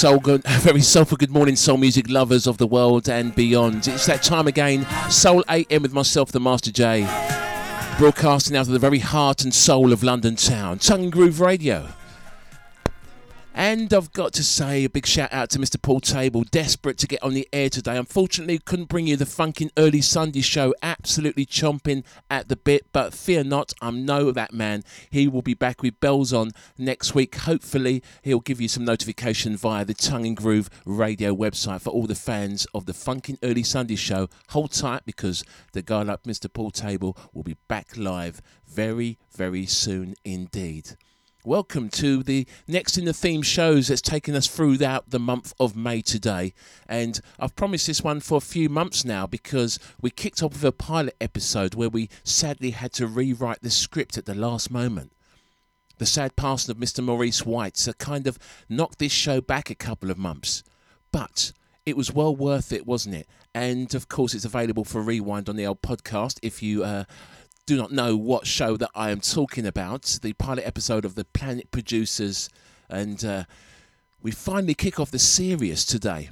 Soul 0.00 0.18
good, 0.18 0.42
very 0.60 0.80
soulful 0.80 1.18
good 1.18 1.30
morning, 1.30 1.54
soul 1.54 1.76
music 1.76 2.08
lovers 2.08 2.46
of 2.46 2.56
the 2.56 2.66
world 2.66 3.06
and 3.06 3.34
beyond. 3.34 3.86
It's 3.86 4.06
that 4.06 4.22
time 4.22 4.46
again, 4.46 4.86
Soul 5.10 5.44
AM 5.46 5.82
with 5.82 5.92
myself, 5.92 6.32
the 6.32 6.40
Master 6.40 6.72
J, 6.72 7.02
broadcasting 7.98 8.56
out 8.56 8.66
of 8.66 8.72
the 8.72 8.78
very 8.78 9.00
heart 9.00 9.44
and 9.44 9.52
soul 9.52 9.92
of 9.92 10.02
London 10.02 10.36
town, 10.36 10.78
Tongue 10.78 11.10
Groove 11.10 11.38
Radio. 11.38 11.90
And 13.60 13.92
I've 13.92 14.10
got 14.14 14.32
to 14.32 14.42
say 14.42 14.84
a 14.84 14.88
big 14.88 15.04
shout 15.04 15.34
out 15.34 15.50
to 15.50 15.58
Mr. 15.58 15.76
Paul 15.80 16.00
Table, 16.00 16.44
desperate 16.44 16.96
to 16.96 17.06
get 17.06 17.22
on 17.22 17.34
the 17.34 17.46
air 17.52 17.68
today. 17.68 17.98
Unfortunately, 17.98 18.58
couldn't 18.58 18.88
bring 18.88 19.06
you 19.06 19.18
the 19.18 19.26
funkin' 19.26 19.68
early 19.76 20.00
Sunday 20.00 20.40
show, 20.40 20.74
absolutely 20.82 21.44
chomping 21.44 22.02
at 22.30 22.48
the 22.48 22.56
bit. 22.56 22.86
But 22.90 23.12
fear 23.12 23.44
not, 23.44 23.74
I 23.82 23.90
know 23.90 24.30
that 24.30 24.54
man. 24.54 24.82
He 25.10 25.28
will 25.28 25.42
be 25.42 25.52
back 25.52 25.82
with 25.82 26.00
bells 26.00 26.32
on 26.32 26.52
next 26.78 27.14
week. 27.14 27.34
Hopefully, 27.34 28.02
he'll 28.22 28.40
give 28.40 28.62
you 28.62 28.68
some 28.68 28.86
notification 28.86 29.58
via 29.58 29.84
the 29.84 29.92
Tongue 29.92 30.24
and 30.24 30.38
Groove 30.38 30.70
radio 30.86 31.36
website 31.36 31.82
for 31.82 31.90
all 31.90 32.06
the 32.06 32.14
fans 32.14 32.66
of 32.72 32.86
the 32.86 32.94
funkin' 32.94 33.36
early 33.42 33.62
Sunday 33.62 33.96
show. 33.96 34.30
Hold 34.48 34.72
tight 34.72 35.04
because 35.04 35.44
the 35.74 35.82
guy 35.82 36.02
like 36.02 36.22
Mr. 36.22 36.50
Paul 36.50 36.70
Table 36.70 37.14
will 37.34 37.42
be 37.42 37.58
back 37.68 37.94
live 37.98 38.40
very, 38.66 39.18
very 39.30 39.66
soon 39.66 40.14
indeed. 40.24 40.96
Welcome 41.46 41.88
to 41.90 42.22
the 42.22 42.46
next 42.68 42.98
in 42.98 43.06
the 43.06 43.14
theme 43.14 43.40
shows 43.40 43.88
that's 43.88 44.02
taken 44.02 44.34
us 44.34 44.46
throughout 44.46 45.08
the 45.08 45.18
month 45.18 45.54
of 45.58 45.74
May 45.74 46.02
today. 46.02 46.52
And 46.86 47.18
I've 47.38 47.56
promised 47.56 47.86
this 47.86 48.04
one 48.04 48.20
for 48.20 48.36
a 48.36 48.42
few 48.42 48.68
months 48.68 49.06
now 49.06 49.26
because 49.26 49.78
we 50.02 50.10
kicked 50.10 50.42
off 50.42 50.52
with 50.52 50.64
a 50.64 50.70
pilot 50.70 51.16
episode 51.18 51.74
where 51.74 51.88
we 51.88 52.10
sadly 52.24 52.72
had 52.72 52.92
to 52.92 53.06
rewrite 53.06 53.62
the 53.62 53.70
script 53.70 54.18
at 54.18 54.26
the 54.26 54.34
last 54.34 54.70
moment. 54.70 55.12
The 55.96 56.04
sad 56.04 56.36
passing 56.36 56.72
of 56.72 56.76
Mr. 56.76 57.02
Maurice 57.02 57.46
White 57.46 57.88
kind 57.96 58.26
of 58.26 58.38
knocked 58.68 58.98
this 58.98 59.12
show 59.12 59.40
back 59.40 59.70
a 59.70 59.74
couple 59.74 60.10
of 60.10 60.18
months. 60.18 60.62
But 61.10 61.52
it 61.86 61.96
was 61.96 62.12
well 62.12 62.36
worth 62.36 62.70
it, 62.70 62.86
wasn't 62.86 63.14
it? 63.14 63.26
And 63.54 63.94
of 63.94 64.08
course, 64.08 64.34
it's 64.34 64.44
available 64.44 64.84
for 64.84 65.00
rewind 65.00 65.48
on 65.48 65.56
the 65.56 65.66
old 65.66 65.80
podcast 65.80 66.38
if 66.42 66.62
you 66.62 66.84
uh, 66.84 67.04
do 67.70 67.76
not 67.76 67.92
know 67.92 68.16
what 68.16 68.48
show 68.48 68.76
that 68.76 68.90
I 68.96 69.12
am 69.12 69.20
talking 69.20 69.64
about, 69.64 70.18
the 70.22 70.32
pilot 70.32 70.66
episode 70.66 71.04
of 71.04 71.14
the 71.14 71.24
Planet 71.24 71.70
Producers, 71.70 72.50
and 72.88 73.24
uh, 73.24 73.44
we 74.20 74.32
finally 74.32 74.74
kick 74.74 74.98
off 74.98 75.12
the 75.12 75.20
series 75.20 75.84
today. 75.84 76.30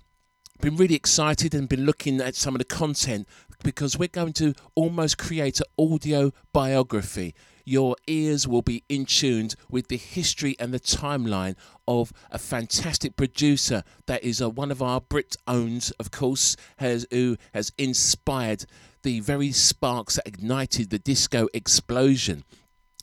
Been 0.60 0.74
really 0.74 0.96
excited 0.96 1.54
and 1.54 1.68
been 1.68 1.86
looking 1.86 2.20
at 2.20 2.34
some 2.34 2.56
of 2.56 2.58
the 2.58 2.64
content 2.64 3.28
because 3.62 3.96
we're 3.96 4.08
going 4.08 4.32
to 4.32 4.52
almost 4.74 5.16
create 5.16 5.60
an 5.60 5.66
audio 5.78 6.32
biography. 6.52 7.36
Your 7.64 7.94
ears 8.08 8.48
will 8.48 8.62
be 8.62 8.82
in 8.88 9.06
tuned 9.06 9.54
with 9.70 9.86
the 9.86 9.96
history 9.96 10.56
and 10.58 10.74
the 10.74 10.80
timeline 10.80 11.54
of 11.86 12.12
a 12.32 12.38
fantastic 12.40 13.14
producer 13.14 13.84
that 14.06 14.24
is 14.24 14.42
uh, 14.42 14.50
one 14.50 14.72
of 14.72 14.82
our 14.82 15.00
Brit 15.00 15.36
owns, 15.46 15.92
of 16.00 16.10
course, 16.10 16.56
has 16.78 17.06
who 17.12 17.36
has 17.54 17.70
inspired 17.78 18.64
the 19.02 19.20
very 19.20 19.52
sparks 19.52 20.16
that 20.16 20.26
ignited 20.26 20.90
the 20.90 20.98
disco 20.98 21.48
explosion 21.54 22.44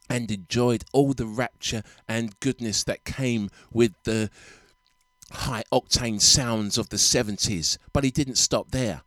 and 0.10 0.30
enjoyed 0.30 0.84
all 0.94 1.14
the 1.14 1.26
rapture 1.26 1.84
and 2.08 2.40
goodness 2.40 2.84
that 2.84 3.06
came 3.06 3.50
with 3.72 3.94
the 4.04 4.30
high 5.32 5.64
octane 5.72 6.22
sounds 6.22 6.78
of 6.78 6.90
the 6.90 6.98
70s. 6.98 7.78
But 7.94 8.04
he 8.04 8.12
didn't 8.12 8.36
stop 8.36 8.72
there. 8.72 9.02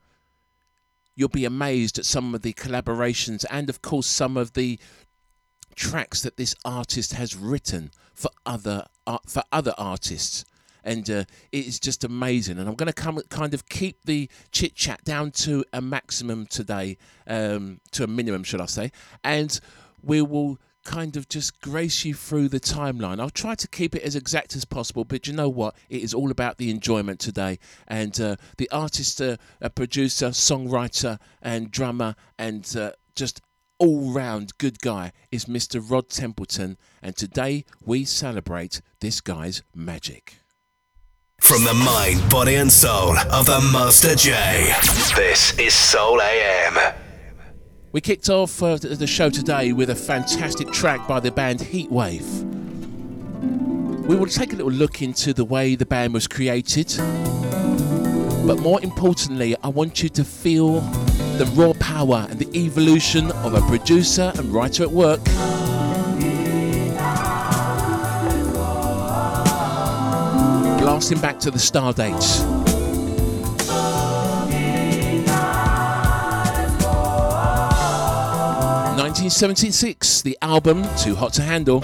You'll 1.15 1.29
be 1.29 1.45
amazed 1.45 1.99
at 1.99 2.05
some 2.05 2.35
of 2.35 2.43
the 2.43 2.53
collaborations 2.53 3.45
and, 3.51 3.69
of 3.69 3.83
course, 3.83 4.07
some 4.07 4.37
of 4.37 4.53
the 4.53 4.79
tracks 5.75 6.23
that 6.23 6.37
this 6.37 6.55
artist 6.65 7.13
has 7.13 7.37
written 7.37 7.91
for 8.13 8.31
other 8.45 8.85
uh, 9.07 9.19
for 9.27 9.45
other 9.53 9.73
artists 9.79 10.45
and 10.85 11.09
uh, 11.11 11.25
it 11.53 11.67
is 11.67 11.79
just 11.81 12.05
amazing. 12.05 12.59
And 12.59 12.69
I'm 12.69 12.75
going 12.75 12.89
to 12.89 12.93
come 12.93 13.21
kind 13.29 13.55
of 13.55 13.69
keep 13.69 14.05
the 14.05 14.31
chit 14.53 14.75
chat 14.75 15.05
down 15.05 15.31
to 15.33 15.65
a 15.73 15.81
maximum 15.81 16.47
today, 16.47 16.99
um, 17.27 17.81
to 17.93 18.05
a 18.05 18.07
minimum, 18.07 18.45
should 18.45 18.61
I 18.61 18.67
say? 18.67 18.93
And 19.25 19.59
we 20.03 20.23
will 20.23 20.59
kind 20.85 21.17
of 21.17 21.29
just 21.29 21.61
grace 21.61 22.05
you 22.05 22.15
through 22.15 22.49
the 22.49 22.61
timeline. 22.61 23.21
I'll 23.21 23.29
try 23.29 23.55
to 23.55 23.69
keep 23.69 23.95
it 23.95 24.03
as 24.03 24.17
exact 24.17 24.57
as 24.57 24.65
possible, 24.65 25.05
but 25.05 25.27
you 25.27 25.35
know 25.35 25.49
what? 25.49 25.77
It 25.91 26.03
is 26.03 26.15
all 26.15 26.31
about 26.31 26.57
the 26.57 26.71
enjoyment 26.71 27.21
today. 27.21 27.59
And 27.87 28.19
uh, 28.19 28.37
the 28.57 28.71
artist, 28.71 29.21
uh, 29.21 29.37
producer, 29.75 30.29
songwriter, 30.29 31.19
and 31.43 31.71
drummer, 31.71 32.15
and 32.39 32.75
uh, 32.77 32.93
just 33.15 33.43
all 33.79 34.13
round 34.13 34.57
good 34.59 34.81
guy 34.81 35.13
is 35.31 35.45
Mr. 35.45 35.79
Rod 35.79 36.09
Temperton. 36.09 36.77
And 37.03 37.17
today 37.17 37.65
we 37.85 38.05
celebrate 38.05 38.81
this 39.01 39.21
guy's 39.21 39.63
magic. 39.75 40.39
From 41.41 41.65
the 41.65 41.73
mind, 41.73 42.29
body, 42.29 42.57
and 42.57 42.71
soul 42.71 43.17
of 43.17 43.47
the 43.47 43.59
Master 43.73 44.15
J. 44.15 44.71
This 45.17 45.59
is 45.59 45.73
Soul 45.73 46.21
AM. 46.21 46.95
We 47.93 48.03
kicked 48.03 48.29
off 48.29 48.63
uh, 48.63 48.77
the 48.77 49.07
show 49.07 49.31
today 49.31 49.73
with 49.73 49.89
a 49.89 49.95
fantastic 49.95 50.71
track 50.73 51.09
by 51.09 51.21
the 51.21 51.31
band 51.31 51.61
Heatwave. 51.61 52.45
We 54.07 54.17
will 54.17 54.27
take 54.27 54.53
a 54.53 54.57
little 54.57 54.71
look 54.71 55.01
into 55.01 55.33
the 55.33 55.45
way 55.45 55.75
the 55.75 55.87
band 55.87 56.13
was 56.13 56.27
created, 56.27 56.95
but 58.47 58.59
more 58.61 58.83
importantly, 58.83 59.57
I 59.63 59.69
want 59.69 60.03
you 60.03 60.11
to 60.11 60.25
feel 60.25 60.81
the 61.39 61.51
raw 61.55 61.73
power 61.81 62.27
and 62.29 62.39
the 62.39 62.59
evolution 62.59 63.31
of 63.33 63.55
a 63.55 63.63
producer 63.63 64.33
and 64.37 64.53
writer 64.53 64.83
at 64.83 64.91
work. 64.91 65.21
Blasting 70.89 71.21
back 71.21 71.39
to 71.41 71.51
the 71.51 71.59
star 71.59 71.93
dates. 71.93 72.41
1976, 78.97 80.23
the 80.23 80.39
album 80.41 80.85
Too 80.97 81.15
Hot 81.15 81.35
to 81.35 81.43
Handle. 81.43 81.83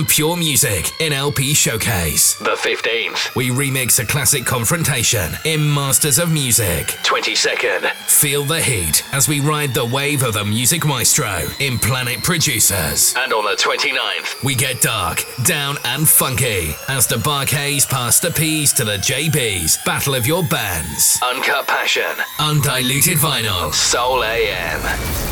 and 0.00 0.08
pure 0.08 0.34
music 0.34 0.98
in 0.98 1.12
LP 1.12 1.52
Showcase. 1.52 2.34
The 2.38 2.56
15th, 2.56 3.34
we 3.36 3.50
remix 3.50 3.98
a 3.98 4.06
classic 4.06 4.46
confrontation 4.46 5.32
in 5.44 5.74
Masters 5.74 6.18
of 6.18 6.32
Music. 6.32 6.86
22nd, 7.02 7.90
feel 8.06 8.44
the 8.44 8.62
heat 8.62 9.04
as 9.12 9.28
we 9.28 9.40
ride 9.40 9.74
the 9.74 9.84
wave 9.84 10.22
of 10.22 10.34
the 10.34 10.44
music 10.44 10.86
maestro 10.86 11.46
in 11.58 11.78
Planet 11.78 12.22
Producers. 12.22 13.14
And 13.18 13.32
on 13.34 13.44
the 13.44 13.60
29th, 13.62 14.42
we 14.42 14.54
get 14.54 14.80
dark, 14.80 15.22
down, 15.44 15.76
and 15.84 16.08
funky 16.08 16.74
as 16.88 17.06
the 17.06 17.18
Bar-Kays 17.18 17.84
pass 17.84 18.20
the 18.20 18.30
P's 18.30 18.72
to 18.74 18.84
the 18.84 18.96
JBs. 18.96 19.84
Battle 19.84 20.14
of 20.14 20.26
your 20.26 20.42
bands. 20.44 21.20
Uncut 21.22 21.66
passion, 21.66 22.16
undiluted 22.38 23.18
vinyl, 23.18 23.74
Soul 23.74 24.24
AM. 24.24 25.29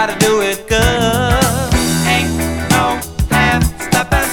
gotta 0.00 0.16
do 0.24 0.40
it 0.42 0.68
good. 0.68 1.74
Ain't 2.06 2.30
no 2.70 3.00
half 3.34 3.64
stepping 3.86 4.30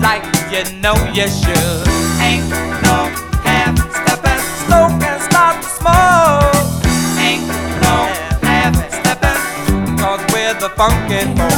like 0.00 0.24
you 0.50 0.64
know 0.82 0.96
you 1.14 1.28
should. 1.28 1.86
Ain't 2.18 2.50
no 2.82 2.98
half 3.46 3.78
stepping, 3.98 4.42
smoke 4.66 4.98
and 5.10 5.22
start 5.22 5.62
to 5.62 5.68
smoke. 5.78 6.66
Ain't 7.26 7.46
no 7.86 7.96
half 8.42 8.74
stepping, 8.98 9.96
cause 9.98 10.20
we're 10.32 10.54
the 10.54 10.70
funky 10.70 11.22
folk. 11.38 11.53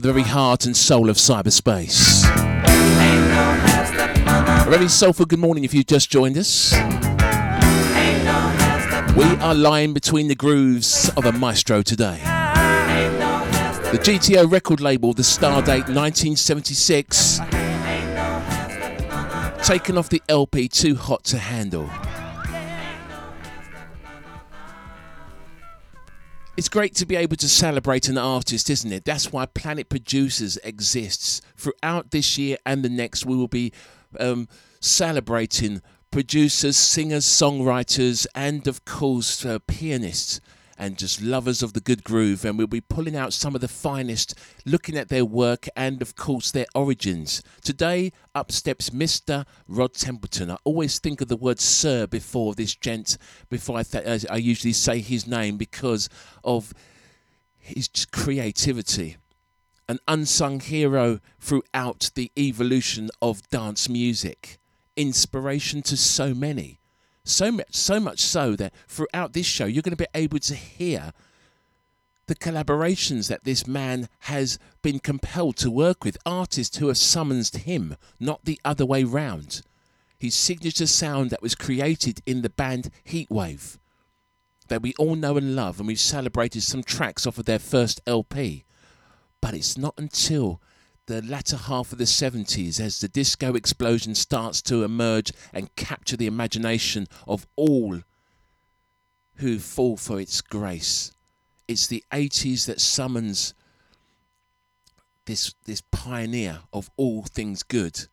Of 0.00 0.04
the 0.04 0.12
very 0.14 0.24
heart 0.24 0.64
and 0.64 0.74
soul 0.74 1.10
of 1.10 1.16
cyberspace. 1.18 2.24
A 4.66 4.70
very 4.70 4.88
soulful 4.88 5.26
good 5.26 5.38
morning 5.38 5.62
if 5.62 5.74
you've 5.74 5.84
just 5.84 6.08
joined 6.10 6.38
us. 6.38 6.72
We 9.14 9.24
are 9.42 9.54
lying 9.54 9.92
between 9.92 10.28
the 10.28 10.34
grooves 10.34 11.10
of 11.18 11.26
a 11.26 11.32
maestro 11.32 11.82
today. 11.82 12.18
The 13.92 13.98
GTO 13.98 14.50
record 14.50 14.80
label, 14.80 15.12
the 15.12 15.20
Stardate 15.20 15.90
1976, 15.94 17.40
taken 19.62 19.98
off 19.98 20.08
the 20.08 20.22
LP 20.30 20.66
Too 20.68 20.94
Hot 20.94 21.24
to 21.24 21.36
Handle. 21.36 21.90
It's 26.60 26.68
great 26.68 26.94
to 26.96 27.06
be 27.06 27.16
able 27.16 27.36
to 27.36 27.48
celebrate 27.48 28.06
an 28.10 28.18
artist, 28.18 28.68
isn't 28.68 28.92
it? 28.92 29.06
That's 29.06 29.32
why 29.32 29.46
Planet 29.46 29.88
Producers 29.88 30.58
exists. 30.58 31.40
Throughout 31.56 32.10
this 32.10 32.36
year 32.36 32.58
and 32.66 32.82
the 32.82 32.90
next, 32.90 33.24
we 33.24 33.34
will 33.34 33.48
be 33.48 33.72
um, 34.18 34.46
celebrating 34.78 35.80
producers, 36.10 36.76
singers, 36.76 37.24
songwriters, 37.24 38.26
and 38.34 38.68
of 38.68 38.84
course, 38.84 39.42
uh, 39.46 39.60
pianists 39.66 40.42
and 40.80 40.96
just 40.96 41.20
lovers 41.20 41.62
of 41.62 41.74
the 41.74 41.80
good 41.80 42.02
groove. 42.02 42.42
And 42.44 42.56
we'll 42.56 42.66
be 42.66 42.80
pulling 42.80 43.14
out 43.14 43.34
some 43.34 43.54
of 43.54 43.60
the 43.60 43.68
finest, 43.68 44.34
looking 44.64 44.96
at 44.96 45.10
their 45.10 45.26
work 45.26 45.68
and, 45.76 46.00
of 46.00 46.16
course, 46.16 46.50
their 46.50 46.66
origins. 46.74 47.42
Today, 47.62 48.12
up 48.34 48.50
steps 48.50 48.88
Mr. 48.88 49.44
Rod 49.68 49.92
Temperton. 49.92 50.50
I 50.50 50.56
always 50.64 50.98
think 50.98 51.20
of 51.20 51.28
the 51.28 51.36
word 51.36 51.60
sir 51.60 52.06
before 52.06 52.54
this 52.54 52.74
gent, 52.74 53.18
before 53.50 53.78
I, 53.78 53.82
th- 53.82 54.24
I 54.30 54.36
usually 54.36 54.72
say 54.72 55.00
his 55.00 55.26
name 55.26 55.58
because 55.58 56.08
of 56.42 56.72
his 57.58 57.90
creativity. 58.10 59.18
An 59.86 59.98
unsung 60.08 60.60
hero 60.60 61.20
throughout 61.38 62.10
the 62.14 62.32
evolution 62.38 63.10
of 63.20 63.46
dance 63.50 63.88
music. 63.88 64.58
Inspiration 64.96 65.82
to 65.82 65.96
so 65.96 66.32
many. 66.32 66.79
So 67.30 67.52
much, 67.52 67.74
so 67.74 68.00
much 68.00 68.20
so 68.20 68.56
that 68.56 68.74
throughout 68.88 69.32
this 69.32 69.46
show, 69.46 69.64
you're 69.64 69.82
going 69.82 69.96
to 69.96 69.96
be 69.96 70.06
able 70.14 70.40
to 70.40 70.54
hear 70.54 71.12
the 72.26 72.34
collaborations 72.34 73.28
that 73.28 73.44
this 73.44 73.66
man 73.66 74.08
has 74.20 74.58
been 74.82 74.98
compelled 74.98 75.56
to 75.56 75.70
work 75.70 76.04
with, 76.04 76.18
artists 76.26 76.76
who 76.76 76.88
have 76.88 76.98
summoned 76.98 77.48
him, 77.48 77.96
not 78.18 78.44
the 78.44 78.60
other 78.64 78.84
way 78.84 79.04
round. 79.04 79.62
His 80.18 80.34
signature 80.34 80.86
sound 80.86 81.30
that 81.30 81.42
was 81.42 81.54
created 81.54 82.20
in 82.26 82.42
the 82.42 82.50
band 82.50 82.90
Heatwave, 83.04 83.78
that 84.68 84.82
we 84.82 84.92
all 84.98 85.14
know 85.14 85.36
and 85.36 85.56
love, 85.56 85.78
and 85.78 85.86
we've 85.86 85.98
celebrated 85.98 86.62
some 86.62 86.82
tracks 86.82 87.26
off 87.26 87.38
of 87.38 87.46
their 87.46 87.58
first 87.58 88.00
LP. 88.06 88.64
But 89.40 89.54
it's 89.54 89.78
not 89.78 89.94
until 89.96 90.60
the 91.10 91.22
latter 91.22 91.56
half 91.56 91.90
of 91.90 91.98
the 91.98 92.04
70s 92.04 92.78
as 92.78 93.00
the 93.00 93.08
disco 93.08 93.56
explosion 93.56 94.14
starts 94.14 94.62
to 94.62 94.84
emerge 94.84 95.32
and 95.52 95.74
capture 95.74 96.16
the 96.16 96.28
imagination 96.28 97.08
of 97.26 97.48
all 97.56 97.98
who 99.34 99.58
fall 99.58 99.96
for 99.96 100.20
its 100.20 100.40
grace. 100.40 101.12
It's 101.66 101.88
the 101.88 102.04
80s 102.12 102.66
that 102.66 102.80
summons 102.80 103.54
this 105.26 105.52
this 105.64 105.82
pioneer 105.90 106.60
of 106.72 106.90
all 106.96 107.22
things 107.24 107.64
good 107.64 108.06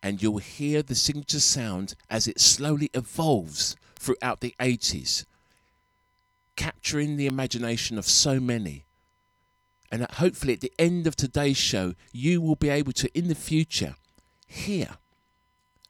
and 0.00 0.22
you'll 0.22 0.38
hear 0.38 0.80
the 0.80 0.94
signature 0.94 1.40
sound 1.40 1.96
as 2.08 2.28
it 2.28 2.38
slowly 2.38 2.88
evolves 2.94 3.74
throughout 3.96 4.40
the 4.40 4.54
80s 4.60 5.24
capturing 6.54 7.16
the 7.16 7.26
imagination 7.26 7.98
of 7.98 8.06
so 8.06 8.38
many 8.38 8.84
and 9.90 10.06
hopefully 10.12 10.54
at 10.54 10.60
the 10.60 10.72
end 10.78 11.06
of 11.06 11.16
today's 11.16 11.56
show, 11.56 11.94
you 12.12 12.40
will 12.40 12.56
be 12.56 12.68
able 12.68 12.92
to, 12.92 13.18
in 13.18 13.28
the 13.28 13.34
future, 13.34 13.94
hear 14.46 14.96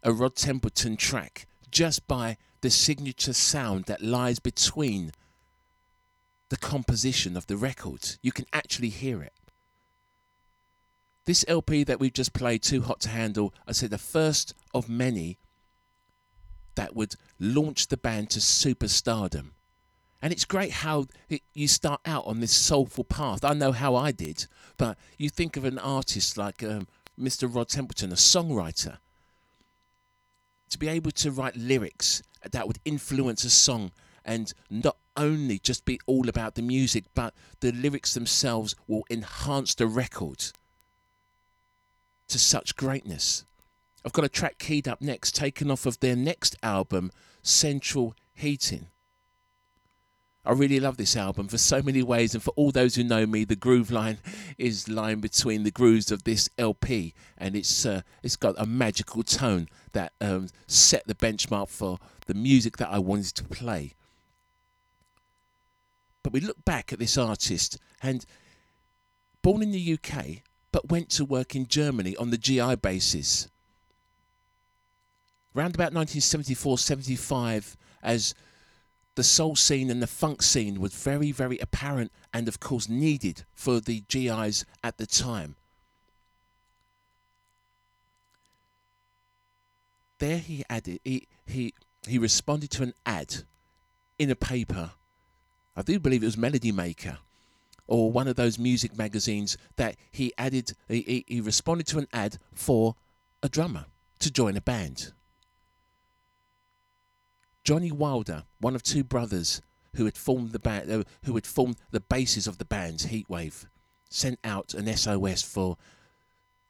a 0.02 0.12
Rod 0.12 0.36
Temperton 0.36 0.96
track 0.96 1.46
just 1.70 2.06
by 2.06 2.36
the 2.60 2.70
signature 2.70 3.32
sound 3.32 3.84
that 3.84 4.02
lies 4.02 4.38
between 4.38 5.12
the 6.48 6.56
composition 6.56 7.36
of 7.36 7.46
the 7.46 7.56
record. 7.56 8.16
You 8.22 8.32
can 8.32 8.46
actually 8.52 8.88
hear 8.88 9.22
it. 9.22 9.34
This 11.24 11.44
LP 11.46 11.84
that 11.84 12.00
we've 12.00 12.12
just 12.12 12.32
played, 12.32 12.62
Too 12.62 12.82
Hot 12.82 13.00
to 13.00 13.10
Handle, 13.10 13.52
I 13.66 13.72
said 13.72 13.90
the 13.90 13.98
first 13.98 14.54
of 14.72 14.88
many 14.88 15.38
that 16.74 16.96
would 16.96 17.16
launch 17.38 17.88
the 17.88 17.96
band 17.96 18.30
to 18.30 18.38
superstardom. 18.38 19.50
And 20.20 20.32
it's 20.32 20.44
great 20.44 20.72
how 20.72 21.06
it, 21.28 21.42
you 21.54 21.68
start 21.68 22.00
out 22.04 22.26
on 22.26 22.40
this 22.40 22.54
soulful 22.54 23.04
path. 23.04 23.44
I 23.44 23.54
know 23.54 23.72
how 23.72 23.94
I 23.94 24.10
did, 24.10 24.46
but 24.76 24.98
you 25.16 25.28
think 25.28 25.56
of 25.56 25.64
an 25.64 25.78
artist 25.78 26.36
like 26.36 26.62
um, 26.62 26.88
Mr. 27.18 27.52
Rod 27.52 27.68
Temperton, 27.68 28.10
a 28.10 28.16
songwriter, 28.16 28.98
to 30.70 30.78
be 30.78 30.88
able 30.88 31.12
to 31.12 31.30
write 31.30 31.56
lyrics 31.56 32.22
that 32.50 32.66
would 32.66 32.78
influence 32.84 33.44
a 33.44 33.50
song 33.50 33.92
and 34.24 34.52
not 34.68 34.96
only 35.16 35.58
just 35.58 35.84
be 35.84 35.98
all 36.06 36.28
about 36.28 36.54
the 36.54 36.62
music, 36.62 37.04
but 37.14 37.34
the 37.60 37.72
lyrics 37.72 38.14
themselves 38.14 38.74
will 38.86 39.04
enhance 39.10 39.74
the 39.74 39.86
record 39.86 40.44
to 42.28 42.38
such 42.38 42.76
greatness. 42.76 43.44
I've 44.04 44.12
got 44.12 44.24
a 44.24 44.28
track 44.28 44.58
keyed 44.58 44.86
up 44.86 45.00
next, 45.00 45.34
taken 45.34 45.70
off 45.70 45.86
of 45.86 45.98
their 46.00 46.14
next 46.14 46.56
album, 46.62 47.10
Central 47.42 48.14
Heating. 48.34 48.88
I 50.48 50.52
really 50.52 50.80
love 50.80 50.96
this 50.96 51.14
album 51.14 51.46
for 51.46 51.58
so 51.58 51.82
many 51.82 52.02
ways, 52.02 52.32
and 52.32 52.42
for 52.42 52.52
all 52.56 52.70
those 52.70 52.94
who 52.94 53.04
know 53.04 53.26
me, 53.26 53.44
the 53.44 53.54
groove 53.54 53.90
line 53.90 54.16
is 54.56 54.88
lying 54.88 55.20
between 55.20 55.62
the 55.62 55.70
grooves 55.70 56.10
of 56.10 56.24
this 56.24 56.48
LP, 56.56 57.12
and 57.36 57.54
it's 57.54 57.84
uh, 57.84 58.00
it's 58.22 58.36
got 58.36 58.54
a 58.56 58.64
magical 58.64 59.22
tone 59.22 59.68
that 59.92 60.14
um, 60.22 60.48
set 60.66 61.06
the 61.06 61.14
benchmark 61.14 61.68
for 61.68 61.98
the 62.24 62.32
music 62.32 62.78
that 62.78 62.88
I 62.88 62.98
wanted 62.98 63.34
to 63.34 63.44
play. 63.44 63.92
But 66.22 66.32
we 66.32 66.40
look 66.40 66.64
back 66.64 66.94
at 66.94 66.98
this 66.98 67.18
artist, 67.18 67.76
and 68.02 68.24
born 69.42 69.62
in 69.62 69.70
the 69.70 69.98
UK, 70.02 70.38
but 70.72 70.88
went 70.88 71.10
to 71.10 71.26
work 71.26 71.54
in 71.56 71.66
Germany 71.66 72.16
on 72.16 72.30
the 72.30 72.38
GI 72.38 72.76
basis. 72.76 73.50
Round 75.52 75.74
about 75.74 75.92
1974-75, 75.92 77.76
as 78.02 78.34
the 79.18 79.24
soul 79.24 79.56
scene 79.56 79.90
and 79.90 80.00
the 80.00 80.06
funk 80.06 80.44
scene 80.44 80.80
was 80.80 80.94
very, 80.94 81.32
very 81.32 81.58
apparent 81.58 82.12
and, 82.32 82.46
of 82.46 82.60
course, 82.60 82.88
needed 82.88 83.44
for 83.52 83.80
the 83.80 84.04
GIs 84.06 84.64
at 84.84 84.96
the 84.96 85.06
time. 85.06 85.56
There 90.20 90.38
he 90.38 90.62
added, 90.70 91.00
he, 91.02 91.26
he, 91.46 91.74
he 92.06 92.16
responded 92.16 92.70
to 92.70 92.84
an 92.84 92.94
ad 93.04 93.42
in 94.20 94.30
a 94.30 94.36
paper. 94.36 94.92
I 95.76 95.82
do 95.82 95.98
believe 95.98 96.22
it 96.22 96.26
was 96.26 96.38
Melody 96.38 96.70
Maker 96.70 97.18
or 97.88 98.12
one 98.12 98.28
of 98.28 98.36
those 98.36 98.56
music 98.56 98.96
magazines 98.96 99.58
that 99.74 99.96
he 100.12 100.32
added, 100.38 100.74
he, 100.86 101.24
he, 101.26 101.40
responded 101.40 101.88
to 101.88 101.98
an 101.98 102.06
ad 102.12 102.38
for 102.54 102.94
a 103.42 103.48
drummer 103.48 103.86
to 104.20 104.30
join 104.30 104.56
a 104.56 104.60
band. 104.60 105.12
Johnny 107.68 107.92
Wilder, 107.92 108.44
one 108.60 108.74
of 108.74 108.82
two 108.82 109.04
brothers 109.04 109.60
who 109.94 110.06
had 110.06 110.16
formed 110.16 110.52
the 110.52 110.58
band, 110.58 111.04
who 111.26 111.34
had 111.34 111.46
formed 111.46 111.76
the 111.90 112.00
basis 112.00 112.46
of 112.46 112.56
the 112.56 112.64
band's 112.64 113.08
Heatwave, 113.08 113.66
sent 114.08 114.38
out 114.42 114.72
an 114.72 114.86
SOS 114.96 115.42
for 115.42 115.76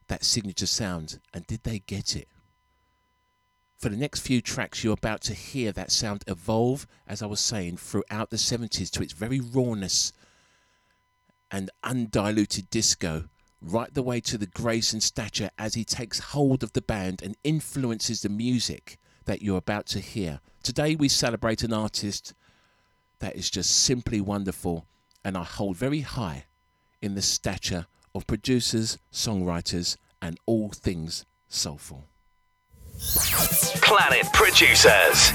that 0.09 0.25
signature 0.25 0.65
sound, 0.65 1.21
and 1.33 1.47
did 1.47 1.63
they 1.63 1.79
get 1.79 2.17
it? 2.17 2.27
For 3.77 3.87
the 3.87 3.95
next 3.95 4.19
few 4.19 4.41
tracks, 4.41 4.83
you're 4.83 4.91
about 4.91 5.21
to 5.21 5.33
hear 5.33 5.71
that 5.71 5.89
sound 5.89 6.25
evolve, 6.27 6.85
as 7.07 7.21
I 7.21 7.27
was 7.27 7.39
saying, 7.39 7.77
throughout 7.77 8.29
the 8.29 8.35
70s 8.35 8.91
to 8.91 9.01
its 9.01 9.13
very 9.13 9.39
rawness 9.39 10.11
and 11.49 11.71
undiluted 11.81 12.69
disco, 12.69 13.29
right 13.61 13.93
the 13.93 14.03
way 14.03 14.19
to 14.19 14.37
the 14.37 14.47
grace 14.47 14.91
and 14.91 15.01
stature 15.01 15.49
as 15.57 15.75
he 15.75 15.85
takes 15.85 16.19
hold 16.19 16.61
of 16.61 16.73
the 16.73 16.81
band 16.81 17.21
and 17.21 17.37
influences 17.45 18.21
the 18.21 18.27
music 18.27 18.99
that 19.23 19.41
you're 19.41 19.55
about 19.55 19.85
to 19.85 20.01
hear. 20.01 20.41
Today, 20.63 20.95
we 20.95 21.07
celebrate 21.07 21.63
an 21.63 21.73
artist 21.73 22.33
that 23.19 23.35
is 23.35 23.49
just 23.49 23.83
simply 23.83 24.21
wonderful, 24.21 24.85
and 25.23 25.37
I 25.37 25.43
hold 25.43 25.77
very 25.77 26.01
high 26.01 26.45
in 27.01 27.15
the 27.15 27.21
stature 27.21 27.87
of 28.13 28.27
producers, 28.27 28.97
songwriters, 29.11 29.97
and 30.21 30.37
all 30.45 30.69
things 30.69 31.25
soulful. 31.47 32.05
Planet 33.81 34.27
Producers. 34.33 35.31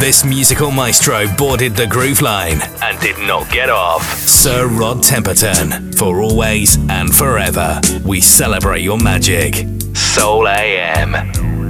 This 0.00 0.24
musical 0.24 0.70
maestro 0.70 1.26
boarded 1.36 1.76
the 1.76 1.86
groove 1.86 2.20
line 2.20 2.58
and 2.82 2.98
did 3.00 3.16
not 3.18 3.50
get 3.52 3.70
off. 3.70 4.02
Sir 4.02 4.66
Rod 4.66 4.98
Temperton. 4.98 5.96
For 5.96 6.20
always 6.20 6.76
and 6.90 7.14
forever, 7.14 7.80
we 8.04 8.20
celebrate 8.20 8.82
your 8.82 8.98
magic. 8.98 9.66
Soul 9.94 10.48
AM. 10.48 11.63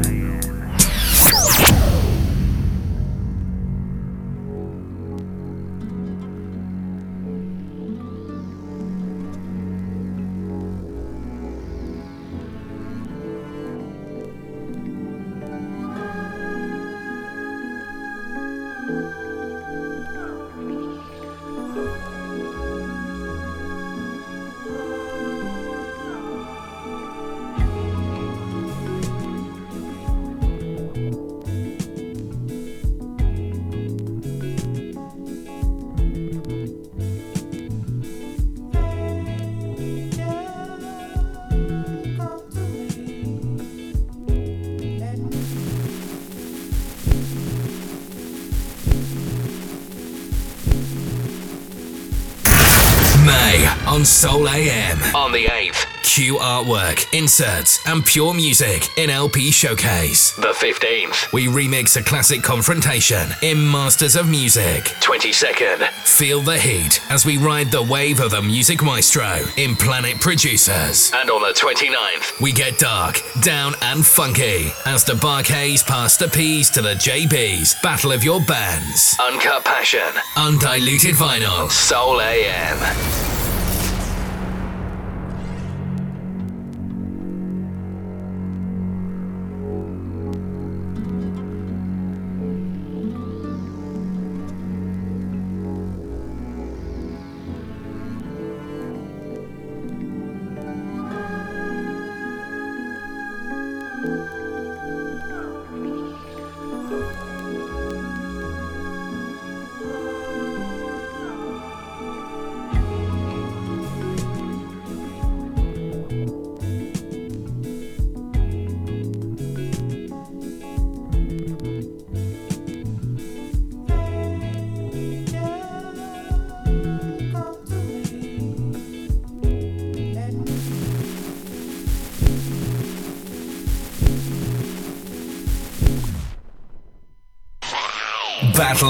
The 55.35 55.47
8th. 55.47 55.87
Q 56.05 56.37
Artwork, 56.37 57.12
inserts, 57.12 57.85
and 57.88 58.07
pure 58.07 58.33
music 58.33 58.97
in 58.97 59.11
LP 59.11 59.51
Showcase. 59.51 60.31
The 60.35 60.53
15th. 60.53 61.33
We 61.33 61.47
remix 61.47 61.97
a 61.97 62.05
classic 62.05 62.44
confrontation 62.44 63.31
in 63.42 63.68
Masters 63.68 64.14
of 64.14 64.29
Music. 64.29 64.85
22nd. 65.01 65.88
Feel 66.05 66.40
the 66.40 66.57
heat 66.57 67.01
as 67.11 67.27
we 67.27 67.37
ride 67.37 67.73
the 67.73 67.83
wave 67.83 68.20
of 68.20 68.31
the 68.31 68.42
music 68.42 68.81
maestro 68.81 69.40
in 69.57 69.75
Planet 69.75 70.20
Producers. 70.20 71.11
And 71.12 71.29
on 71.29 71.42
the 71.42 71.53
29th, 71.53 72.40
we 72.40 72.53
get 72.53 72.79
dark, 72.79 73.20
down, 73.40 73.75
and 73.83 74.07
funky 74.07 74.73
as 74.87 75.03
the 75.03 75.16
Bar-Kays 75.16 75.83
pass 75.83 76.16
the 76.16 76.29
P's 76.29 76.70
to 76.70 76.81
the 76.81 76.94
JB's. 76.94 77.75
Battle 77.83 78.12
of 78.12 78.23
your 78.23 78.40
bands. 78.42 79.16
Uncut 79.18 79.64
passion. 79.64 80.14
Undiluted 80.37 81.16
vinyl. 81.16 81.68
Soul 81.73 82.20
AM. 82.20 83.23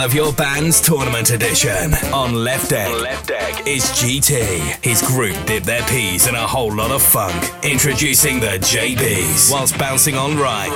Of 0.05 0.13
Your 0.13 0.35
Bands 0.35 0.83
Tournament 0.83 1.31
Edition. 1.31 1.95
On 2.13 2.35
left 2.35 2.69
deck, 2.69 2.93
left 3.01 3.29
deck 3.29 3.67
is 3.67 3.85
GT. 3.85 4.85
His 4.85 5.01
group 5.01 5.35
dip 5.47 5.63
their 5.63 5.83
peas 5.85 6.27
in 6.27 6.35
a 6.35 6.47
whole 6.47 6.71
lot 6.71 6.91
of 6.91 7.01
funk. 7.01 7.35
Introducing 7.65 8.39
the 8.39 8.59
JBs. 8.59 9.51
Whilst 9.51 9.79
bouncing 9.79 10.17
on 10.17 10.37
right 10.37 10.71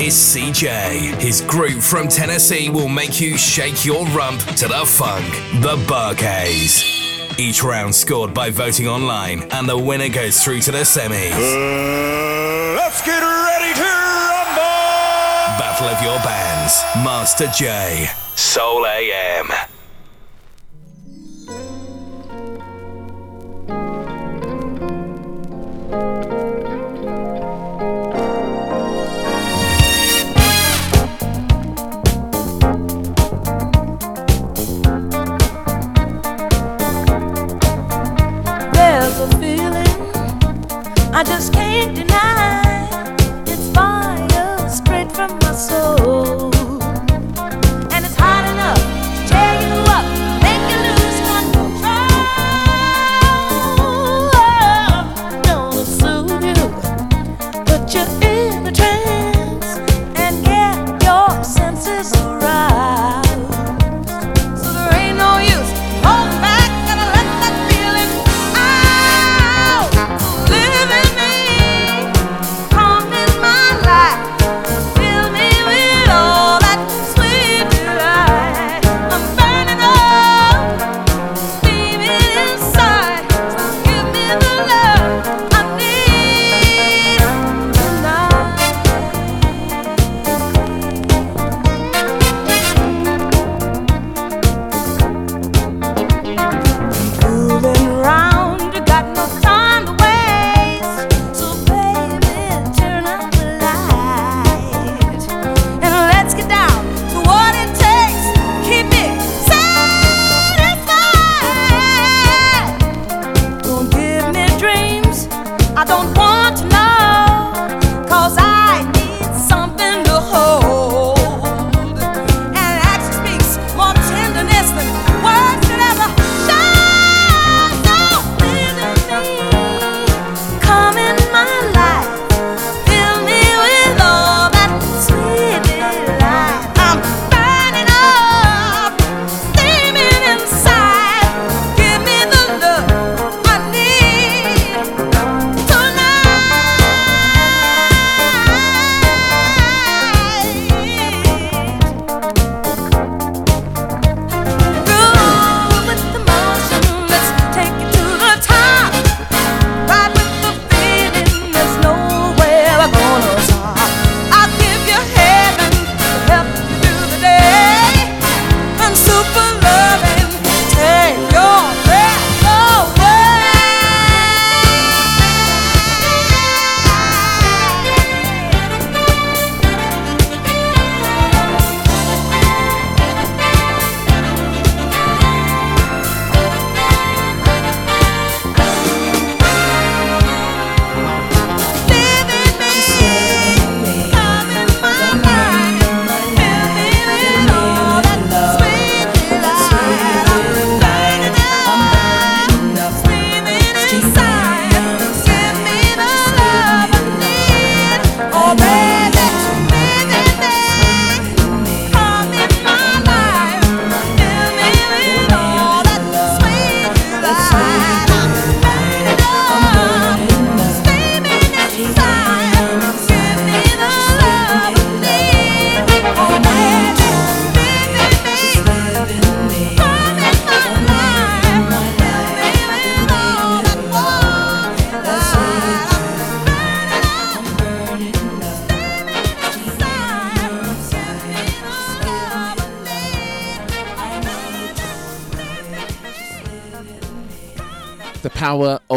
is 0.00 0.14
CJ. 0.14 1.20
His 1.20 1.42
group 1.42 1.82
from 1.82 2.08
Tennessee 2.08 2.70
will 2.70 2.88
make 2.88 3.20
you 3.20 3.36
shake 3.36 3.84
your 3.84 4.06
rump 4.06 4.40
to 4.40 4.68
the 4.68 4.86
funk. 4.86 5.26
The 5.60 5.84
Bar-Kays. 5.86 6.82
Each 7.38 7.62
round 7.62 7.94
scored 7.94 8.32
by 8.32 8.48
voting 8.48 8.88
online, 8.88 9.42
and 9.50 9.68
the 9.68 9.76
winner 9.76 10.08
goes 10.08 10.42
through 10.42 10.60
to 10.60 10.72
the 10.72 10.78
semis. 10.78 11.32
Uh, 11.34 12.74
let's 12.74 13.04
get 13.04 13.20
ready 13.20 13.74
to 13.74 13.84
rumble! 13.84 15.58
Battle 15.60 15.88
of 15.88 16.02
Your 16.02 16.18
Bands. 16.20 16.82
Master 17.04 17.48
J. 17.48 18.08
Soul 18.34 18.86
AM. 18.86 19.71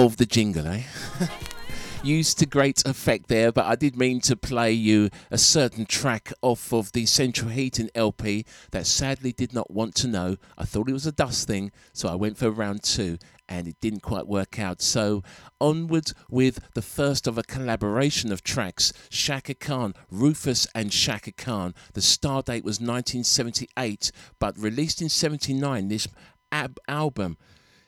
Of 0.05 0.17
the 0.17 0.27
jingle, 0.27 0.67
eh? 0.67 0.83
Used 2.03 2.37
to 2.37 2.45
great 2.45 2.85
effect 2.85 3.27
there, 3.27 3.51
but 3.51 3.65
I 3.65 3.73
did 3.73 3.97
mean 3.97 4.21
to 4.21 4.35
play 4.35 4.71
you 4.71 5.09
a 5.31 5.37
certain 5.39 5.87
track 5.87 6.31
off 6.43 6.71
of 6.71 6.91
the 6.91 7.07
Central 7.07 7.49
Heating 7.49 7.89
LP 7.95 8.45
that 8.69 8.85
sadly 8.85 9.31
did 9.31 9.51
not 9.51 9.71
want 9.71 9.95
to 9.95 10.07
know. 10.07 10.37
I 10.59 10.65
thought 10.65 10.89
it 10.89 10.93
was 10.93 11.07
a 11.07 11.11
dust 11.11 11.47
thing, 11.47 11.71
so 11.91 12.07
I 12.07 12.13
went 12.13 12.37
for 12.37 12.51
round 12.51 12.83
two 12.83 13.17
and 13.49 13.67
it 13.67 13.77
didn't 13.81 14.01
quite 14.01 14.27
work 14.27 14.59
out. 14.59 14.79
So 14.79 15.23
onwards 15.59 16.13
with 16.29 16.59
the 16.75 16.83
first 16.83 17.25
of 17.25 17.39
a 17.39 17.43
collaboration 17.43 18.31
of 18.31 18.43
tracks, 18.43 18.93
Chaka 19.09 19.55
Khan, 19.55 19.95
Rufus 20.11 20.67
and 20.75 20.91
Chaka 20.91 21.31
Khan. 21.31 21.73
The 21.93 22.03
star 22.03 22.43
date 22.43 22.63
was 22.63 22.79
1978, 22.79 24.11
but 24.37 24.55
released 24.59 25.01
in 25.01 25.09
79. 25.09 25.87
This 25.87 26.07
ab- 26.51 26.77
album 26.87 27.37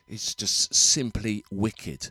is 0.08 0.34
just 0.34 0.74
simply 0.74 1.44
wicked. 1.50 2.10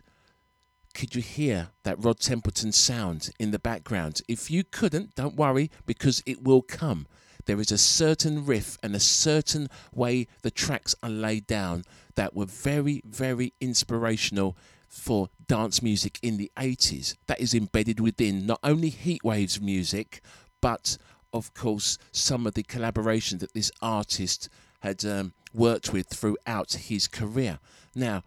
Could 0.94 1.14
you 1.14 1.22
hear 1.22 1.68
that 1.84 2.02
Rod 2.02 2.18
Temperton 2.18 2.74
sound 2.74 3.30
in 3.38 3.50
the 3.50 3.58
background? 3.58 4.22
If 4.28 4.50
you 4.50 4.64
couldn't, 4.64 5.14
don't 5.14 5.36
worry 5.36 5.70
because 5.86 6.22
it 6.26 6.42
will 6.42 6.62
come. 6.62 7.06
There 7.46 7.60
is 7.60 7.72
a 7.72 7.78
certain 7.78 8.44
riff 8.44 8.76
and 8.82 8.94
a 8.94 9.00
certain 9.00 9.68
way 9.94 10.26
the 10.42 10.50
tracks 10.50 10.94
are 11.02 11.08
laid 11.08 11.46
down 11.46 11.84
that 12.14 12.34
were 12.34 12.46
very, 12.46 13.00
very 13.06 13.54
inspirational 13.60 14.56
for 14.88 15.28
dance 15.46 15.82
music 15.82 16.18
in 16.22 16.36
the 16.36 16.50
80s. 16.56 17.16
That 17.26 17.40
is 17.40 17.54
embedded 17.54 18.00
within 18.00 18.44
not 18.44 18.58
only 18.62 18.90
Heatwave's 18.90 19.60
music, 19.60 20.20
but 20.60 20.98
of 21.32 21.54
course 21.54 21.98
some 22.12 22.46
of 22.46 22.54
the 22.54 22.62
collaborations 22.62 23.40
that 23.40 23.54
this 23.54 23.70
artist 23.80 24.48
had 24.80 25.04
um, 25.04 25.32
worked 25.54 25.92
with 25.92 26.08
throughout 26.08 26.72
his 26.72 27.06
career. 27.06 27.58
Now, 27.94 28.22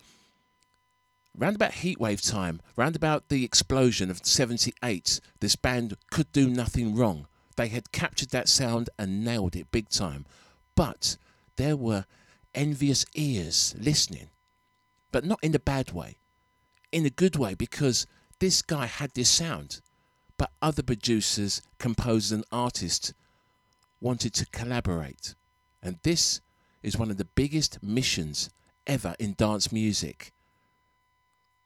round 1.38 1.56
about 1.56 1.72
heatwave 1.72 2.28
time, 2.30 2.62
round 2.76 2.96
about 2.96 3.30
the 3.30 3.44
explosion 3.44 4.10
of 4.10 4.26
78, 4.26 5.20
this 5.40 5.56
band 5.56 5.96
could 6.12 6.32
do 6.32 6.50
nothing 6.50 6.96
wrong. 6.96 7.28
They 7.56 7.68
had 7.68 7.92
captured 7.92 8.30
that 8.30 8.50
sound 8.50 8.90
and 8.98 9.24
nailed 9.24 9.56
it 9.56 9.72
big 9.72 9.90
time. 9.90 10.26
But 10.76 11.18
there 11.58 11.76
were 11.76 12.06
envious 12.56 13.06
ears 13.14 13.76
listening, 13.78 14.30
but 15.12 15.26
not 15.26 15.40
in 15.42 15.56
a 15.56 15.60
bad 15.60 15.92
way, 15.92 16.18
in 16.92 17.06
a 17.06 17.10
good 17.10 17.36
way, 17.36 17.54
because 17.54 18.08
this 18.40 18.62
guy 18.62 18.86
had 18.86 19.12
this 19.14 19.30
sound. 19.30 19.82
But 20.38 20.52
other 20.62 20.82
producers, 20.82 21.62
composers, 21.78 22.32
and 22.32 22.46
artists 22.52 23.14
wanted 24.00 24.34
to 24.34 24.46
collaborate. 24.48 25.36
And 25.84 26.00
this 26.04 26.42
is 26.82 26.98
one 26.98 27.12
of 27.12 27.18
the 27.18 27.26
biggest 27.26 27.84
missions 27.84 28.50
ever 28.88 29.16
in 29.20 29.34
dance 29.34 29.72
music. 29.72 30.34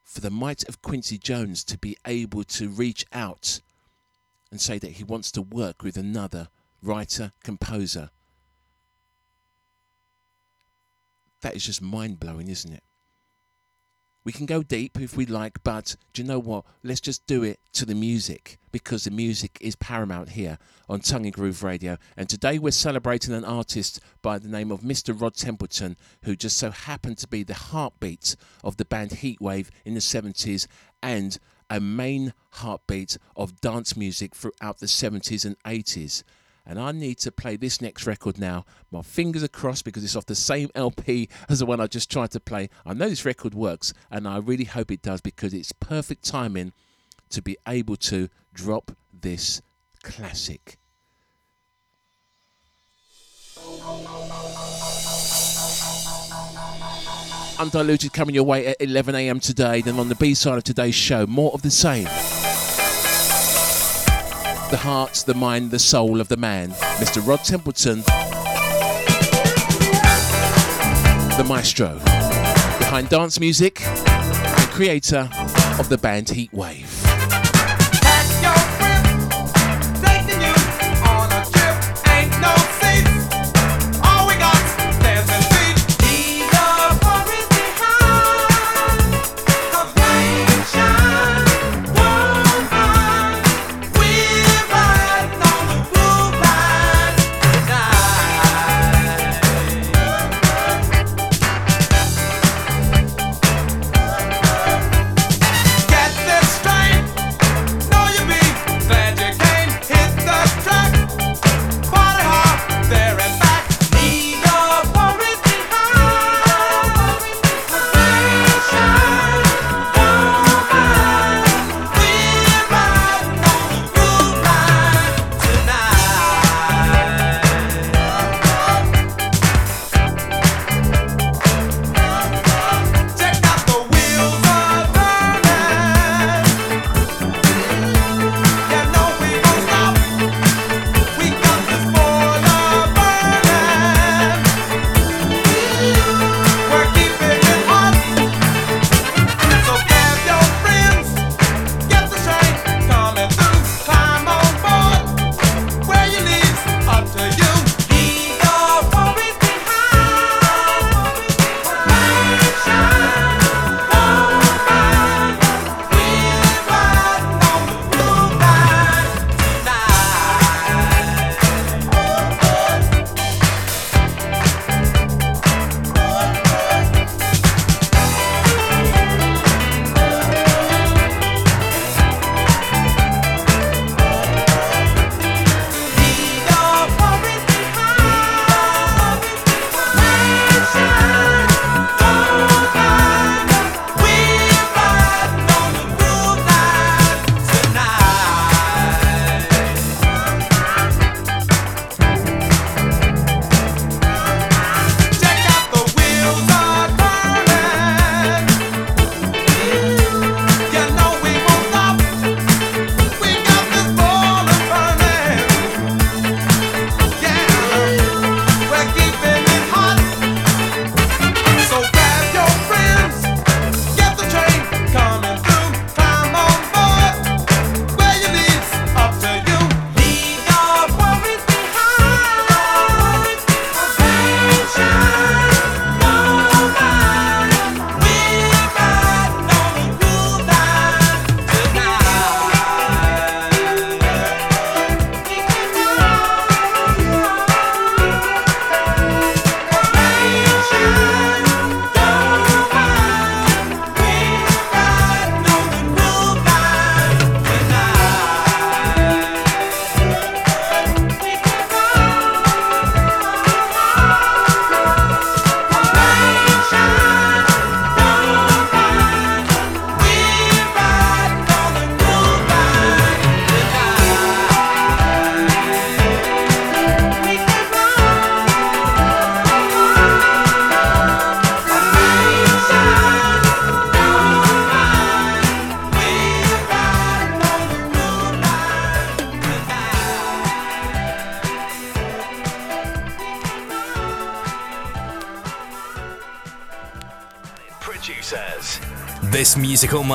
For 0.04 0.22
the 0.22 0.30
might 0.30 0.68
of 0.70 0.82
Quincy 0.82 1.18
Jones 1.18 1.64
to 1.66 1.78
be 1.78 1.98
able 2.06 2.44
to 2.44 2.70
reach 2.70 3.06
out 3.12 3.60
and 4.52 4.62
say 4.62 4.78
that 4.80 4.92
he 4.92 5.04
wants 5.04 5.32
to 5.32 5.42
work 5.42 5.84
with 5.84 5.98
another 5.98 6.50
writer, 6.82 7.32
composer. 7.44 8.12
That 11.42 11.56
is 11.56 11.66
just 11.66 11.82
mind 11.82 12.20
blowing, 12.20 12.48
isn't 12.48 12.72
it? 12.72 12.84
We 14.26 14.32
can 14.32 14.48
go 14.48 14.64
deep 14.64 15.00
if 15.00 15.16
we 15.16 15.28
like, 15.28 15.64
but 15.64 15.96
do 16.12 16.24
you 16.24 16.28
know 16.28 16.40
what? 16.40 16.66
Let's 16.84 17.00
just 17.00 17.28
do 17.28 17.44
it 17.44 17.60
to 17.74 17.86
the 17.86 17.94
music 17.94 18.58
because 18.72 19.04
the 19.04 19.12
music 19.12 19.60
is 19.62 19.76
paramount 19.76 20.30
here 20.30 20.58
on 20.90 21.02
Tongue 21.02 21.26
and 21.26 21.34
Groove 21.34 21.62
Radio. 21.62 21.98
And 22.18 22.28
today 22.28 22.58
we're 22.58 22.72
celebrating 22.72 23.36
an 23.36 23.46
artist 23.46 24.00
by 24.24 24.40
the 24.40 24.48
name 24.48 24.72
of 24.72 24.82
Mr. 24.82 25.20
Rod 25.20 25.36
Temperton, 25.36 25.96
who 26.24 26.36
just 26.36 26.58
so 26.58 26.72
happened 26.72 27.20
to 27.20 27.28
be 27.28 27.44
the 27.44 27.54
heartbeat 27.54 28.36
of 28.64 28.78
the 28.78 28.86
band 28.86 29.12
Heatwave 29.12 29.70
in 29.86 29.94
the 29.94 30.00
70s 30.00 30.66
and 31.04 31.38
a 31.70 31.80
main 31.80 32.34
heartbeat 32.50 33.20
of 33.36 33.62
dance 33.62 33.96
music 33.96 34.34
throughout 34.34 34.80
the 34.80 34.88
70s 34.88 35.46
and 35.46 35.56
80s. 35.66 36.24
And 36.66 36.80
I 36.80 36.92
need 36.92 37.20
to 37.20 37.32
play 37.32 37.58
this 37.58 37.82
next 37.82 38.08
record 38.08 38.40
now. 38.40 38.66
My 38.92 39.02
fingers 39.02 39.44
are 39.44 39.48
crossed 39.48 39.86
because 39.86 40.04
it's 40.04 40.16
off 40.16 40.26
the 40.26 40.36
same 40.36 40.70
LP 40.74 41.30
as 41.50 41.60
the 41.60 41.66
one 41.66 41.80
I 41.80 41.88
just 41.88 42.12
tried 42.12 42.32
to 42.32 42.40
play. 42.40 42.70
I 42.86 42.94
know 42.94 43.10
this 43.10 43.26
record 43.26 43.54
works, 43.54 43.94
and 44.10 44.28
I 44.28 44.38
really 44.38 44.66
hope 44.66 44.92
it 44.92 45.02
does 45.02 45.22
because 45.22 45.54
it's 45.54 45.72
perfect 45.72 46.24
timing 46.26 46.74
to 47.30 47.42
be 47.42 47.58
able 47.68 47.98
to 47.98 48.30
drop 48.54 48.92
this 49.14 49.62
classic. 50.04 50.78
Undiluted 57.58 58.12
coming 58.12 58.36
your 58.36 58.44
way 58.44 58.68
at 58.68 58.78
11 58.82 59.16
a.m. 59.16 59.40
today. 59.40 59.82
Then 59.82 59.98
on 60.00 60.10
the 60.10 60.16
B 60.16 60.34
side 60.34 60.58
of 60.58 60.64
today's 60.64 60.96
show, 60.96 61.26
more 61.26 61.52
of 61.54 61.62
the 61.62 61.72
same. 61.72 62.08
The 64.72 64.78
heart, 64.78 65.24
the 65.26 65.34
mind, 65.34 65.72
the 65.72 65.80
soul 65.80 66.20
of 66.20 66.28
the 66.28 66.38
man, 66.38 66.72
Mr. 67.00 67.26
Rod 67.26 67.40
Temperton, 67.40 68.04
the 71.38 71.44
maestro 71.44 72.00
behind 72.80 73.10
dance 73.10 73.40
music 73.40 73.86
and 73.86 74.70
creator 74.72 75.30
of 75.80 75.90
the 75.90 75.98
band 75.98 76.28
Heatwave. 76.28 76.95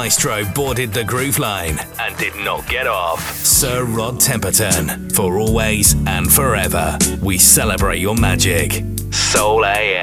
Maestro 0.01 0.47
boarded 0.55 0.95
the 0.95 1.05
groove 1.05 1.39
line 1.39 1.79
and 1.99 2.17
did 2.17 2.35
not 2.37 2.67
get 2.67 2.87
off. 2.87 3.21
Sir 3.45 3.85
Rod 3.85 4.15
Temperton. 4.15 5.15
For 5.15 5.39
always 5.39 5.95
and 6.07 6.33
forever, 6.33 6.97
we 7.21 7.37
celebrate 7.37 7.99
your 7.99 8.17
magic. 8.17 8.83
Soul 9.11 9.63
AM. 9.67 10.00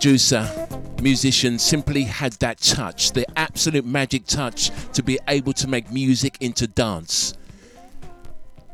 Producer, 0.00 0.48
musician, 1.02 1.58
simply 1.58 2.04
had 2.04 2.32
that 2.34 2.56
touch, 2.56 3.12
the 3.12 3.26
absolute 3.38 3.84
magic 3.84 4.24
touch 4.24 4.70
to 4.94 5.02
be 5.02 5.18
able 5.28 5.52
to 5.52 5.68
make 5.68 5.92
music 5.92 6.38
into 6.40 6.66
dance. 6.66 7.34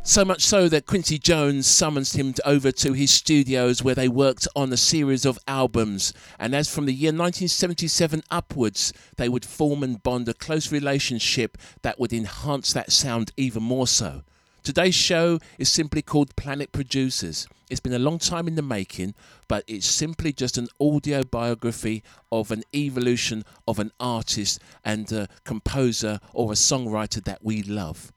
So 0.05 0.25
much 0.25 0.43
so 0.43 0.69
that 0.69 0.87
Quincy 0.87 1.19
Jones 1.19 1.67
summons 1.67 2.13
him 2.13 2.33
over 2.45 2.71
to 2.71 2.93
his 2.93 3.11
studios 3.11 3.83
where 3.83 3.97
they 3.97 4.07
worked 4.07 4.47
on 4.55 4.73
a 4.73 4.77
series 4.77 5.27
of 5.27 5.37
albums. 5.49 6.13
And 6.39 6.55
as 6.55 6.73
from 6.73 6.87
the 6.87 6.95
year 6.95 7.11
1977 7.11 8.23
upwards, 8.31 8.93
they 9.17 9.29
would 9.29 9.45
form 9.45 9.83
and 9.83 10.01
bond 10.01 10.29
a 10.29 10.35
close 10.35 10.71
relationship 10.71 11.59
that 11.83 11.99
would 11.99 12.13
enhance 12.13 12.73
that 12.73 12.93
sound 12.93 13.33
even 13.37 13.65
more 13.65 13.89
so. 13.89 14.23
Today's 14.67 14.97
show 14.97 15.39
is 15.59 15.71
simply 15.71 16.03
called 16.03 16.35
Planet 16.35 16.73
Producers. 16.73 17.47
It's 17.71 17.79
been 17.79 17.93
a 17.93 18.01
long 18.01 18.19
time 18.19 18.49
in 18.49 18.57
the 18.57 18.63
making, 18.63 19.15
but 19.47 19.63
it's 19.69 19.87
simply 19.87 20.33
just 20.33 20.59
an 20.59 20.67
audio 20.81 21.23
biography 21.23 22.03
of 22.33 22.51
an 22.51 22.65
evolution 22.75 23.45
of 23.69 23.79
an 23.79 23.93
artist 24.01 24.61
and 24.85 25.13
a 25.13 25.29
composer 25.45 26.19
or 26.33 26.51
a 26.51 26.57
songwriter 26.57 27.23
that 27.23 27.45
we 27.45 27.63
love. 27.63 28.13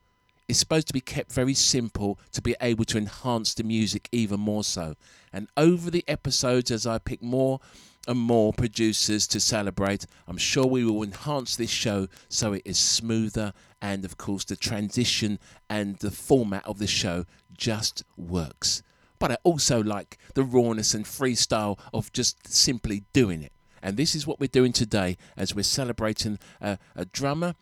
It's 0.47 0.57
supposed 0.57 0.87
to 0.87 0.93
be 0.93 1.01
kept 1.01 1.31
very 1.31 1.53
simple 1.53 2.17
to 2.31 2.41
be 2.41 2.55
able 2.59 2.85
to 2.85 2.97
enhance 2.97 3.53
the 3.53 3.63
music 3.63 4.09
even 4.11 4.39
more 4.39 4.63
so. 4.63 4.95
And 5.31 5.49
over 5.55 5.91
the 5.91 6.03
episodes, 6.07 6.71
as 6.71 6.87
I 6.87 6.97
pick 6.97 7.21
more 7.21 7.59
and 8.07 8.19
more 8.19 8.53
producers 8.53 9.27
to 9.27 9.39
celebrate, 9.39 10.05
I'm 10.27 10.37
sure 10.37 10.65
we 10.65 10.83
will 10.83 11.03
enhance 11.03 11.55
this 11.55 11.69
show 11.69 12.07
so 12.27 12.53
it 12.53 12.61
is 12.65 12.77
smoother. 12.77 13.53
And 13.81 14.05
of 14.05 14.17
course, 14.17 14.45
the 14.45 14.55
transition 14.55 15.39
and 15.69 15.97
the 15.97 16.11
format 16.11 16.65
of 16.65 16.79
the 16.79 16.87
show 16.87 17.25
just 17.55 18.03
works. 18.17 18.81
But 19.19 19.31
I 19.31 19.37
also 19.43 19.83
like 19.83 20.17
the 20.33 20.43
rawness 20.43 20.93
and 20.93 21.05
freestyle 21.05 21.77
of 21.93 22.11
just 22.13 22.47
simply 22.47 23.03
doing 23.13 23.43
it. 23.43 23.51
And 23.81 23.97
this 23.97 24.15
is 24.15 24.27
what 24.27 24.39
we're 24.39 24.47
doing 24.47 24.73
today 24.73 25.17
as 25.37 25.55
we're 25.55 25.63
celebrating 25.63 26.39
a, 26.61 26.77
a 26.95 27.05
drummer 27.05 27.55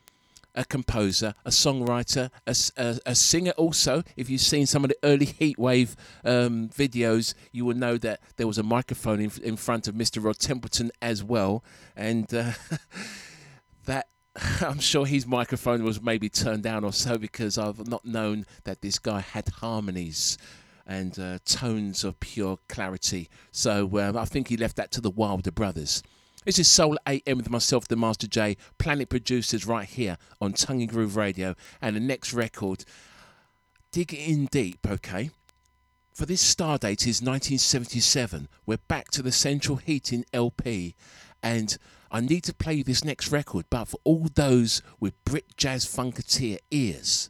a 0.58 0.66
composer, 0.66 1.36
a 1.46 1.52
songwriter, 1.52 2.30
a 2.46 3.00
a 3.06 3.16
singer 3.16 3.52
also. 3.52 4.04
If 4.18 4.30
you've 4.30 4.42
seen 4.42 4.66
some 4.66 4.84
of 4.84 4.90
the 4.90 4.98
early 5.04 5.28
Heatwave 5.28 5.96
um, 6.26 6.70
videos, 6.70 7.34
you 7.54 7.64
will 7.64 7.76
know 7.76 7.98
that 8.00 8.20
there 8.36 8.48
was 8.48 8.58
a 8.58 8.64
microphone 8.64 9.22
in, 9.22 9.32
in 9.42 9.56
front 9.56 9.88
of 9.88 9.96
Mr. 9.96 10.24
Rod 10.24 10.38
Temperton 10.40 10.90
as 11.02 11.24
well. 11.24 11.64
And 11.96 12.34
uh, 12.34 12.52
that 13.86 14.08
I'm 14.62 14.80
sure 14.80 15.06
his 15.06 15.26
microphone 15.26 15.84
was 15.84 16.02
maybe 16.02 16.30
turned 16.30 16.64
down 16.64 16.84
or 16.84 16.94
so 16.94 17.18
because 17.18 17.58
I've 17.58 17.88
not 17.88 18.06
known 18.06 18.46
that 18.66 18.82
this 18.82 19.00
guy 19.00 19.20
had 19.22 19.48
harmonies 19.50 20.38
and 20.86 21.18
uh, 21.20 21.40
tones 21.46 22.04
of 22.04 22.20
pure 22.20 22.58
clarity. 22.70 23.30
So 23.52 24.00
um, 24.00 24.18
I 24.18 24.26
think 24.26 24.48
he 24.48 24.58
left 24.58 24.78
that 24.78 24.92
to 24.94 25.02
the 25.02 25.10
Wilder 25.10 25.52
Brothers. 25.52 26.02
This 26.48 26.60
is 26.60 26.70
Soul 26.70 26.98
AM 27.06 27.36
with 27.36 27.50
myself, 27.50 27.90
the 27.90 27.98
Master 27.98 28.26
J, 28.26 28.56
Planet 28.78 29.10
Producers, 29.10 29.68
right 29.68 29.86
here 29.86 30.18
on 30.40 30.54
Tongue 30.54 30.80
and 30.80 30.90
Groove 30.90 31.18
Radio. 31.18 31.56
And 31.82 31.94
the 31.94 32.00
next 32.00 32.32
record, 32.32 32.86
dig 33.92 34.14
in 34.14 34.46
deep, 34.46 34.88
okay? 34.90 35.32
For 36.14 36.26
this 36.26 36.40
star 36.40 36.78
date 36.78 37.02
is 37.02 37.22
1977. 37.22 38.48
We're 38.66 38.78
back 38.88 39.12
to 39.12 39.22
the 39.22 39.34
Central 39.34 39.76
Heating 39.76 40.24
LP, 40.32 40.96
and 41.44 41.78
I 42.10 42.22
need 42.22 42.46
to 42.46 42.54
play 42.54 42.82
this 42.82 43.04
next 43.04 43.30
record. 43.30 43.66
But 43.70 43.90
for 43.90 44.00
all 44.06 44.30
those 44.34 44.82
with 45.02 45.22
Brit 45.26 45.58
Jazz 45.58 45.84
Funketeer 45.84 46.60
ears, 46.72 47.30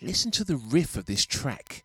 listen 0.00 0.30
to 0.30 0.44
the 0.44 0.56
riff 0.56 0.96
of 0.96 1.06
this 1.06 1.26
track 1.26 1.82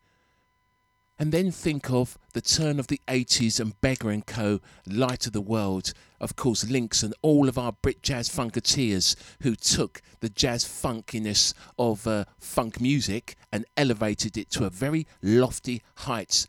and 1.19 1.33
then 1.33 1.51
think 1.51 1.91
of 1.91 2.17
the 2.31 2.41
turn 2.41 2.79
of 2.79 2.87
the 2.87 3.01
80s 3.09 3.59
and 3.59 3.79
Beggar 3.81 4.09
and 4.09 4.25
Co. 4.25 4.61
Light 4.87 5.27
of 5.27 5.33
the 5.33 5.41
World, 5.41 5.91
of 6.21 6.37
course, 6.37 6.63
Linx 6.63 7.03
and 7.03 7.13
all 7.21 7.49
of 7.49 7.57
our 7.57 7.73
Brit 7.73 8.01
jazz 8.01 8.29
funketeers 8.29 9.17
who 9.41 9.53
took 9.53 10.01
the 10.21 10.29
jazz 10.29 10.63
funkiness 10.63 11.53
of 11.77 12.07
uh, 12.07 12.23
funk 12.39 12.79
music 12.79 13.35
and 13.51 13.65
elevated 13.75 14.37
it 14.37 14.49
to 14.51 14.63
a 14.63 14.69
very 14.69 15.05
lofty 15.21 15.83
height, 15.97 16.47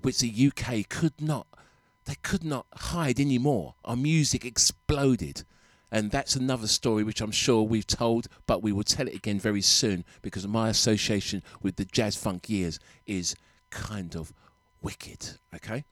which 0.00 0.18
the 0.18 0.50
UK 0.50 0.88
could 0.88 1.20
not, 1.20 1.46
they 2.06 2.16
could 2.22 2.42
not 2.42 2.66
hide 2.74 3.20
anymore. 3.20 3.76
Our 3.84 3.96
music 3.96 4.44
exploded. 4.44 5.44
And 5.92 6.10
that's 6.10 6.34
another 6.34 6.66
story 6.66 7.04
which 7.04 7.20
I'm 7.20 7.30
sure 7.30 7.62
we've 7.62 7.86
told, 7.86 8.26
but 8.46 8.62
we 8.62 8.72
will 8.72 8.82
tell 8.82 9.06
it 9.06 9.14
again 9.14 9.38
very 9.38 9.60
soon 9.60 10.04
because 10.22 10.48
my 10.48 10.70
association 10.70 11.42
with 11.62 11.76
the 11.76 11.84
jazz 11.84 12.16
funk 12.16 12.48
years 12.48 12.80
is 13.06 13.36
kind 13.72 14.14
of 14.14 14.32
wicked. 14.80 15.38
Okay? 15.54 15.84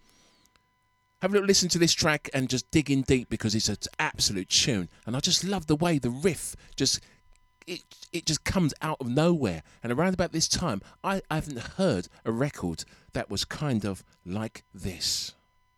Have 1.20 1.32
a 1.32 1.34
little 1.34 1.46
listen 1.46 1.68
to 1.70 1.78
this 1.78 1.92
track 1.92 2.30
and 2.32 2.48
just 2.48 2.70
dig 2.70 2.90
in 2.90 3.02
deep 3.02 3.28
because 3.28 3.54
it's 3.54 3.68
an 3.68 3.76
absolute 3.98 4.48
tune. 4.48 4.88
And 5.04 5.16
I 5.16 5.20
just 5.20 5.42
love 5.42 5.66
the 5.66 5.76
way 5.76 5.98
the 5.98 6.10
riff 6.10 6.54
just 6.76 7.00
it 7.66 7.82
it 8.12 8.26
just 8.26 8.44
comes 8.44 8.72
out 8.82 8.98
of 9.00 9.08
nowhere. 9.08 9.62
And 9.82 9.92
around 9.92 10.14
about 10.14 10.32
this 10.32 10.48
time, 10.48 10.80
I, 11.04 11.22
I 11.30 11.36
haven't 11.36 11.58
heard 11.76 12.08
a 12.24 12.32
record 12.32 12.84
that 13.12 13.30
was 13.30 13.44
kind 13.44 13.84
of 13.84 14.02
like 14.24 14.64
this. 14.72 15.34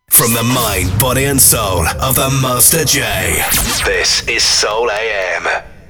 From 0.08 0.34
the 0.34 0.42
mind, 0.42 0.98
body, 1.00 1.24
and 1.24 1.40
soul 1.40 1.86
of 1.86 2.14
the 2.14 2.38
Master 2.42 2.84
J. 2.84 3.42
This 3.84 4.28
is 4.28 4.42
Soul 4.42 4.90
AM. 4.90 5.81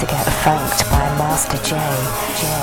To 0.00 0.06
get 0.06 0.24
funked 0.42 0.90
by 0.90 1.06
Master 1.18 1.58
J 1.58 1.76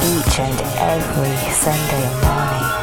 each 0.09 0.39
and 0.39 0.59
every 0.79 1.37
Sunday 1.53 2.21
morning. 2.23 2.37
morning. 2.57 2.76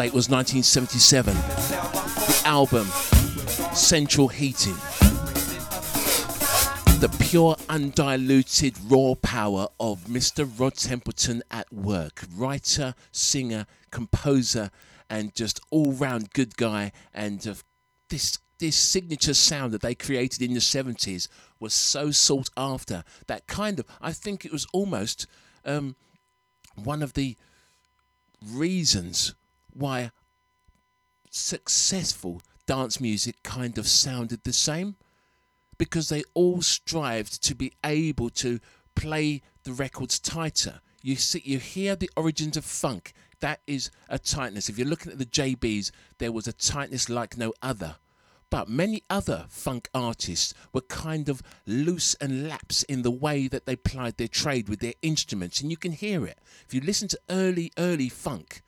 Date 0.00 0.14
was 0.14 0.30
1977. 0.30 1.34
The 1.34 2.42
album, 2.46 2.86
Central 3.74 4.28
Heating. 4.28 4.72
The 7.00 7.14
pure, 7.20 7.54
undiluted, 7.68 8.78
raw 8.88 9.14
power 9.20 9.68
of 9.78 10.06
Mr. 10.06 10.50
Rod 10.58 10.76
Temperton 10.76 11.42
at 11.50 11.70
work. 11.70 12.22
Writer, 12.34 12.94
singer, 13.12 13.66
composer, 13.90 14.70
and 15.10 15.34
just 15.34 15.60
all 15.70 15.92
round 15.92 16.32
good 16.32 16.56
guy. 16.56 16.92
And 17.12 17.46
uh, 17.46 17.56
this 18.08 18.38
this 18.58 18.76
signature 18.76 19.34
sound 19.34 19.74
that 19.74 19.82
they 19.82 19.94
created 19.94 20.40
in 20.40 20.54
the 20.54 20.60
70s 20.60 21.28
was 21.58 21.74
so 21.74 22.10
sought 22.10 22.48
after 22.56 23.04
that 23.26 23.46
kind 23.46 23.78
of 23.78 23.86
i 24.02 24.12
think 24.12 24.44
it 24.44 24.52
was 24.52 24.66
almost 24.74 25.26
um, 25.64 25.96
one 26.74 27.02
of 27.02 27.14
the 27.14 27.38
reasons 28.46 29.34
why 29.80 30.10
successful 31.30 32.42
dance 32.66 33.00
music 33.00 33.42
kind 33.42 33.78
of 33.78 33.86
sounded 33.86 34.44
the 34.44 34.52
same 34.52 34.96
because 35.78 36.08
they 36.08 36.22
all 36.34 36.60
strived 36.60 37.42
to 37.42 37.54
be 37.54 37.72
able 37.84 38.30
to 38.30 38.60
play 38.94 39.42
the 39.64 39.72
records 39.72 40.18
tighter. 40.18 40.80
You 41.02 41.16
see 41.16 41.42
you 41.44 41.58
hear 41.58 41.96
the 41.96 42.10
origins 42.16 42.56
of 42.56 42.64
funk. 42.64 43.12
That 43.40 43.60
is 43.66 43.90
a 44.08 44.18
tightness. 44.18 44.68
If 44.68 44.76
you're 44.76 44.86
looking 44.86 45.10
at 45.10 45.18
the 45.18 45.24
jbs 45.24 45.90
there 46.18 46.32
was 46.32 46.46
a 46.46 46.52
tightness 46.52 47.08
like 47.08 47.36
no 47.36 47.54
other. 47.62 47.96
But 48.50 48.68
many 48.68 49.04
other 49.08 49.46
funk 49.48 49.88
artists 49.94 50.52
were 50.72 50.80
kind 50.80 51.28
of 51.28 51.40
loose 51.66 52.14
and 52.20 52.48
lax 52.48 52.82
in 52.82 53.02
the 53.02 53.10
way 53.10 53.46
that 53.46 53.64
they 53.64 53.76
plied 53.76 54.16
their 54.16 54.28
trade 54.28 54.68
with 54.68 54.80
their 54.80 54.94
instruments, 55.02 55.60
and 55.60 55.70
you 55.70 55.76
can 55.76 55.92
hear 55.92 56.26
it. 56.26 56.38
If 56.66 56.74
you 56.74 56.80
listen 56.80 57.06
to 57.08 57.20
early, 57.30 57.72
early 57.78 58.08
funk, 58.08 58.62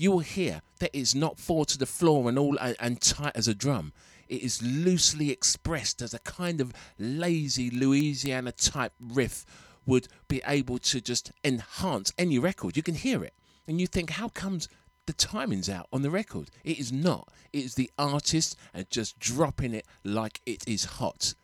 you 0.00 0.10
will 0.10 0.20
hear 0.20 0.62
that 0.78 0.96
it's 0.96 1.14
not 1.14 1.38
four 1.38 1.66
to 1.66 1.76
the 1.76 1.84
floor 1.84 2.30
and 2.30 2.38
all 2.38 2.56
and, 2.58 2.74
and 2.80 3.00
tight 3.02 3.32
as 3.34 3.46
a 3.46 3.54
drum. 3.54 3.92
It 4.28 4.42
is 4.42 4.62
loosely 4.62 5.30
expressed 5.30 6.00
as 6.00 6.14
a 6.14 6.20
kind 6.20 6.60
of 6.60 6.72
lazy 6.98 7.68
Louisiana 7.68 8.52
type 8.52 8.94
riff 8.98 9.44
would 9.84 10.08
be 10.26 10.40
able 10.46 10.78
to 10.78 11.02
just 11.02 11.32
enhance 11.44 12.14
any 12.16 12.38
record. 12.38 12.78
You 12.78 12.82
can 12.82 12.94
hear 12.94 13.22
it. 13.22 13.34
And 13.66 13.78
you 13.78 13.86
think, 13.86 14.10
how 14.10 14.28
comes 14.30 14.68
the 15.04 15.12
timing's 15.12 15.68
out 15.68 15.88
on 15.92 16.02
the 16.02 16.10
record. 16.10 16.50
It 16.64 16.78
is 16.78 16.92
not. 16.92 17.28
It 17.52 17.64
is 17.64 17.74
the 17.74 17.90
artist 17.98 18.56
and 18.72 18.88
just 18.90 19.18
dropping 19.18 19.74
it 19.74 19.84
like 20.04 20.40
it 20.46 20.62
is 20.66 20.84
hot. 20.84 21.34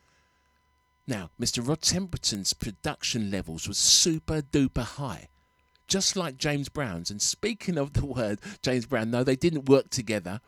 Now, 1.07 1.31
Mr. 1.41 1.67
Rod 1.67 1.83
Temperton's 1.83 2.53
production 2.53 3.31
levels 3.31 3.69
were 3.69 3.75
super 3.75 4.41
duper 4.41 4.85
high, 4.85 5.29
just 5.87 6.17
like 6.17 6.37
James 6.37 6.69
Brown's. 6.69 7.11
And 7.11 7.21
speaking 7.21 7.79
of 7.79 7.93
the 7.93 8.07
word 8.07 8.41
James 8.63 8.87
Brown, 8.87 9.11
no, 9.11 9.25
they 9.25 9.37
didn't 9.37 9.69
work 9.69 9.91
together. 9.91 10.41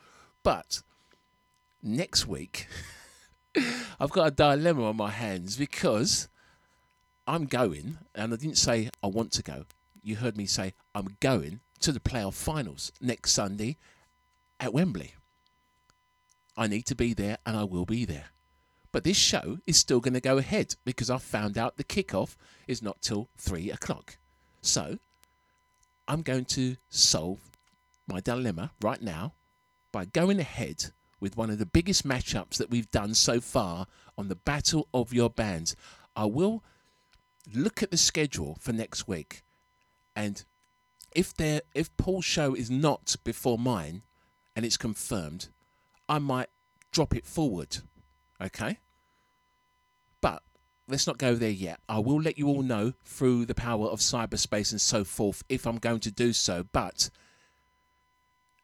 But 0.42 0.82
next 1.82 2.26
week, 2.26 2.68
I've 4.00 4.10
got 4.10 4.28
a 4.28 4.30
dilemma 4.30 4.84
on 4.84 4.96
my 4.96 5.10
hands 5.10 5.56
because 5.56 6.28
I'm 7.26 7.46
going, 7.46 7.98
and 8.14 8.32
I 8.32 8.36
didn't 8.36 8.58
say 8.58 8.90
I 9.02 9.06
want 9.08 9.32
to 9.32 9.42
go. 9.42 9.64
You 10.02 10.16
heard 10.16 10.36
me 10.36 10.46
say 10.46 10.74
I'm 10.94 11.16
going 11.20 11.60
to 11.80 11.92
the 11.92 12.00
playoff 12.00 12.34
finals 12.34 12.92
next 13.00 13.32
Sunday 13.32 13.76
at 14.58 14.72
Wembley. 14.72 15.14
I 16.56 16.66
need 16.66 16.86
to 16.86 16.94
be 16.94 17.14
there 17.14 17.38
and 17.46 17.56
I 17.56 17.64
will 17.64 17.84
be 17.84 18.04
there. 18.04 18.26
But 18.90 19.04
this 19.04 19.16
show 19.16 19.58
is 19.66 19.76
still 19.76 20.00
going 20.00 20.14
to 20.14 20.20
go 20.20 20.38
ahead 20.38 20.74
because 20.84 21.10
I 21.10 21.18
found 21.18 21.58
out 21.58 21.76
the 21.76 21.84
kickoff 21.84 22.36
is 22.66 22.82
not 22.82 23.02
till 23.02 23.28
three 23.36 23.70
o'clock. 23.70 24.16
So 24.62 24.98
I'm 26.08 26.22
going 26.22 26.46
to 26.46 26.76
solve 26.88 27.38
my 28.06 28.20
dilemma 28.20 28.72
right 28.80 29.02
now 29.02 29.34
by 29.92 30.06
going 30.06 30.40
ahead 30.40 30.86
with 31.20 31.36
one 31.36 31.50
of 31.50 31.58
the 31.58 31.66
biggest 31.66 32.06
matchups 32.06 32.56
that 32.56 32.70
we've 32.70 32.90
done 32.90 33.14
so 33.14 33.40
far 33.40 33.86
on 34.16 34.28
the 34.28 34.34
Battle 34.34 34.88
of 34.94 35.12
Your 35.12 35.28
Bands. 35.28 35.76
I 36.16 36.24
will 36.24 36.64
look 37.54 37.82
at 37.82 37.90
the 37.90 37.96
schedule 37.98 38.56
for 38.58 38.72
next 38.72 39.06
week 39.06 39.42
and 40.16 40.44
if 41.14 41.34
there 41.34 41.62
if 41.74 41.94
Paul's 41.96 42.24
show 42.24 42.54
is 42.54 42.70
not 42.70 43.16
before 43.24 43.58
mine 43.58 44.02
and 44.56 44.64
it's 44.64 44.76
confirmed, 44.76 45.48
I 46.08 46.18
might 46.18 46.48
drop 46.90 47.14
it 47.14 47.26
forward. 47.26 47.78
Okay? 48.40 48.78
Let's 50.90 51.06
not 51.06 51.18
go 51.18 51.34
there 51.34 51.50
yet. 51.50 51.80
I 51.86 51.98
will 51.98 52.20
let 52.20 52.38
you 52.38 52.48
all 52.48 52.62
know 52.62 52.94
through 53.04 53.44
the 53.44 53.54
power 53.54 53.88
of 53.88 54.00
cyberspace 54.00 54.72
and 54.72 54.80
so 54.80 55.04
forth 55.04 55.44
if 55.50 55.66
I'm 55.66 55.76
going 55.76 56.00
to 56.00 56.10
do 56.10 56.32
so. 56.32 56.64
But 56.72 57.10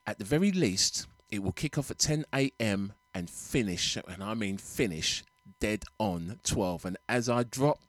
at 0.07 0.19
the 0.19 0.25
very 0.25 0.51
least, 0.51 1.07
it 1.31 1.43
will 1.43 1.53
kick 1.53 1.77
off 1.77 1.91
at 1.91 1.99
10 1.99 2.25
a.m. 2.35 2.95
and 3.15 3.29
finish, 3.29 3.99
and 4.09 4.25
I 4.25 4.33
mean 4.33 4.57
finish, 4.57 5.23
dead 5.61 5.85
on 5.99 6.41
12. 6.45 6.87
And 6.87 6.97
as 7.11 7.29
I 7.29 7.43
drop 7.43 7.81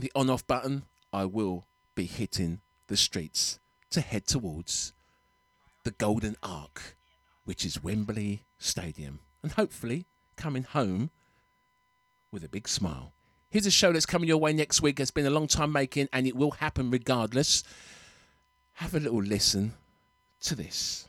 the 0.00 0.10
on 0.14 0.30
off 0.30 0.46
button, 0.46 0.84
I 1.12 1.26
will 1.26 1.66
be 1.94 2.06
hitting 2.06 2.60
the 2.86 2.96
streets 2.96 3.58
to 3.90 4.00
head 4.00 4.26
towards 4.26 4.94
the 5.84 5.90
Golden 5.90 6.36
Ark, 6.42 6.96
which 7.44 7.66
is 7.66 7.82
Wembley 7.82 8.44
Stadium, 8.58 9.20
and 9.42 9.52
hopefully 9.52 10.06
coming 10.36 10.62
home 10.62 11.10
with 12.36 12.44
a 12.44 12.48
big 12.50 12.68
smile. 12.68 13.14
Here's 13.48 13.64
a 13.64 13.70
show 13.70 13.92
that's 13.92 14.04
coming 14.04 14.28
your 14.28 14.36
way 14.36 14.52
next 14.52 14.82
week. 14.82 15.00
It's 15.00 15.10
been 15.10 15.24
a 15.24 15.30
long 15.30 15.46
time 15.46 15.72
making, 15.72 16.08
and 16.12 16.26
it 16.26 16.36
will 16.36 16.50
happen 16.50 16.90
regardless. 16.90 17.64
Have 18.74 18.94
a 18.94 19.00
little 19.00 19.22
listen 19.22 19.72
to 20.40 20.54
this. 20.54 21.08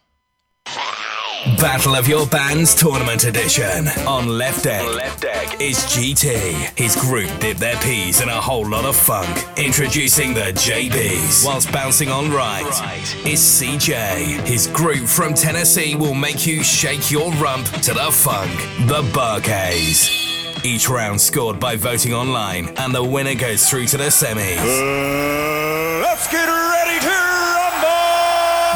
Battle 1.60 1.96
of 1.96 2.08
Your 2.08 2.26
Bands 2.28 2.74
Tournament 2.74 3.26
Edition. 3.26 3.90
On 4.08 4.38
left 4.38 4.64
deck, 4.64 4.88
left 4.96 5.22
deck 5.22 5.60
is 5.60 5.80
GT. 5.80 6.78
His 6.78 6.96
group 6.96 7.30
dip 7.42 7.58
their 7.58 7.76
peas 7.82 8.22
in 8.22 8.30
a 8.30 8.40
whole 8.40 8.66
lot 8.66 8.86
of 8.86 8.96
funk. 8.96 9.28
Introducing 9.58 10.34
the 10.34 10.54
JBs. 10.54 11.46
Whilst 11.46 11.70
bouncing 11.74 12.08
on 12.08 12.32
right 12.32 12.66
is 13.26 13.42
CJ. 13.42 14.48
His 14.48 14.68
group 14.68 15.10
from 15.10 15.34
Tennessee 15.34 15.96
will 15.96 16.16
make 16.16 16.48
you 16.48 16.64
shake 16.64 17.12
your 17.12 17.34
rump 17.34 17.68
to 17.82 17.94
the 17.94 18.10
funk. 18.12 18.58
The 18.88 19.10
Bar-Kays. 19.14 20.27
Each 20.68 20.90
round 20.90 21.22
scored 21.22 21.62
by 21.62 21.78
voting 21.78 22.14
online, 22.14 22.68
and 22.76 22.94
the 22.94 23.02
winner 23.02 23.36
goes 23.36 23.70
through 23.70 23.86
to 23.86 23.96
the 23.96 24.10
semis. 24.10 24.58
Uh, 24.58 26.02
let's 26.02 26.30
get 26.30 26.46
ready 26.46 27.00
to 27.00 27.08
rumble! 27.08 27.88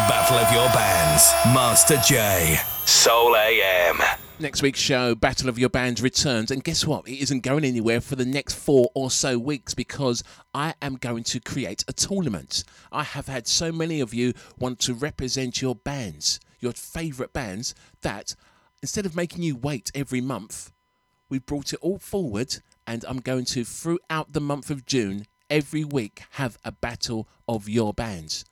Battle 0.08 0.38
of 0.38 0.54
Your 0.54 0.70
Bands. 0.70 1.30
Master 1.54 1.98
J. 1.98 2.56
Soul 2.86 3.36
AM. 3.36 3.98
Next 4.40 4.62
week's 4.62 4.80
show, 4.80 5.16
Battle 5.16 5.50
of 5.50 5.60
Your 5.60 5.68
Bands, 5.68 6.02
returns. 6.02 6.50
And 6.50 6.64
guess 6.64 6.88
what? 6.88 7.10
It 7.10 7.22
isn't 7.24 7.42
going 7.44 7.66
anywhere 7.66 8.00
for 8.00 8.16
the 8.16 8.24
next 8.24 8.54
four 8.54 8.90
or 8.96 9.12
so 9.12 9.38
weeks 9.38 9.74
because 9.74 10.24
I 10.54 10.76
am 10.82 10.96
going 10.96 11.26
to 11.26 11.42
create 11.42 11.84
a 11.90 11.94
tournament. 11.94 12.64
I 12.94 13.04
have 13.04 13.28
had 13.28 13.48
so 13.48 13.74
many 13.74 14.00
of 14.00 14.14
you 14.14 14.32
want 14.58 14.80
to 14.80 14.94
represent 14.94 15.62
your 15.62 15.76
bands, 15.76 16.40
your 16.62 16.72
favourite 16.72 17.34
bands, 17.34 17.76
that 18.02 18.34
instead 18.82 19.06
of 19.06 19.14
making 19.14 19.44
you 19.44 19.58
wait 19.58 19.92
every 19.94 20.22
month, 20.22 20.72
we 21.32 21.40
brought 21.40 21.74
it 21.74 21.80
all 21.82 21.98
forward. 21.98 22.58
And 22.86 23.04
I'm 23.08 23.22
going 23.22 23.46
to, 23.46 23.64
throughout 23.64 24.34
the 24.34 24.42
month 24.42 24.70
of 24.70 24.86
June, 24.86 25.26
every 25.50 25.84
week 25.84 26.24
have 26.32 26.60
a 26.64 26.72
Battle 26.72 27.28
of 27.48 27.68
Your 27.68 27.94
Bands. 27.94 28.46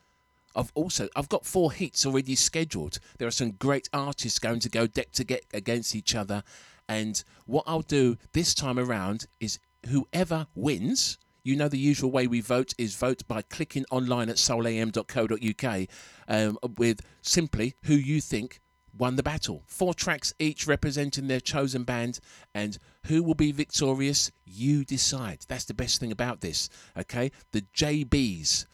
I've 0.55 0.71
also 0.73 1.07
I've 1.15 1.29
got 1.29 1.45
four 1.45 1.71
heats 1.71 2.05
already 2.05 2.35
scheduled. 2.35 2.99
There 3.17 3.27
are 3.27 3.31
some 3.31 3.51
great 3.51 3.87
artists 3.93 4.39
going 4.39 4.61
to 4.61 4.69
go 4.69 4.87
deck 4.87 5.11
to 5.11 5.23
get 5.23 5.45
against 5.53 5.95
each 5.95 6.15
other, 6.15 6.43
and 6.87 7.23
what 7.45 7.65
I'll 7.67 7.83
do 7.83 8.17
this 8.33 8.55
time 8.55 8.79
around 8.79 9.27
is 9.39 9.59
whoever 9.87 10.47
wins. 10.55 11.19
You 11.43 11.55
know 11.55 11.69
the 11.69 11.77
usual 11.77 12.11
way 12.11 12.25
we 12.25 12.41
vote 12.41 12.73
is 12.77 12.95
vote 12.95 13.27
by 13.27 13.43
clicking 13.43 13.85
online 13.91 14.27
at 14.27 14.37
soulam.co.uk 14.37 15.87
um, 16.27 16.57
with 16.77 17.01
simply 17.21 17.75
who 17.83 17.93
you 17.93 18.19
think 18.19 18.59
won 18.97 19.15
the 19.15 19.23
battle. 19.23 19.63
Four 19.65 19.93
tracks 19.93 20.33
each 20.39 20.67
representing 20.67 21.27
their 21.27 21.39
chosen 21.39 21.83
band, 21.83 22.19
and 22.53 22.77
who 23.07 23.23
will 23.23 23.35
be 23.35 23.51
victorious, 23.51 24.31
you 24.45 24.83
decide. 24.83 25.45
That's 25.47 25.65
the 25.65 25.73
best 25.73 25.99
thing 25.99 26.11
about 26.11 26.41
this, 26.41 26.69
okay? 26.97 27.31
The 27.51 27.61
JBs 27.75 28.65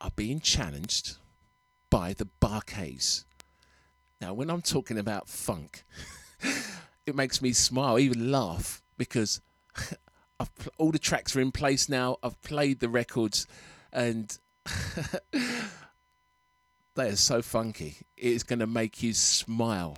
are 0.00 0.10
being 0.14 0.40
challenged 0.40 1.16
by 1.90 2.12
the 2.12 2.26
Bar-Kays. 2.40 3.24
Now, 4.20 4.34
when 4.34 4.50
I'm 4.50 4.62
talking 4.62 4.98
about 4.98 5.28
funk, 5.28 5.84
it 7.06 7.14
makes 7.14 7.42
me 7.42 7.52
smile, 7.52 7.98
even 7.98 8.30
laugh, 8.30 8.82
because 8.96 9.40
pl- 10.38 10.72
all 10.78 10.92
the 10.92 10.98
tracks 10.98 11.34
are 11.36 11.40
in 11.40 11.52
place 11.52 11.88
now. 11.88 12.16
I've 12.22 12.40
played 12.42 12.80
the 12.80 12.88
records, 12.88 13.46
and 13.92 14.36
they 17.00 17.08
are 17.08 17.16
so 17.16 17.40
funky. 17.40 17.98
It's 18.16 18.42
going 18.42 18.58
to 18.58 18.66
make 18.66 19.02
you 19.02 19.14
smile. 19.14 19.96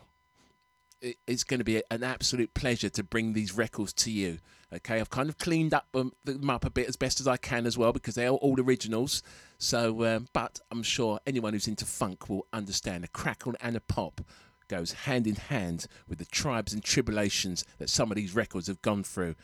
it's 1.27 1.43
going 1.43 1.59
to 1.59 1.65
be 1.65 1.83
an 1.91 2.05
absolute 2.05 2.55
pleasure 2.55 2.89
to 2.89 3.03
bring 3.03 3.33
these 3.33 3.57
records 3.57 3.93
to 3.93 4.11
you. 4.11 4.39
Okay, 4.73 5.01
I've 5.01 5.11
kind 5.11 5.29
of 5.29 5.37
cleaned 5.37 5.75
up 5.75 5.89
um, 5.95 6.13
them 6.25 6.49
up 6.49 6.65
a 6.65 6.71
bit 6.71 6.89
as 6.89 6.97
best 6.97 7.19
as 7.19 7.27
I 7.27 7.37
can 7.37 7.67
as 7.67 7.77
well 7.77 7.93
because 7.93 8.15
they're 8.15 8.31
all 8.31 8.59
originals. 8.61 9.23
So, 9.59 10.05
um, 10.05 10.29
but 10.33 10.61
I'm 10.71 10.85
sure 10.85 11.19
anyone 11.27 11.55
who's 11.55 11.67
into 11.67 11.85
funk 11.85 12.29
will 12.29 12.47
understand 12.53 13.05
a 13.05 13.09
crackle 13.09 13.55
and 13.61 13.75
a 13.75 13.81
pop 13.81 14.21
goes 14.69 14.93
hand 14.93 15.27
in 15.27 15.35
hand 15.35 15.87
with 16.09 16.19
the 16.19 16.25
tribes 16.25 16.73
and 16.73 16.85
tribulations 16.85 17.65
that 17.79 17.91
some 17.91 18.13
of 18.13 18.17
these 18.17 18.35
records 18.37 18.69
have 18.69 18.81
gone 18.81 19.03
through. 19.03 19.35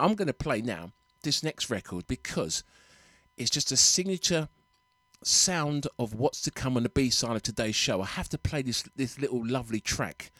I'm 0.00 0.14
going 0.14 0.28
to 0.28 0.34
play 0.34 0.62
now 0.62 0.92
this 1.22 1.42
next 1.42 1.68
record 1.68 2.06
because 2.06 2.64
it's 3.36 3.50
just 3.50 3.70
a 3.70 3.76
signature 3.76 4.48
sound 5.26 5.86
of 5.98 6.14
what's 6.14 6.40
to 6.42 6.50
come 6.50 6.76
on 6.76 6.82
the 6.82 6.88
B 6.88 7.10
side 7.10 7.36
of 7.36 7.42
today's 7.42 7.74
show. 7.74 8.02
I 8.02 8.06
have 8.06 8.28
to 8.30 8.38
play 8.38 8.62
this 8.62 8.84
this 8.96 9.18
little 9.18 9.46
lovely 9.46 9.80
track. 9.80 10.30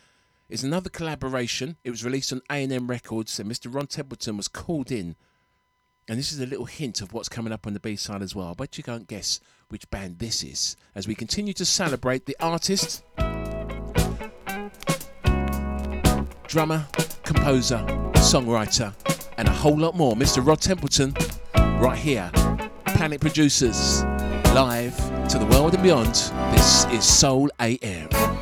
It's 0.48 0.62
another 0.62 0.90
collaboration. 0.90 1.76
It 1.82 1.90
was 1.90 2.04
released 2.04 2.32
on 2.32 2.42
A&M 2.50 2.88
Records, 2.88 3.38
and 3.40 3.50
Mr. 3.50 3.74
Ron 3.74 3.86
Temperton 3.86 4.36
was 4.36 4.48
called 4.48 4.90
in. 4.90 5.16
And 6.08 6.18
this 6.18 6.32
is 6.32 6.40
a 6.40 6.46
little 6.46 6.66
hint 6.66 7.00
of 7.00 7.12
what's 7.12 7.28
coming 7.28 7.52
up 7.52 7.66
on 7.66 7.72
the 7.72 7.80
B 7.80 7.96
side 7.96 8.22
as 8.22 8.34
well. 8.34 8.48
I 8.48 8.54
bet 8.54 8.76
you 8.76 8.84
can't 8.84 9.06
guess 9.06 9.40
which 9.68 9.88
band 9.90 10.18
this 10.18 10.42
is 10.42 10.76
as 10.94 11.08
we 11.08 11.14
continue 11.14 11.54
to 11.54 11.64
celebrate 11.64 12.26
the 12.26 12.36
artist, 12.40 13.04
drummer, 16.46 16.86
composer, 17.22 17.78
songwriter, 18.16 18.92
and 19.38 19.48
a 19.48 19.52
whole 19.52 19.78
lot 19.78 19.96
more. 19.96 20.14
Mr. 20.14 20.44
Rod 20.44 20.60
Temperton, 20.60 21.14
right 21.80 21.98
here. 21.98 22.30
Planet 23.02 23.20
Producers, 23.20 24.02
live 24.54 24.94
to 25.28 25.38
the 25.38 25.46
world 25.46 25.72
and 25.72 25.82
beyond. 25.82 26.14
This 26.54 26.84
is 26.86 27.04
Soul 27.04 27.48
AM. 27.58 28.41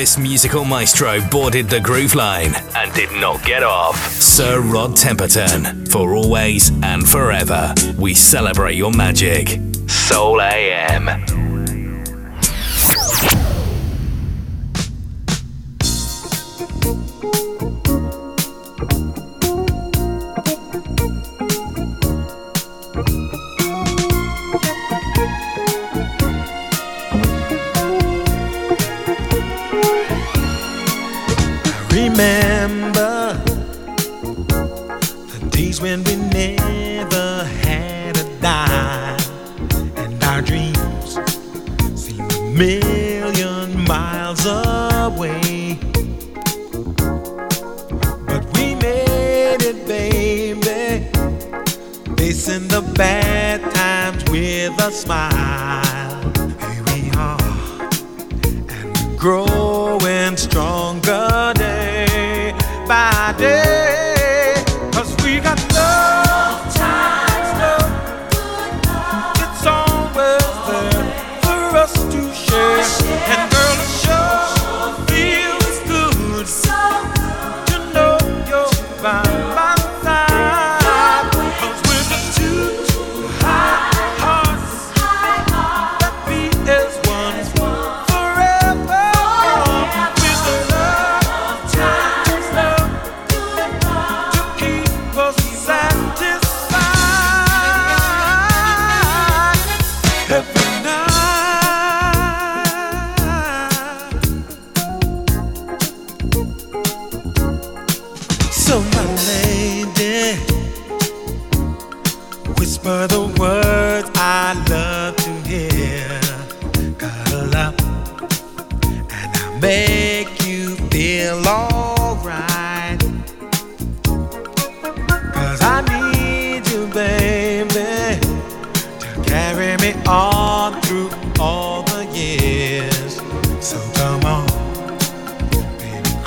This 0.00 0.16
musical 0.16 0.64
maestro 0.64 1.20
boarded 1.28 1.68
the 1.68 1.78
groove 1.78 2.14
line 2.14 2.54
and 2.74 2.90
did 2.94 3.12
not 3.20 3.44
get 3.44 3.62
off. 3.62 3.98
Sir 4.12 4.60
Rod 4.60 4.92
Temperton, 4.92 5.86
for 5.92 6.14
always 6.14 6.70
and 6.82 7.06
forever, 7.06 7.74
we 7.98 8.14
celebrate 8.14 8.76
your 8.76 8.92
magic. 8.92 9.60
Soul 9.88 10.40
AM. 10.40 11.29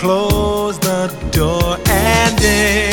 close 0.03 0.77
the 0.79 1.07
door 1.31 1.77
and 1.87 2.41
in. 2.41 2.92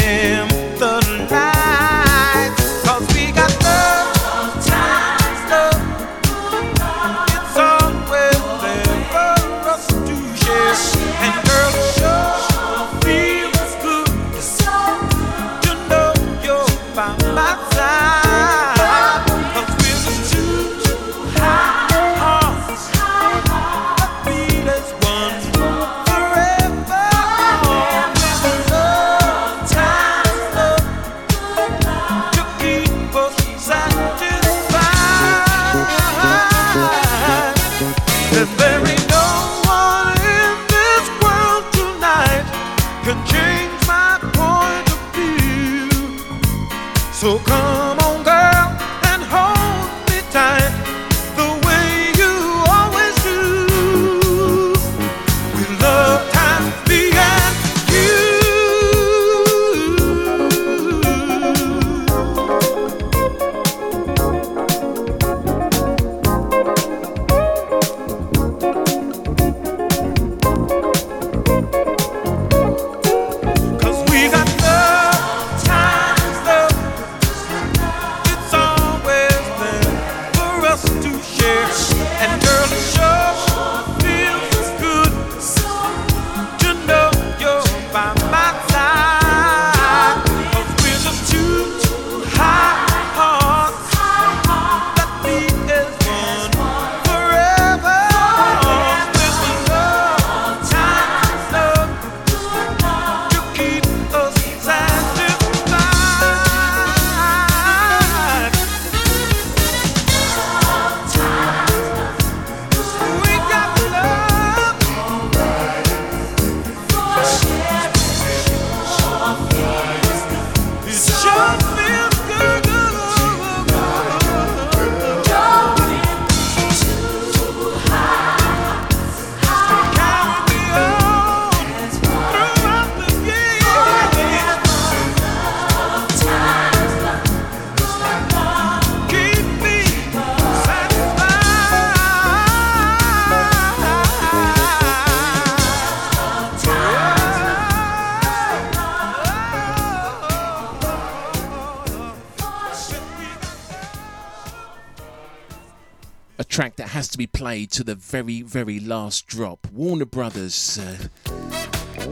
played 157.40 157.70
to 157.70 157.82
the 157.82 157.94
very, 157.94 158.42
very 158.42 158.78
last 158.78 159.26
drop. 159.26 159.66
Warner 159.72 160.04
Brothers 160.04 160.78
uh, 160.78 160.98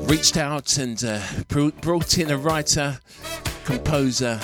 reached 0.06 0.38
out 0.38 0.78
and 0.78 1.04
uh, 1.04 1.20
brought 1.82 2.16
in 2.16 2.30
a 2.30 2.38
writer, 2.38 2.98
composer 3.66 4.40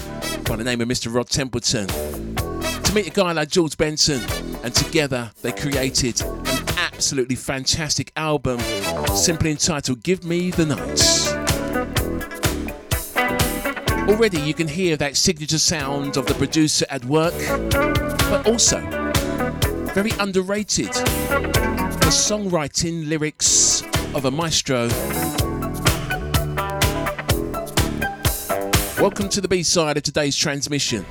by 0.47 0.57
the 0.57 0.63
name 0.63 0.83
of 0.83 0.89
Mr. 0.89 1.11
Rod 1.11 1.31
Temperton 1.31 1.87
to 2.85 2.95
meet 2.95 3.07
a 3.07 3.11
guy 3.11 3.33
like 3.33 3.49
George 3.49 3.79
Benson, 3.79 4.21
and 4.63 4.75
together 4.75 5.31
they 5.41 5.53
created 5.53 6.21
an 6.21 6.65
absolutely 6.77 7.37
fantastic 7.37 8.13
album 8.15 8.61
simply 9.15 9.53
entitled 9.53 10.03
Give 10.03 10.23
Me 10.23 10.51
the 10.51 10.67
Nights. 10.67 11.33
Already 14.07 14.39
you 14.39 14.53
can 14.53 14.69
hear 14.69 14.99
that 14.99 15.17
signature 15.17 15.57
sound 15.57 16.19
of 16.19 16.27
the 16.27 16.35
producer 16.35 16.85
at 16.91 17.03
work, 17.07 17.33
but 18.29 18.47
also 18.47 19.04
very 19.95 20.11
underrated. 20.19 20.89
The 20.89 22.11
songwriting 22.11 23.09
lyrics 23.09 23.85
of 24.13 24.25
a 24.25 24.31
maestro. 24.31 24.89
Welcome 29.01 29.29
to 29.29 29.41
the 29.41 29.47
B 29.49 29.63
side 29.63 29.97
of 29.97 30.03
today's 30.03 30.35
transmission. 30.35 31.07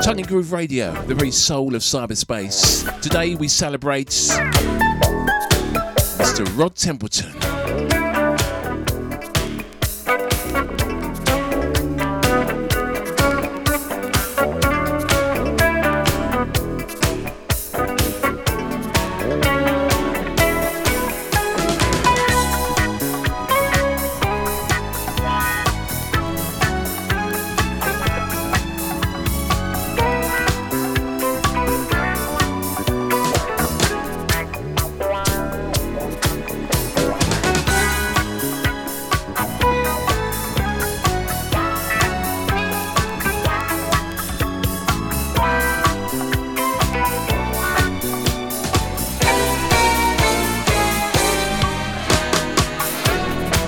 Tongue 0.00 0.18
and 0.18 0.26
Groove 0.26 0.52
Radio, 0.52 0.94
the 1.02 1.14
very 1.14 1.30
soul 1.30 1.74
of 1.74 1.82
cyberspace. 1.82 2.98
Today 3.02 3.34
we 3.34 3.46
celebrate 3.46 4.08
Mr. 6.18 6.46
Rod 6.58 6.76
Temperton. 6.76 7.35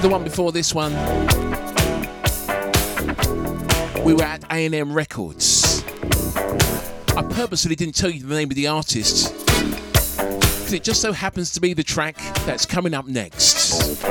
The 0.08 0.12
one 0.12 0.24
before 0.24 0.52
this 0.52 0.74
one, 0.74 0.94
we 4.04 4.14
were 4.14 4.22
at 4.22 4.42
A&M 4.50 4.90
Records. 4.90 5.84
I 7.14 7.22
purposely 7.28 7.74
didn't 7.74 7.94
tell 7.94 8.08
you 8.08 8.22
the 8.22 8.34
name 8.34 8.48
of 8.48 8.54
the 8.56 8.68
artist 8.68 9.34
because 9.36 10.72
it 10.72 10.82
just 10.82 11.02
so 11.02 11.12
happens 11.12 11.52
to 11.52 11.60
be 11.60 11.74
the 11.74 11.84
track 11.84 12.16
that's 12.46 12.64
coming 12.64 12.94
up 12.94 13.06
next. 13.06 14.02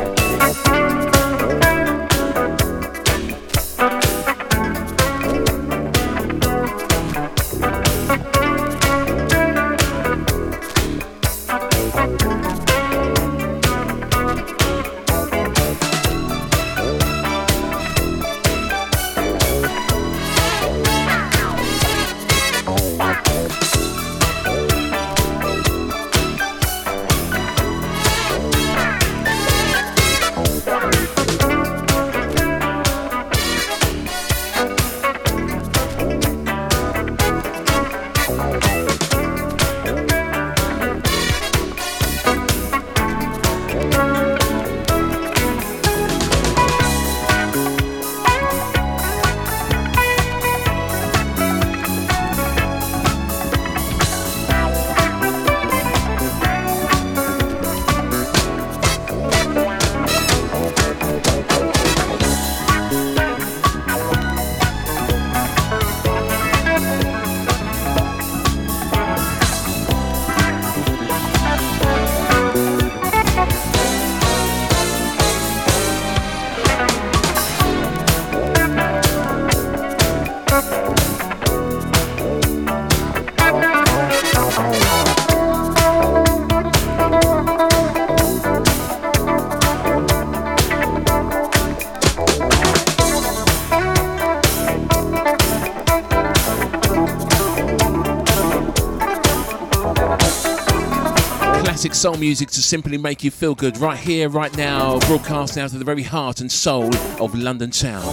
Soul 101.98 102.16
music 102.16 102.52
to 102.52 102.62
simply 102.62 102.96
make 102.96 103.24
you 103.24 103.32
feel 103.32 103.56
good 103.56 103.76
right 103.80 103.98
here, 103.98 104.30
right 104.30 104.56
now, 104.56 105.00
broadcast 105.00 105.58
out 105.58 105.74
of 105.74 105.80
the 105.80 105.86
very 105.86 106.04
heart 106.04 106.42
and 106.42 106.52
soul 106.52 106.96
of 107.20 107.34
London 107.34 107.72
town. 107.72 108.04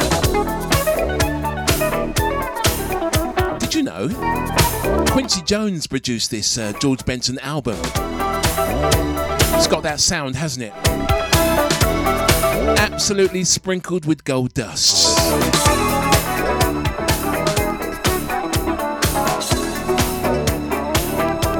Did 3.58 3.74
you 3.74 3.82
know? 3.82 4.08
Quincy 5.10 5.42
Jones 5.42 5.86
produced 5.86 6.30
this 6.30 6.56
uh, 6.56 6.72
George 6.80 7.04
Benson 7.04 7.38
album. 7.40 7.76
It's 9.54 9.66
got 9.66 9.82
that 9.82 10.00
sound, 10.00 10.34
hasn't 10.36 10.64
it? 10.64 10.72
Absolutely 12.78 13.44
sprinkled 13.44 14.06
with 14.06 14.24
gold 14.24 14.54
dust. 14.54 16.03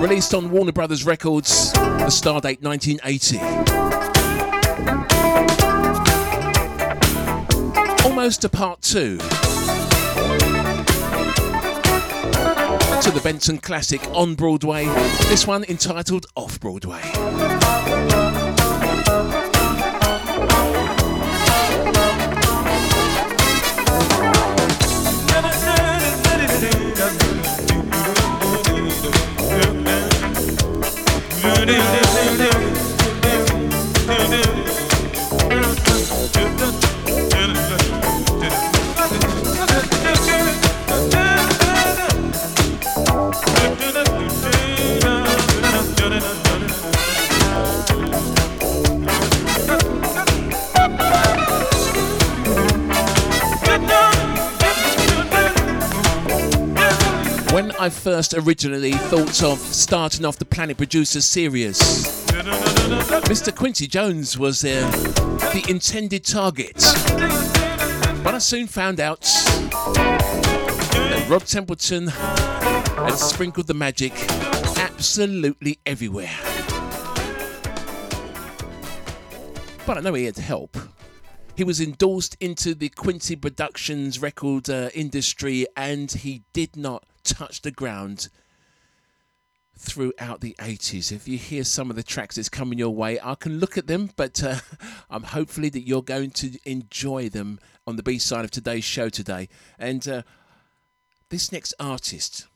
Released 0.04 0.34
on 0.34 0.50
Warner 0.50 0.70
Brothers 0.70 1.06
Records, 1.06 1.72
the 1.72 2.10
star 2.10 2.38
date 2.38 2.62
1980. 2.62 3.38
Almost 8.06 8.44
a 8.44 8.50
part 8.50 8.82
two 8.82 9.16
to 9.16 9.24
the 13.10 13.20
Benson 13.24 13.56
classic 13.56 14.06
on 14.10 14.34
Broadway, 14.34 14.84
this 15.30 15.46
one 15.46 15.64
entitled 15.64 16.26
Off 16.36 16.60
Broadway. 16.60 17.00
I 57.84 57.90
first 57.90 58.32
originally 58.32 58.92
thought 58.92 59.42
of 59.42 59.58
starting 59.58 60.24
off 60.24 60.38
the 60.38 60.46
Planet 60.46 60.78
Producer 60.78 61.20
series, 61.20 61.78
Mr. 63.28 63.54
Quincy 63.54 63.86
Jones 63.86 64.38
was 64.38 64.64
uh, 64.64 64.90
the 65.52 65.62
intended 65.68 66.24
target. 66.24 66.76
But 68.24 68.34
I 68.34 68.38
soon 68.38 68.68
found 68.68 69.00
out 69.00 69.20
that 69.20 71.26
Rob 71.28 71.42
Temperton 71.42 72.08
had 72.08 73.16
sprinkled 73.16 73.66
the 73.66 73.74
magic 73.74 74.14
absolutely 74.78 75.78
everywhere. 75.84 76.38
But 79.84 79.98
I 79.98 80.00
know 80.00 80.14
he 80.14 80.24
had 80.24 80.38
help. 80.38 80.78
He 81.54 81.64
was 81.64 81.82
endorsed 81.82 82.38
into 82.40 82.74
the 82.74 82.88
Quincy 82.88 83.36
Productions 83.36 84.22
record 84.22 84.70
uh, 84.70 84.88
industry 84.94 85.66
and 85.76 86.10
he 86.10 86.44
did 86.54 86.76
not 86.76 87.04
touch 87.24 87.62
the 87.62 87.70
ground 87.70 88.28
throughout 89.76 90.40
the 90.40 90.54
80s. 90.58 91.10
If 91.10 91.26
you 91.26 91.36
hear 91.38 91.64
some 91.64 91.90
of 91.90 91.96
the 91.96 92.02
tracks 92.02 92.36
that's 92.36 92.48
coming 92.48 92.78
your 92.78 92.94
way, 92.94 93.18
I 93.22 93.34
can 93.34 93.58
look 93.58 93.76
at 93.76 93.86
them, 93.86 94.10
but 94.16 94.42
uh, 94.42 94.56
I'm 95.10 95.24
hopefully 95.24 95.68
that 95.70 95.86
you're 95.86 96.02
going 96.02 96.30
to 96.32 96.58
enjoy 96.64 97.28
them 97.28 97.58
on 97.86 97.96
the 97.96 98.02
B 98.02 98.18
side 98.18 98.44
of 98.44 98.50
today's 98.50 98.84
show 98.84 99.08
today. 99.08 99.48
And 99.78 100.06
uh, 100.06 100.22
this 101.30 101.50
next 101.50 101.74
artist 101.80 102.46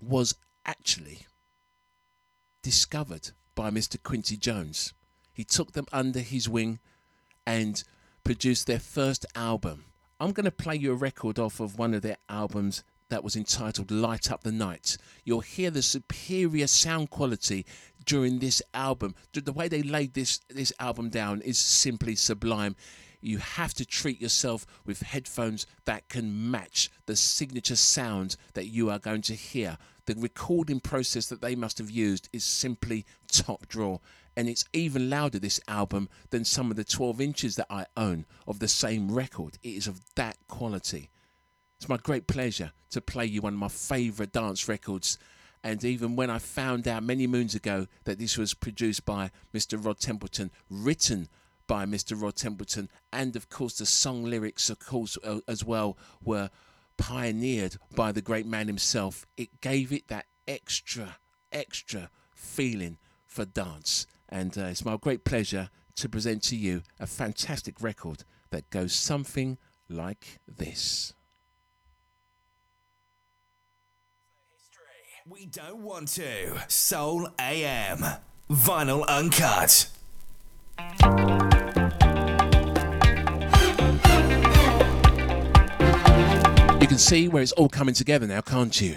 was 0.00 0.34
actually 0.64 1.26
discovered 2.62 3.30
by 3.54 3.70
Mr. 3.70 4.02
Quincy 4.02 4.36
Jones. 4.36 4.92
He 5.32 5.44
took 5.44 5.72
them 5.72 5.86
under 5.92 6.20
his 6.20 6.48
wing 6.48 6.78
and 7.46 7.82
produced 8.24 8.66
their 8.66 8.78
first 8.78 9.26
album. 9.34 9.86
I'm 10.20 10.32
going 10.32 10.44
to 10.44 10.50
play 10.50 10.76
you 10.76 10.92
a 10.92 10.96
record 10.96 11.38
off 11.38 11.60
of 11.60 11.78
one 11.78 11.94
of 11.94 12.02
their 12.02 12.18
albums 12.28 12.84
that 13.10 13.22
was 13.22 13.36
entitled 13.36 13.90
Light 13.90 14.30
Up 14.30 14.42
the 14.42 14.52
Night. 14.52 14.96
You'll 15.24 15.40
hear 15.40 15.70
the 15.70 15.82
superior 15.82 16.66
sound 16.66 17.10
quality 17.10 17.66
during 18.04 18.38
this 18.38 18.62
album. 18.72 19.14
The- 19.32 19.52
way 19.52 19.68
they 19.68 19.82
laid 19.82 20.14
this 20.14 20.40
this 20.48 20.72
album 20.80 21.10
down 21.10 21.42
is 21.42 21.58
simply 21.58 22.16
sublime. 22.16 22.74
You 23.20 23.38
have 23.38 23.74
to 23.74 23.84
treat 23.84 24.20
yourself 24.20 24.66
with 24.86 25.02
headphones 25.02 25.66
that 25.84 26.08
can 26.08 26.50
match 26.50 26.90
the 27.04 27.16
signature 27.16 27.76
sound 27.76 28.36
that 28.54 28.68
you 28.68 28.88
are 28.90 28.98
going 28.98 29.22
to 29.22 29.34
hear. 29.34 29.76
The 30.06 30.14
recording 30.14 30.80
process 30.80 31.26
that 31.26 31.42
they 31.42 31.54
must 31.54 31.78
have 31.78 31.90
used 31.90 32.30
is 32.32 32.44
simply 32.44 33.04
top 33.28 33.68
draw. 33.68 33.98
And 34.36 34.48
it's 34.48 34.64
even 34.72 35.10
louder, 35.10 35.38
this 35.38 35.60
album, 35.68 36.08
than 36.30 36.44
some 36.44 36.70
of 36.70 36.76
the 36.76 36.84
12 36.84 37.20
inches 37.20 37.56
that 37.56 37.66
I 37.68 37.84
own 37.96 38.24
of 38.46 38.58
the 38.58 38.68
same 38.68 39.12
record. 39.12 39.58
It 39.62 39.70
is 39.70 39.86
of 39.86 40.00
that 40.14 40.38
quality. 40.48 41.10
It's 41.80 41.88
my 41.88 41.96
great 41.96 42.26
pleasure 42.26 42.72
to 42.90 43.00
play 43.00 43.24
you 43.24 43.40
one 43.40 43.54
of 43.54 43.58
my 43.58 43.68
favourite 43.68 44.32
dance 44.32 44.68
records. 44.68 45.16
And 45.64 45.82
even 45.82 46.14
when 46.14 46.28
I 46.28 46.38
found 46.38 46.86
out 46.86 47.02
many 47.02 47.26
moons 47.26 47.54
ago 47.54 47.86
that 48.04 48.18
this 48.18 48.36
was 48.36 48.52
produced 48.52 49.06
by 49.06 49.30
Mr. 49.54 49.82
Rod 49.82 49.98
Temperton, 49.98 50.50
written 50.68 51.26
by 51.66 51.86
Mr. 51.86 52.20
Rod 52.20 52.34
Temperton, 52.34 52.88
and 53.14 53.34
of 53.34 53.48
course 53.48 53.78
the 53.78 53.86
song 53.86 54.24
lyrics, 54.24 54.68
of 54.68 54.78
course, 54.78 55.16
uh, 55.24 55.40
as 55.48 55.64
well, 55.64 55.96
were 56.22 56.50
pioneered 56.98 57.78
by 57.94 58.12
the 58.12 58.20
great 58.20 58.44
man 58.44 58.66
himself, 58.66 59.24
it 59.38 59.62
gave 59.62 59.90
it 59.90 60.08
that 60.08 60.26
extra, 60.46 61.16
extra 61.50 62.10
feeling 62.34 62.98
for 63.24 63.46
dance. 63.46 64.06
And 64.28 64.58
uh, 64.58 64.64
it's 64.64 64.84
my 64.84 64.98
great 64.98 65.24
pleasure 65.24 65.70
to 65.94 66.10
present 66.10 66.42
to 66.42 66.56
you 66.56 66.82
a 66.98 67.06
fantastic 67.06 67.80
record 67.80 68.24
that 68.50 68.68
goes 68.68 68.92
something 68.92 69.56
like 69.88 70.40
this. 70.46 71.14
We 75.30 75.46
don't 75.46 75.84
want 75.84 76.08
to. 76.08 76.60
Soul 76.66 77.28
AM. 77.38 78.04
Vinyl 78.50 79.06
Uncut. 79.06 79.88
You 86.80 86.88
can 86.88 86.98
see 86.98 87.28
where 87.28 87.44
it's 87.44 87.52
all 87.52 87.68
coming 87.68 87.94
together 87.94 88.26
now, 88.26 88.40
can't 88.40 88.80
you? 88.80 88.96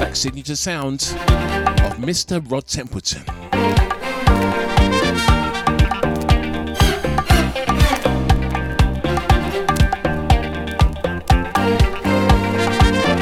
That 0.00 0.10
signature 0.14 0.56
sound 0.56 1.02
of 1.02 1.98
Mr. 1.98 2.42
Rod 2.50 2.66
Temperton. 2.66 3.39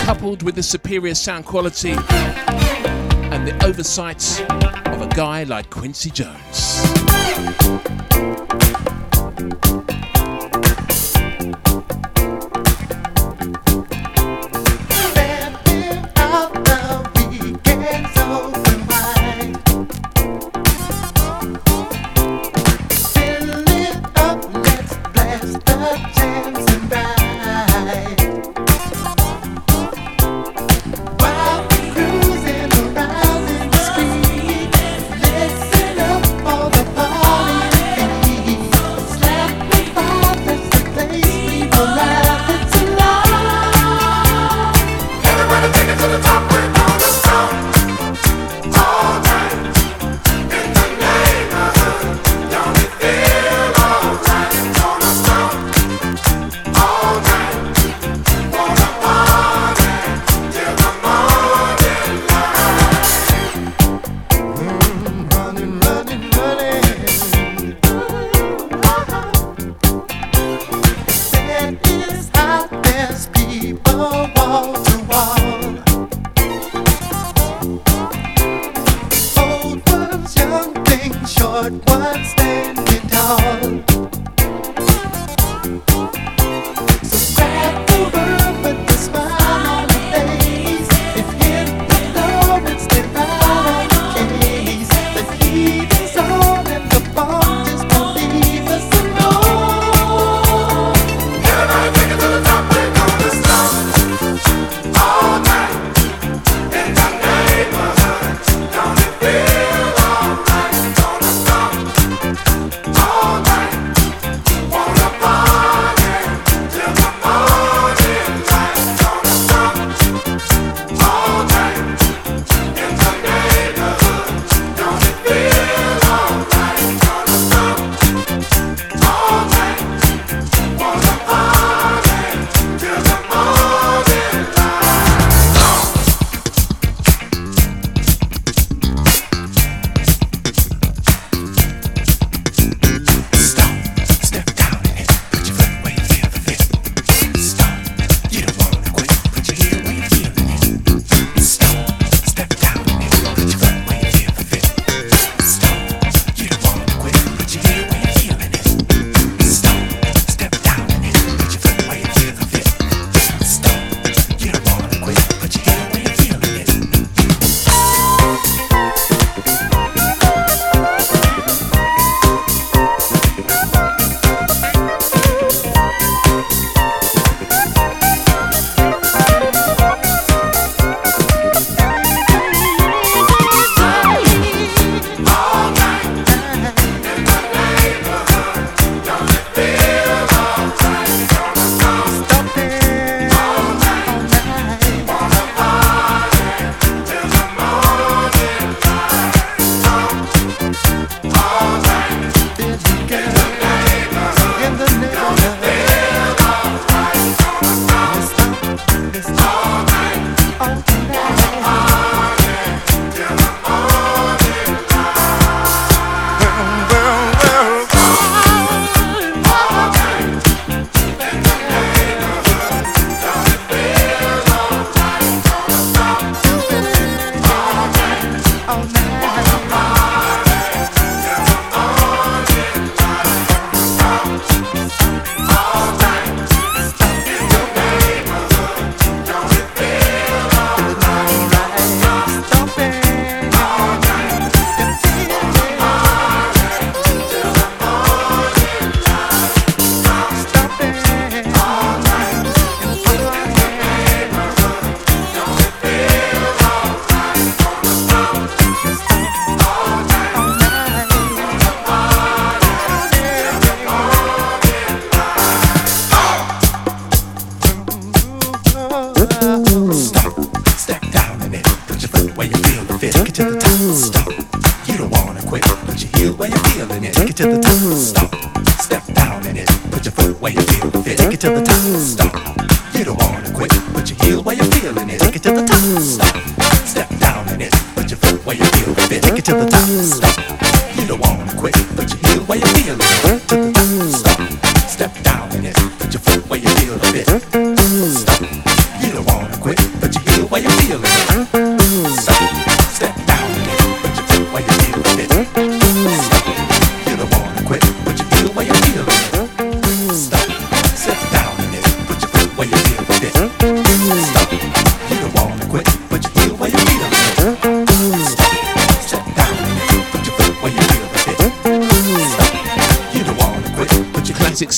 Coupled 0.08 0.42
with 0.42 0.54
the 0.54 0.62
superior 0.62 1.14
sound 1.14 1.44
quality 1.44 1.90
and 1.90 3.46
the 3.46 3.54
oversight 3.62 4.40
of 4.86 5.02
a 5.02 5.08
guy 5.14 5.42
like 5.42 5.68
Quincy 5.68 6.08
Jones. 6.08 6.78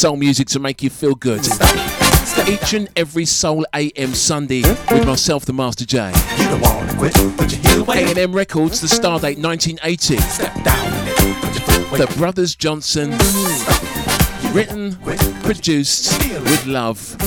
Soul 0.00 0.16
music 0.16 0.48
to 0.48 0.58
make 0.58 0.82
you 0.82 0.88
feel 0.88 1.14
good. 1.14 1.46
Each 2.48 2.72
and 2.72 2.88
every 2.96 3.26
Soul 3.26 3.66
AM 3.74 4.14
Sunday 4.14 4.62
with 4.62 5.06
myself, 5.06 5.44
the 5.44 5.52
Master 5.52 5.84
J. 5.84 6.10
You 6.38 6.44
don't 6.44 6.62
wanna 6.62 6.94
quit. 6.94 7.12
Put 7.36 7.52
your 7.52 7.60
heel 7.60 7.84
where 7.84 8.08
you 8.08 8.14
A&M 8.18 8.32
Records, 8.32 8.80
the 8.80 8.86
stardate 8.86 9.36
1980. 9.36 10.16
Step 10.16 10.54
down 10.64 11.06
it. 11.06 11.16
Put 11.42 11.52
your 11.52 11.60
foot 11.60 11.90
where 11.90 12.06
The 12.06 12.14
Brothers 12.16 12.54
Johnson, 12.54 13.10
written, 14.54 14.96
produced 15.42 16.18
with 16.44 16.64
love 16.64 17.18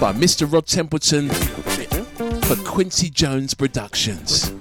by 0.00 0.12
Mr. 0.12 0.52
Rod 0.52 0.66
Temperton 0.66 1.32
for 2.46 2.56
Quincy 2.68 3.10
Jones 3.10 3.54
Productions. 3.54 4.51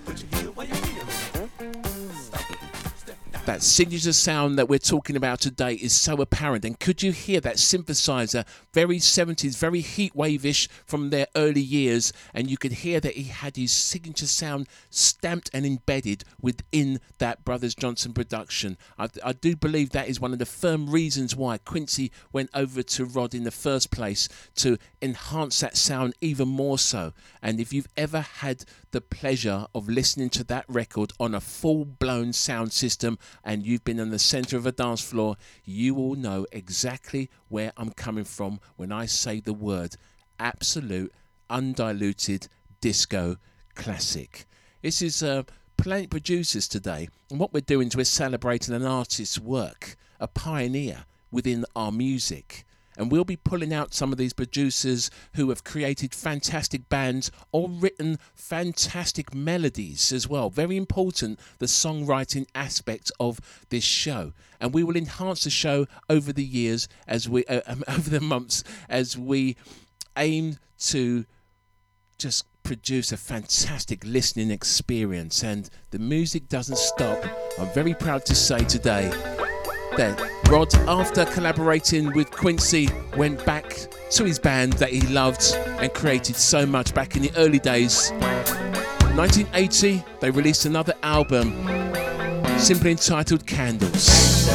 Signature 3.62 4.12
sound 4.12 4.58
that 4.58 4.68
we're 4.68 4.80
talking 4.80 5.16
about 5.16 5.40
today 5.40 5.76
is 5.76 5.94
so 5.94 6.16
apparent. 6.16 6.66
And 6.66 6.80
could 6.80 7.04
you 7.04 7.12
hear 7.12 7.40
that 7.42 7.58
synthesizer, 7.58 8.44
very 8.74 8.98
70s, 8.98 9.56
very 9.56 9.82
heat 9.82 10.16
wave-ish 10.16 10.68
from 10.88 11.12
their 11.12 11.28
early 11.36 11.62
years? 11.62 12.12
And 12.34 12.50
you 12.50 12.58
could 12.58 12.72
hear 12.72 13.00
that 13.00 13.14
he 13.14 13.26
had 13.26 13.58
his 13.58 13.72
signature 13.72 14.26
sound 14.26 14.68
stamped 14.90 15.52
and 15.54 15.64
embedded 15.64 16.24
within 16.42 17.00
that 17.20 17.46
Brothers 17.46 17.76
Johnson 17.76 18.14
production. 18.14 18.80
I, 18.98 19.10
I 19.24 19.34
do 19.34 19.56
believe 19.56 19.92
that 19.92 20.10
is 20.10 20.20
one 20.20 20.34
of 20.34 20.40
the 20.40 20.48
firm 20.48 20.90
reasons 20.90 21.36
why 21.36 21.60
Quincy 21.60 22.12
went 22.34 22.50
over 22.56 22.82
to 22.82 23.06
Rod 23.06 23.36
in 23.36 23.44
the 23.44 23.52
first 23.52 23.92
place 23.92 24.28
to 24.56 24.80
enhance 25.04 25.60
that 25.60 25.78
sound 25.78 26.16
even 26.20 26.48
more 26.48 26.80
so. 26.80 27.14
And 27.44 27.60
if 27.60 27.72
you've 27.72 27.90
ever 27.96 28.22
had 28.22 28.66
the 28.92 29.02
pleasure 29.02 29.66
of 29.74 29.88
listening 29.88 30.30
to 30.30 30.44
that 30.46 30.66
record 30.68 31.14
on 31.20 31.34
a 31.34 31.42
full 31.42 31.86
blown 31.86 32.34
sound 32.34 32.74
system 32.74 33.18
and 33.44 33.66
you've 33.66 33.84
been 33.84 34.00
in 34.00 34.10
the 34.10 34.20
center 34.20 34.58
of 34.58 34.66
a 34.66 34.72
dance 34.72 35.02
floor, 35.02 35.38
you 35.64 35.94
will 35.96 36.16
know 36.16 36.46
exactly 36.52 37.30
where 37.48 37.72
I'm 37.78 37.92
coming 37.92 38.26
from 38.26 38.60
when 38.76 38.92
I 38.92 39.06
say 39.06 39.40
the 39.40 39.54
word 39.54 39.96
absolute, 40.40 41.14
undiluted 41.50 42.48
disco 42.82 43.38
classic. 43.76 44.46
This 44.82 45.02
is 45.02 45.24
uh, 45.24 45.44
Planet 45.78 46.10
Producers 46.10 46.68
today, 46.68 47.10
and 47.30 47.40
what 47.40 47.54
we're 47.54 47.62
doing 47.62 47.88
is 47.88 47.96
we're 47.96 48.04
celebrating 48.04 48.74
an 48.76 48.86
artist's 48.86 49.40
work, 49.40 49.96
a 50.20 50.28
pioneer 50.28 51.06
within 51.32 51.66
our 51.76 51.92
music. 51.92 52.66
And 52.98 53.12
we'll 53.12 53.24
be 53.24 53.38
pulling 53.38 53.74
out 53.74 53.94
some 53.94 54.12
of 54.12 54.18
these 54.18 54.34
producers 54.34 55.10
who 55.36 55.50
have 55.50 55.64
created 55.64 56.14
fantastic 56.14 56.90
bands 56.90 57.32
or 57.52 57.70
written 57.70 58.20
fantastic 58.34 59.34
melodies 59.34 60.12
as 60.12 60.28
well. 60.28 60.50
Very 60.50 60.78
important, 60.78 61.40
the 61.60 61.68
songwriting 61.68 62.46
aspect 62.54 63.12
of 63.20 63.40
this 63.70 63.84
show. 63.84 64.34
And 64.60 64.74
we 64.74 64.84
will 64.84 64.98
enhance 64.98 65.44
the 65.44 65.50
show 65.50 65.88
over 66.10 66.34
the 66.34 66.44
years 66.44 66.88
as 67.08 67.30
we, 67.30 67.46
uh, 67.46 67.62
um, 67.66 67.84
over 67.88 68.10
the 68.10 68.22
months, 68.22 68.64
as 68.90 69.18
we 69.18 69.56
aim 70.18 70.58
to 70.80 71.26
just 72.18 72.46
produce 72.64 73.12
a 73.12 73.18
fantastic 73.18 74.04
listening 74.06 74.52
experience. 74.52 75.44
And 75.44 75.70
the 75.90 76.00
music 76.00 76.48
doesn't 76.48 76.78
stop. 76.78 77.24
I'm 77.60 77.70
very 77.74 77.94
proud 77.94 78.26
to 78.26 78.36
say 78.36 78.64
today 78.66 79.12
that 79.98 80.20
Rod, 80.50 80.74
after 80.88 81.26
collaborating 81.26 82.12
with 82.14 82.32
Quincy, 82.32 82.90
went 83.18 83.46
back 83.46 83.88
to 84.12 84.26
his 84.26 84.40
band 84.40 84.74
that 84.74 84.90
he 84.90 85.02
loved 85.08 85.56
and 85.56 85.94
created 85.94 86.36
so 86.36 86.66
much 86.66 86.94
back 86.94 87.16
in 87.16 87.22
the 87.22 87.32
early 87.38 87.60
days. 87.60 88.12
1980, 89.16 90.04
they 90.20 90.32
released 90.32 90.66
another 90.66 90.94
album 91.04 91.54
simply 92.58 92.92
entitled 92.92 93.46
Candles. 93.46 94.50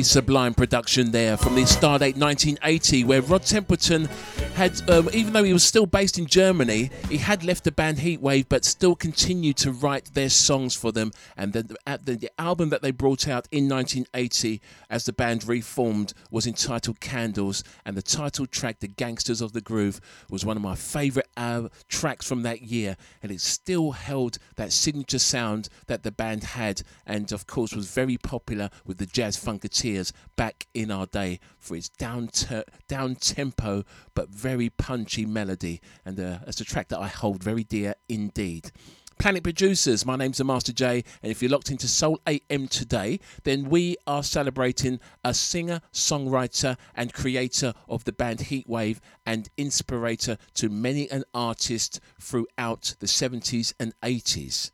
Sublime 0.00 0.54
production 0.54 1.10
there 1.10 1.36
from 1.36 1.54
the 1.54 1.62
Stardate 1.62 2.16
1980, 2.16 3.04
where 3.04 3.20
Rod 3.20 3.42
Temperton 3.42 4.08
had, 4.54 4.90
um, 4.90 5.08
even 5.12 5.32
though 5.32 5.44
he 5.44 5.52
was 5.52 5.64
still 5.64 5.86
based 5.86 6.18
in 6.18 6.26
Germany, 6.26 6.90
he 7.08 7.16
had 7.16 7.42
left 7.44 7.64
the 7.64 7.72
band 7.72 7.98
Heatwave, 7.98 8.46
but 8.48 8.64
still 8.64 8.94
continued 8.94 9.56
to 9.58 9.72
write 9.72 10.14
their 10.14 10.28
songs 10.28 10.74
for 10.74 10.92
them. 10.92 11.12
And 11.36 11.52
then 11.52 11.70
at 11.86 12.06
the, 12.06 12.16
the 12.16 12.30
album 12.38 12.68
that 12.68 12.82
they 12.82 12.90
brought 12.90 13.26
out 13.26 13.48
in 13.50 13.68
1980, 13.68 14.60
as 14.90 15.04
the 15.04 15.12
band 15.12 15.46
reformed, 15.46 16.12
was 16.30 16.46
entitled 16.46 17.00
Candles, 17.00 17.64
and 17.84 17.96
the 17.96 18.02
title 18.02 18.46
track, 18.46 18.80
"The 18.80 18.88
Gangsters 18.88 19.40
of 19.40 19.52
the 19.52 19.60
Groove," 19.60 20.00
was 20.28 20.44
one 20.44 20.56
of 20.56 20.62
my 20.62 20.74
favourite 20.74 21.28
uh, 21.36 21.68
tracks 21.88 22.26
from 22.26 22.42
that 22.42 22.62
year, 22.62 22.96
and 23.22 23.32
it 23.32 23.40
still 23.40 23.92
held 23.92 24.38
that 24.56 24.72
signature 24.72 25.18
sound 25.18 25.68
that 25.86 26.02
the 26.02 26.12
band 26.12 26.44
had, 26.44 26.82
and 27.06 27.32
of 27.32 27.46
course 27.46 27.74
was 27.74 27.90
very 27.92 28.18
popular 28.18 28.70
with 28.84 28.98
the 28.98 29.06
Jazz 29.06 29.36
Funketeers 29.36 30.12
back 30.36 30.66
in 30.74 30.90
our 30.90 31.06
day 31.06 31.40
for 31.62 31.76
its 31.76 31.88
down 31.88 32.28
ter- 32.28 32.64
down 32.88 33.14
tempo 33.14 33.84
but 34.14 34.28
very 34.28 34.68
punchy 34.68 35.24
melody, 35.24 35.80
and 36.04 36.18
uh, 36.18 36.38
it's 36.46 36.60
a 36.60 36.64
track 36.64 36.88
that 36.88 36.98
I 36.98 37.08
hold 37.08 37.42
very 37.42 37.64
dear 37.64 37.94
indeed. 38.08 38.72
Planet 39.18 39.44
Producers, 39.44 40.04
my 40.04 40.16
name's 40.16 40.38
the 40.38 40.44
Master 40.44 40.72
J, 40.72 41.04
and 41.22 41.30
if 41.30 41.40
you're 41.40 41.50
locked 41.50 41.70
into 41.70 41.86
Soul 41.86 42.18
AM 42.26 42.66
today, 42.66 43.20
then 43.44 43.68
we 43.68 43.96
are 44.04 44.24
celebrating 44.24 44.98
a 45.22 45.32
singer, 45.32 45.80
songwriter, 45.92 46.76
and 46.96 47.12
creator 47.12 47.72
of 47.88 48.02
the 48.02 48.12
band 48.12 48.40
Heatwave 48.40 48.98
and 49.24 49.48
inspirator 49.56 50.38
to 50.54 50.68
many 50.68 51.08
an 51.10 51.22
artist 51.32 52.00
throughout 52.20 52.96
the 52.98 53.06
70s 53.06 53.72
and 53.78 53.94
80s. 54.02 54.72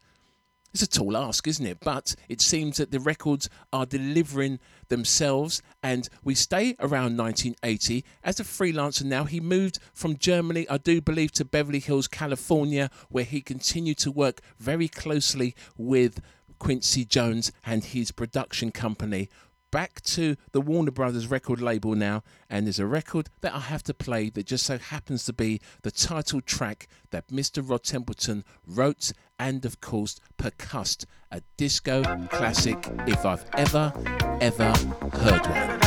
It's 0.80 0.96
a 0.96 1.00
tall 1.00 1.16
ask, 1.16 1.48
isn't 1.48 1.66
it? 1.66 1.80
But 1.80 2.14
it 2.28 2.40
seems 2.40 2.76
that 2.76 2.92
the 2.92 3.00
records 3.00 3.50
are 3.72 3.84
delivering 3.84 4.60
themselves, 4.90 5.60
and 5.82 6.08
we 6.22 6.36
stay 6.36 6.76
around 6.78 7.18
1980 7.18 8.04
as 8.22 8.38
a 8.38 8.44
freelancer 8.44 9.02
now. 9.02 9.24
He 9.24 9.40
moved 9.40 9.80
from 9.92 10.18
Germany, 10.18 10.68
I 10.70 10.78
do 10.78 11.00
believe, 11.00 11.32
to 11.32 11.44
Beverly 11.44 11.80
Hills, 11.80 12.06
California, 12.06 12.90
where 13.08 13.24
he 13.24 13.40
continued 13.40 13.98
to 13.98 14.12
work 14.12 14.40
very 14.60 14.86
closely 14.86 15.56
with 15.76 16.20
Quincy 16.60 17.04
Jones 17.04 17.50
and 17.66 17.82
his 17.82 18.12
production 18.12 18.70
company. 18.70 19.28
Back 19.70 20.00
to 20.02 20.36
the 20.52 20.62
Warner 20.62 20.90
Brothers 20.90 21.26
record 21.26 21.60
label 21.60 21.94
now, 21.94 22.22
and 22.48 22.66
there's 22.66 22.78
a 22.78 22.86
record 22.86 23.28
that 23.42 23.54
I 23.54 23.58
have 23.58 23.82
to 23.82 23.92
play 23.92 24.30
that 24.30 24.46
just 24.46 24.64
so 24.64 24.78
happens 24.78 25.26
to 25.26 25.34
be 25.34 25.60
the 25.82 25.90
title 25.90 26.40
track 26.40 26.88
that 27.10 27.28
Mr. 27.28 27.62
Rod 27.68 27.82
Temperton 27.82 28.44
wrote 28.66 29.12
and, 29.38 29.66
of 29.66 29.82
course, 29.82 30.20
percussed. 30.38 31.04
A 31.30 31.42
disco 31.58 32.02
classic, 32.28 32.88
if 33.06 33.26
I've 33.26 33.44
ever, 33.58 33.92
ever 34.40 34.72
heard 35.12 35.46
one. 35.46 35.78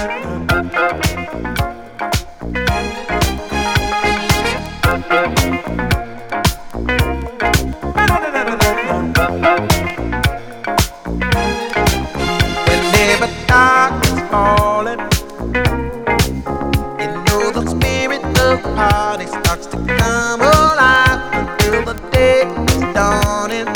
Party 18.75 19.27
starts 19.27 19.67
to 19.67 19.77
come 19.77 20.41
alive 20.41 21.19
until 21.33 21.85
the 21.85 21.95
day 22.11 22.41
is 22.73 22.81
dawning. 22.93 23.67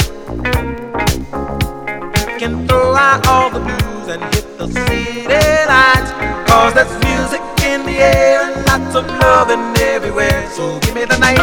Can 2.40 2.68
throw 2.68 2.96
out 2.96 3.26
all 3.28 3.50
the 3.50 3.60
blues 3.60 4.08
and 4.08 4.22
hit 4.34 4.58
the 4.58 4.68
city 4.68 5.26
lights, 5.68 6.12
cause 6.50 6.74
there's 6.74 6.92
music 7.04 7.42
in 7.64 7.86
the 7.86 7.98
air 7.98 8.42
and 8.42 8.66
lots 8.66 8.96
of 8.96 9.06
loving 9.20 9.64
everywhere. 9.82 10.50
So 10.52 10.80
give 10.80 10.96
me 10.96 11.06
the 11.06 11.18
night. 11.18 11.38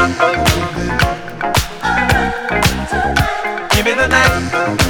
Give 3.75 3.85
me 3.85 3.95
the 3.95 4.09
night. 4.09 4.82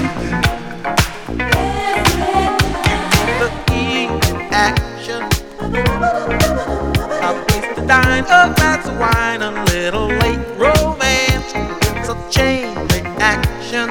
Dine, 8.13 8.25
a 8.25 8.55
glass 8.55 8.87
of 8.87 8.99
wine, 8.99 9.43
a 9.43 9.51
little 9.65 10.09
late 10.09 10.45
romance. 10.59 11.53
It's 11.97 12.09
a 12.09 12.17
chain 12.31 12.75
reaction. 12.93 13.89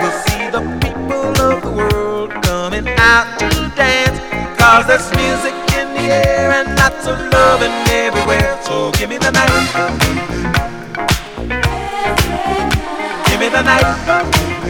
We'll 0.00 0.18
see 0.26 0.44
the 0.50 0.62
people 0.80 1.40
of 1.40 1.62
the 1.62 1.70
world 1.70 2.30
coming 2.44 2.88
out 2.98 3.38
to 3.40 3.48
dance. 3.76 4.18
Cause 4.60 4.86
there's 4.86 5.10
music 5.16 5.54
in 5.76 5.92
the 5.94 6.06
air 6.12 6.50
and 6.52 6.76
lots 6.76 7.06
of 7.06 7.18
loving 7.32 7.72
everywhere. 7.90 8.58
So 8.62 8.90
give 8.92 9.10
me 9.10 9.18
the 9.18 9.30
night. 9.30 9.50
Give 13.28 13.40
me 13.40 13.48
the 13.48 13.62
night. 13.62 14.64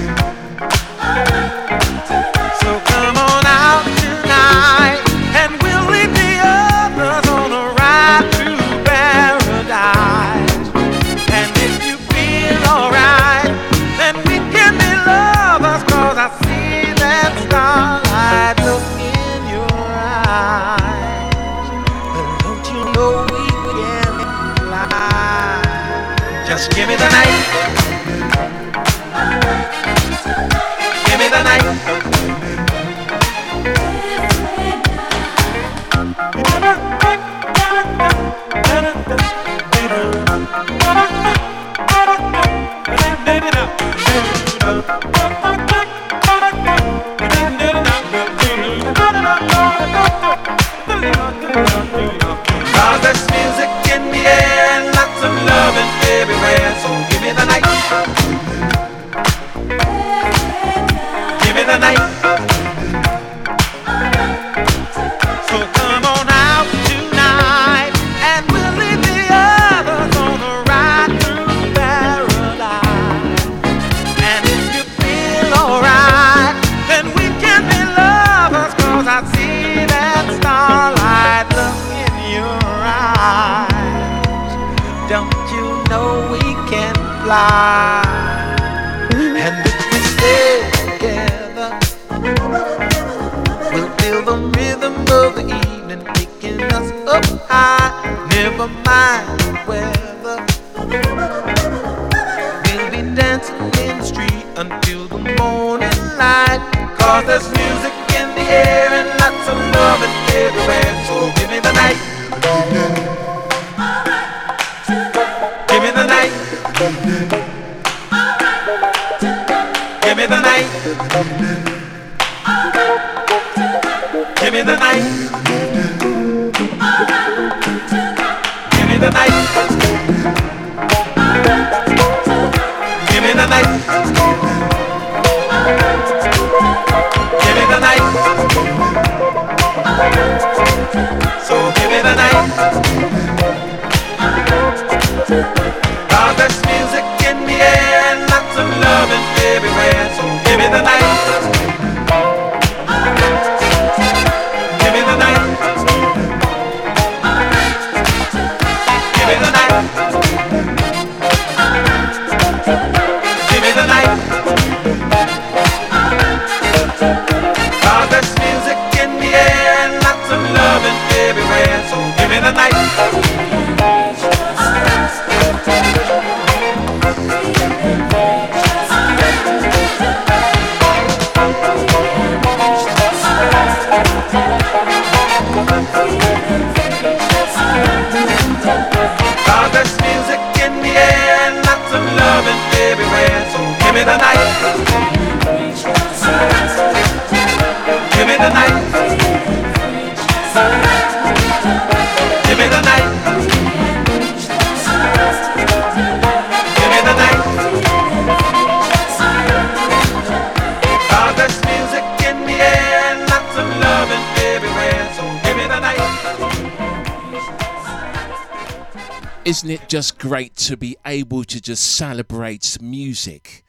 Just 219.94 220.18
great 220.18 220.56
to 220.56 220.76
be 220.76 220.96
able 221.06 221.44
to 221.44 221.60
just 221.60 221.94
celebrate 221.94 222.76
music, 222.82 223.64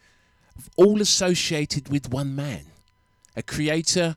all 0.76 1.00
associated 1.00 1.90
with 1.90 2.10
one 2.10 2.36
man, 2.36 2.66
a 3.36 3.44
creator, 3.44 4.16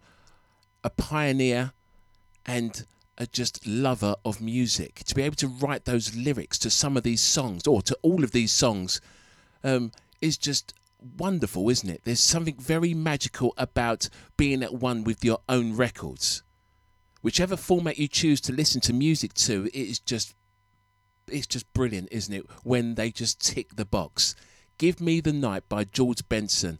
a 0.82 0.88
pioneer, 0.88 1.74
and 2.46 2.86
a 3.18 3.26
just 3.26 3.66
lover 3.66 4.16
of 4.24 4.40
music? 4.40 5.02
To 5.04 5.14
be 5.14 5.20
able 5.20 5.36
to 5.36 5.48
write 5.48 5.84
those 5.84 6.16
lyrics 6.16 6.56
to 6.60 6.70
some 6.70 6.96
of 6.96 7.02
these 7.02 7.20
songs, 7.20 7.66
or 7.66 7.82
to 7.82 7.98
all 8.00 8.24
of 8.24 8.30
these 8.30 8.52
songs, 8.52 9.02
um, 9.62 9.92
is 10.22 10.38
just 10.38 10.72
wonderful, 11.18 11.68
isn't 11.68 11.90
it? 11.90 12.00
There's 12.04 12.20
something 12.20 12.56
very 12.56 12.94
magical 12.94 13.52
about 13.58 14.08
being 14.38 14.62
at 14.62 14.72
one 14.72 15.04
with 15.04 15.22
your 15.22 15.40
own 15.46 15.76
records. 15.76 16.42
Whichever 17.20 17.58
format 17.58 17.98
you 17.98 18.08
choose 18.08 18.40
to 18.42 18.52
listen 18.54 18.80
to 18.82 18.94
music 18.94 19.34
to, 19.34 19.66
it 19.66 19.74
is 19.74 19.98
just 19.98 20.34
it's 21.32 21.46
just 21.46 21.72
brilliant, 21.72 22.08
isn't 22.10 22.34
it? 22.34 22.46
When 22.62 22.94
they 22.94 23.10
just 23.10 23.40
tick 23.40 23.76
the 23.76 23.84
box. 23.84 24.34
Give 24.78 25.00
Me 25.00 25.20
the 25.20 25.32
Night 25.32 25.68
by 25.68 25.84
George 25.84 26.28
Benson. 26.28 26.78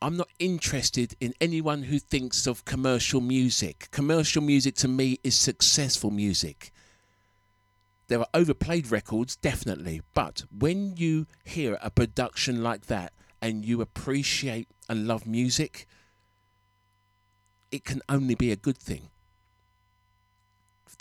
I'm 0.00 0.16
not 0.16 0.28
interested 0.38 1.14
in 1.20 1.32
anyone 1.40 1.84
who 1.84 1.98
thinks 1.98 2.46
of 2.46 2.64
commercial 2.64 3.20
music. 3.20 3.88
Commercial 3.92 4.42
music 4.42 4.74
to 4.76 4.88
me 4.88 5.18
is 5.22 5.38
successful 5.38 6.10
music. 6.10 6.72
There 8.08 8.18
are 8.18 8.26
overplayed 8.34 8.90
records, 8.90 9.36
definitely, 9.36 10.02
but 10.12 10.42
when 10.50 10.96
you 10.96 11.26
hear 11.44 11.78
a 11.80 11.90
production 11.90 12.62
like 12.62 12.86
that 12.86 13.12
and 13.40 13.64
you 13.64 13.80
appreciate 13.80 14.68
and 14.88 15.06
love 15.06 15.24
music, 15.24 15.86
it 17.70 17.84
can 17.84 18.02
only 18.08 18.34
be 18.34 18.50
a 18.50 18.56
good 18.56 18.76
thing. 18.76 19.08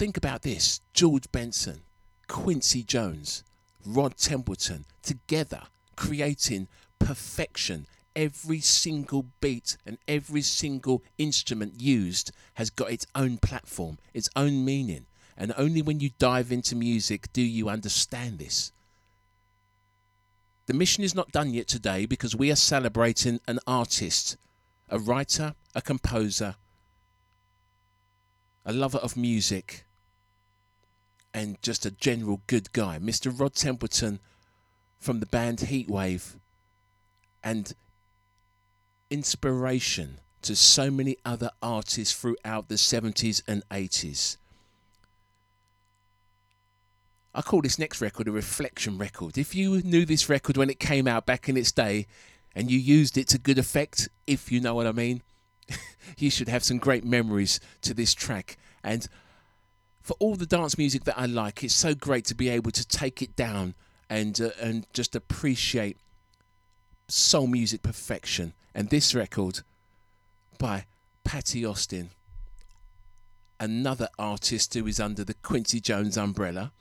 Think 0.01 0.17
about 0.17 0.41
this 0.41 0.81
George 0.95 1.31
Benson, 1.31 1.81
Quincy 2.27 2.81
Jones, 2.81 3.43
Rod 3.85 4.17
Temperton 4.17 4.85
together 5.03 5.61
creating 5.95 6.69
perfection. 6.97 7.85
Every 8.15 8.61
single 8.61 9.27
beat 9.41 9.77
and 9.85 9.99
every 10.07 10.41
single 10.41 11.03
instrument 11.19 11.79
used 11.79 12.31
has 12.55 12.71
got 12.71 12.91
its 12.91 13.05
own 13.13 13.37
platform, 13.37 13.99
its 14.11 14.27
own 14.35 14.65
meaning. 14.65 15.05
And 15.37 15.53
only 15.55 15.83
when 15.83 15.99
you 15.99 16.09
dive 16.17 16.51
into 16.51 16.75
music 16.75 17.31
do 17.31 17.43
you 17.43 17.69
understand 17.69 18.39
this. 18.39 18.71
The 20.65 20.73
mission 20.73 21.03
is 21.03 21.13
not 21.13 21.31
done 21.31 21.53
yet 21.53 21.67
today 21.67 22.07
because 22.07 22.35
we 22.35 22.51
are 22.51 22.55
celebrating 22.55 23.39
an 23.47 23.59
artist, 23.67 24.35
a 24.89 24.97
writer, 24.97 25.53
a 25.75 25.81
composer, 25.83 26.55
a 28.65 28.73
lover 28.73 28.97
of 28.97 29.15
music, 29.15 29.85
and 31.33 31.61
just 31.61 31.85
a 31.85 31.91
general 31.91 32.41
good 32.47 32.73
guy. 32.73 32.99
Mr. 32.99 33.37
Rod 33.37 33.53
Temperton 33.53 34.19
from 34.99 35.19
the 35.19 35.25
band 35.25 35.59
Heatwave 35.59 36.35
and 37.43 37.73
inspiration 39.09 40.19
to 40.41 40.55
so 40.55 40.89
many 40.89 41.17
other 41.25 41.51
artists 41.61 42.13
throughout 42.13 42.67
the 42.67 42.75
70s 42.75 43.41
and 43.47 43.67
80s. 43.69 44.37
I 47.33 47.41
call 47.41 47.61
this 47.61 47.79
next 47.79 48.01
record 48.01 48.27
a 48.27 48.31
reflection 48.31 48.97
record. 48.97 49.37
If 49.37 49.55
you 49.55 49.81
knew 49.81 50.05
this 50.05 50.27
record 50.27 50.57
when 50.57 50.69
it 50.69 50.79
came 50.79 51.07
out 51.07 51.25
back 51.25 51.47
in 51.47 51.55
its 51.55 51.71
day 51.71 52.07
and 52.53 52.69
you 52.69 52.77
used 52.77 53.17
it 53.17 53.27
to 53.29 53.37
good 53.37 53.57
effect, 53.57 54.09
if 54.27 54.51
you 54.51 54.59
know 54.59 54.75
what 54.75 54.87
I 54.87 54.91
mean, 54.91 55.21
you 56.17 56.29
should 56.29 56.49
have 56.49 56.63
some 56.63 56.77
great 56.77 57.05
memories 57.05 57.59
to 57.83 57.93
this 57.93 58.13
track. 58.13 58.57
And 58.83 59.07
for 60.01 60.15
all 60.19 60.35
the 60.35 60.45
dance 60.45 60.77
music 60.77 61.03
that 61.05 61.17
I 61.17 61.25
like, 61.25 61.63
it's 61.63 61.75
so 61.75 61.93
great 61.93 62.25
to 62.25 62.35
be 62.35 62.49
able 62.49 62.71
to 62.71 62.87
take 62.87 63.21
it 63.21 63.35
down 63.35 63.75
and 64.09 64.39
uh, 64.41 64.49
and 64.59 64.85
just 64.93 65.15
appreciate 65.15 65.97
soul 67.07 67.47
music 67.47 67.81
perfection. 67.81 68.53
And 68.73 68.89
this 68.89 69.13
record 69.13 69.61
by 70.57 70.85
Patti 71.23 71.65
Austin, 71.65 72.09
another 73.59 74.07
artist 74.17 74.73
who 74.73 74.87
is 74.87 74.99
under 74.99 75.23
the 75.23 75.33
Quincy 75.35 75.79
Jones 75.79 76.17
umbrella, 76.17 76.71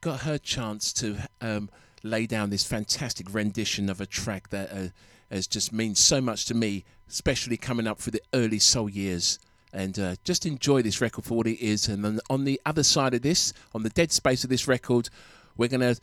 got 0.00 0.20
her 0.20 0.38
chance 0.38 0.92
to 0.94 1.28
um, 1.40 1.70
lay 2.02 2.26
down 2.26 2.50
this 2.50 2.64
fantastic 2.64 3.32
rendition 3.32 3.88
of 3.88 4.00
a 4.00 4.06
track 4.06 4.48
that 4.48 4.72
uh, 4.72 4.88
has 5.30 5.46
just 5.46 5.72
means 5.72 5.98
so 5.98 6.20
much 6.20 6.46
to 6.46 6.54
me, 6.54 6.84
especially 7.08 7.56
coming 7.56 7.86
up 7.86 7.98
through 7.98 8.12
the 8.12 8.22
early 8.34 8.58
soul 8.58 8.88
years. 8.88 9.38
And 9.72 9.98
uh, 9.98 10.16
just 10.22 10.44
enjoy 10.44 10.82
this 10.82 11.00
record 11.00 11.24
for 11.24 11.36
what 11.36 11.46
it 11.46 11.58
is. 11.64 11.88
And 11.88 12.04
then 12.04 12.20
on 12.28 12.44
the 12.44 12.60
other 12.66 12.82
side 12.82 13.14
of 13.14 13.22
this, 13.22 13.52
on 13.74 13.82
the 13.82 13.90
dead 13.90 14.12
space 14.12 14.44
of 14.44 14.50
this 14.50 14.68
record, 14.68 15.08
we're 15.56 15.68
going 15.68 15.80
to 15.80 15.98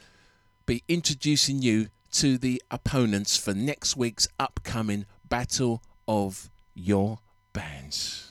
be 0.66 0.84
introducing 0.88 1.62
you 1.62 1.90
to 2.12 2.38
the 2.38 2.62
opponents 2.72 3.38
for 3.38 3.54
next 3.54 3.96
week's 3.96 4.28
upcoming 4.40 5.06
Battle 5.28 5.84
of 6.08 6.50
Your 6.74 7.20
Bands. 7.54 8.28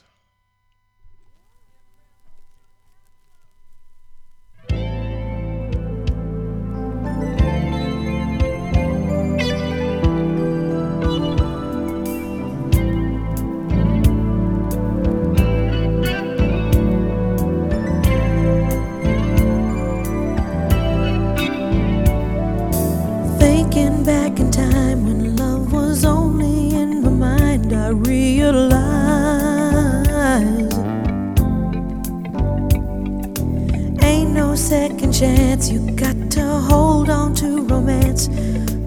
Chance, 35.19 35.69
you 35.69 35.79
got 35.97 36.31
to 36.31 36.45
hold 36.69 37.09
on 37.09 37.33
to 37.33 37.61
romance. 37.63 38.27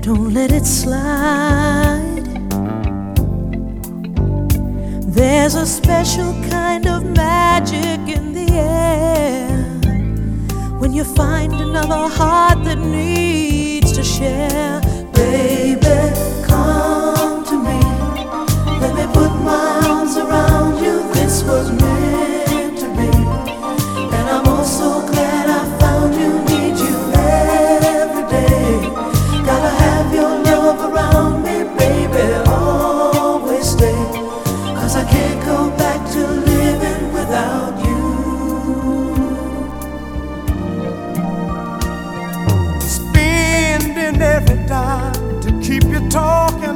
Don't 0.00 0.32
let 0.32 0.50
it 0.50 0.64
slide. 0.64 2.24
There's 5.18 5.54
a 5.54 5.66
special 5.66 6.32
kind 6.48 6.86
of 6.86 7.04
magic 7.04 8.00
in 8.16 8.32
the 8.32 8.48
air 8.50 9.46
when 10.80 10.94
you 10.94 11.04
find 11.04 11.52
another 11.52 12.08
heart 12.08 12.64
that 12.64 12.78
needs 12.78 13.92
to 13.92 14.02
share. 14.02 14.80
Baby, 15.12 15.98
come 16.48 17.44
to 17.44 17.56
me. 17.68 17.80
Let 18.80 18.94
me 18.94 19.04
put 19.12 19.32
my 19.50 19.82
arms 19.84 20.16
around 20.16 20.82
you. 20.82 20.96
This 21.12 21.42
was 21.42 21.70
meant 21.72 22.01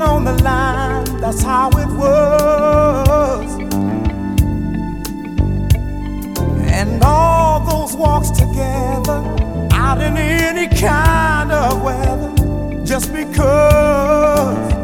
on 0.06 0.24
the 0.24 0.36
line. 0.42 1.04
That's 1.20 1.42
how 1.42 1.68
it 1.70 1.90
was. 2.02 3.48
And 6.78 7.02
all 7.02 7.60
those 7.72 7.96
walks 7.96 8.30
together 8.30 9.18
out 9.72 10.00
in 10.00 10.16
any 10.16 10.68
kind 10.76 11.50
of 11.52 11.82
weather, 11.82 12.32
just 12.84 13.12
because 13.12 14.75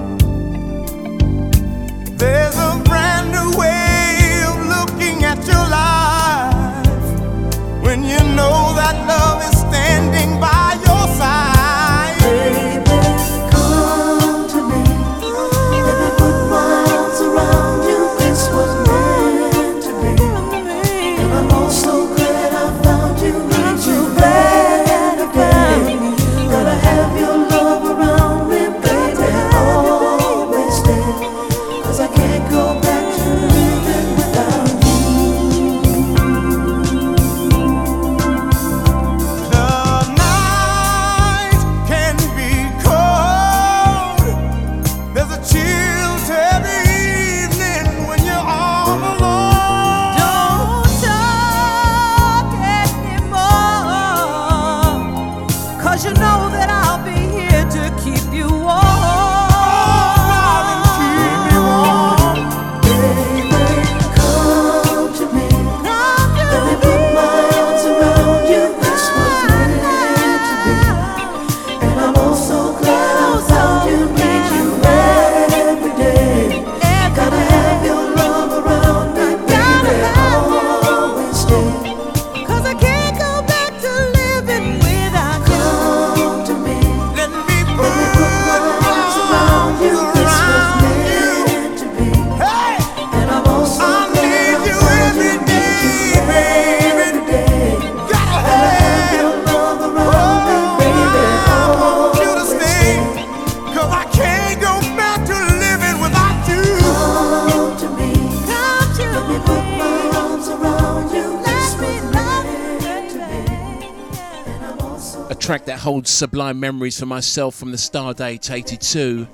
holds 115.82 116.10
sublime 116.10 116.60
memories 116.60 117.00
for 117.00 117.06
myself 117.06 117.56
from 117.56 117.72
the 117.72 117.76
Stardate 117.76 118.52
82. 118.52 119.26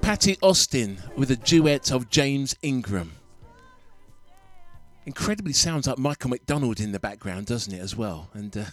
Patti 0.00 0.38
Austin 0.40 0.98
with 1.16 1.32
a 1.32 1.36
duet 1.36 1.90
of 1.90 2.08
James 2.08 2.54
Ingram. 2.62 3.10
Incredibly 5.04 5.52
sounds 5.52 5.88
like 5.88 5.98
Michael 5.98 6.30
McDonald 6.30 6.78
in 6.78 6.92
the 6.92 7.00
background, 7.00 7.46
doesn't 7.46 7.74
it, 7.74 7.80
as 7.80 7.96
well? 7.96 8.30
And 8.34 8.56
uh, 8.56 8.64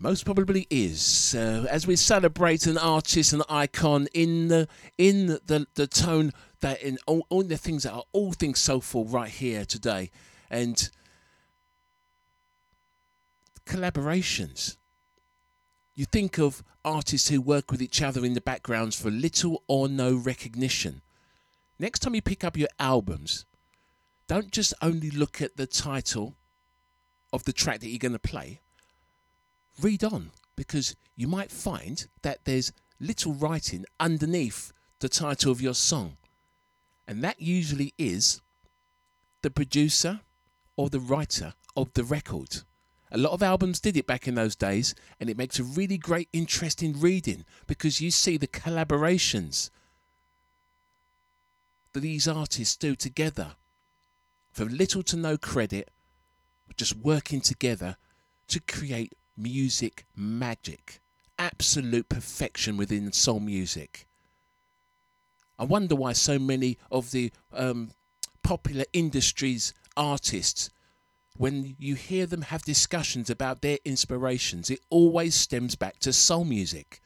most 0.00 0.24
probably 0.24 0.66
is. 0.68 1.36
Uh, 1.38 1.64
as 1.70 1.86
we 1.86 1.94
celebrate 1.94 2.66
an 2.66 2.76
artist, 2.76 3.32
an 3.32 3.42
icon 3.48 4.08
in 4.12 4.48
the 4.48 4.66
in 4.98 5.28
the, 5.28 5.64
the 5.76 5.86
tone 5.86 6.32
that 6.60 6.82
in 6.82 6.98
all, 7.06 7.24
all 7.28 7.44
the 7.44 7.56
things 7.56 7.84
that 7.84 7.92
are 7.92 8.04
all 8.10 8.32
things 8.32 8.58
soulful 8.58 9.04
right 9.04 9.30
here 9.30 9.64
today. 9.64 10.10
And 10.50 10.90
collaborations. 13.64 14.76
You 15.96 16.04
think 16.04 16.38
of 16.38 16.62
artists 16.84 17.30
who 17.30 17.40
work 17.40 17.70
with 17.70 17.80
each 17.80 18.02
other 18.02 18.22
in 18.22 18.34
the 18.34 18.40
backgrounds 18.42 19.00
for 19.00 19.10
little 19.10 19.62
or 19.66 19.88
no 19.88 20.14
recognition. 20.14 21.00
Next 21.78 22.00
time 22.00 22.14
you 22.14 22.20
pick 22.20 22.44
up 22.44 22.56
your 22.56 22.68
albums, 22.78 23.46
don't 24.28 24.50
just 24.50 24.74
only 24.82 25.10
look 25.10 25.40
at 25.40 25.56
the 25.56 25.66
title 25.66 26.34
of 27.32 27.44
the 27.44 27.52
track 27.52 27.80
that 27.80 27.88
you're 27.88 27.98
going 27.98 28.12
to 28.12 28.18
play. 28.18 28.60
Read 29.80 30.04
on 30.04 30.32
because 30.54 30.96
you 31.16 31.28
might 31.28 31.50
find 31.50 32.06
that 32.20 32.44
there's 32.44 32.72
little 33.00 33.32
writing 33.32 33.86
underneath 33.98 34.72
the 35.00 35.08
title 35.08 35.50
of 35.50 35.62
your 35.62 35.74
song. 35.74 36.18
And 37.08 37.24
that 37.24 37.40
usually 37.40 37.94
is 37.96 38.42
the 39.40 39.50
producer 39.50 40.20
or 40.76 40.90
the 40.90 41.00
writer 41.00 41.54
of 41.74 41.94
the 41.94 42.04
record. 42.04 42.64
A 43.12 43.18
lot 43.18 43.32
of 43.32 43.42
albums 43.42 43.80
did 43.80 43.96
it 43.96 44.06
back 44.06 44.26
in 44.26 44.34
those 44.34 44.56
days, 44.56 44.94
and 45.20 45.30
it 45.30 45.36
makes 45.36 45.58
a 45.58 45.64
really 45.64 45.96
great, 45.96 46.28
interesting 46.32 46.98
reading 46.98 47.44
because 47.66 48.00
you 48.00 48.10
see 48.10 48.36
the 48.36 48.48
collaborations 48.48 49.70
that 51.92 52.00
these 52.00 52.26
artists 52.26 52.76
do 52.76 52.94
together 52.96 53.52
for 54.50 54.64
little 54.64 55.02
to 55.04 55.16
no 55.16 55.36
credit, 55.36 55.90
just 56.76 56.96
working 56.96 57.40
together 57.40 57.96
to 58.48 58.60
create 58.60 59.14
music 59.36 60.06
magic, 60.16 61.00
absolute 61.38 62.08
perfection 62.08 62.76
within 62.76 63.12
soul 63.12 63.40
music. 63.40 64.08
I 65.58 65.64
wonder 65.64 65.94
why 65.94 66.12
so 66.12 66.38
many 66.38 66.78
of 66.90 67.12
the 67.12 67.32
um, 67.52 67.92
popular 68.42 68.84
industries 68.92 69.72
artists 69.96 70.70
when 71.38 71.76
you 71.78 71.94
hear 71.94 72.26
them 72.26 72.42
have 72.42 72.62
discussions 72.62 73.28
about 73.28 73.60
their 73.60 73.78
inspirations, 73.84 74.70
it 74.70 74.80
always 74.90 75.34
stems 75.34 75.74
back 75.74 75.98
to 76.00 76.12
soul 76.12 76.44
music. 76.44 77.00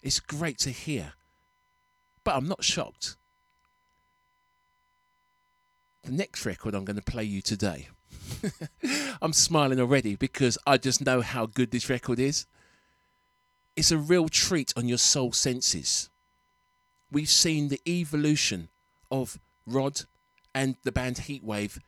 It's 0.00 0.20
great 0.20 0.58
to 0.58 0.70
hear, 0.70 1.14
but 2.24 2.36
I'm 2.36 2.48
not 2.48 2.64
shocked. 2.64 3.16
The 6.04 6.12
next 6.12 6.46
record 6.46 6.74
I'm 6.74 6.84
going 6.84 6.96
to 6.96 7.02
play 7.02 7.24
you 7.24 7.42
today, 7.42 7.88
I'm 9.22 9.32
smiling 9.32 9.80
already 9.80 10.16
because 10.16 10.56
I 10.66 10.78
just 10.78 11.04
know 11.04 11.20
how 11.20 11.46
good 11.46 11.70
this 11.70 11.90
record 11.90 12.18
is. 12.18 12.46
It's 13.76 13.92
a 13.92 13.98
real 13.98 14.28
treat 14.28 14.72
on 14.76 14.88
your 14.88 14.98
soul 14.98 15.32
senses. 15.32 16.08
We've 17.10 17.28
seen 17.28 17.68
the 17.68 17.80
evolution 17.86 18.68
of 19.10 19.38
Rod 19.66 20.02
and 20.54 20.76
the 20.82 20.92
band 20.92 21.16
Heatwave 21.16 21.78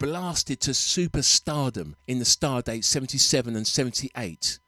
blasted 0.00 0.60
to 0.60 0.70
superstardom 0.70 1.94
in 2.08 2.18
the 2.18 2.24
Stardate 2.24 2.84
77 2.84 3.54
and 3.54 3.66
78. 3.66 4.58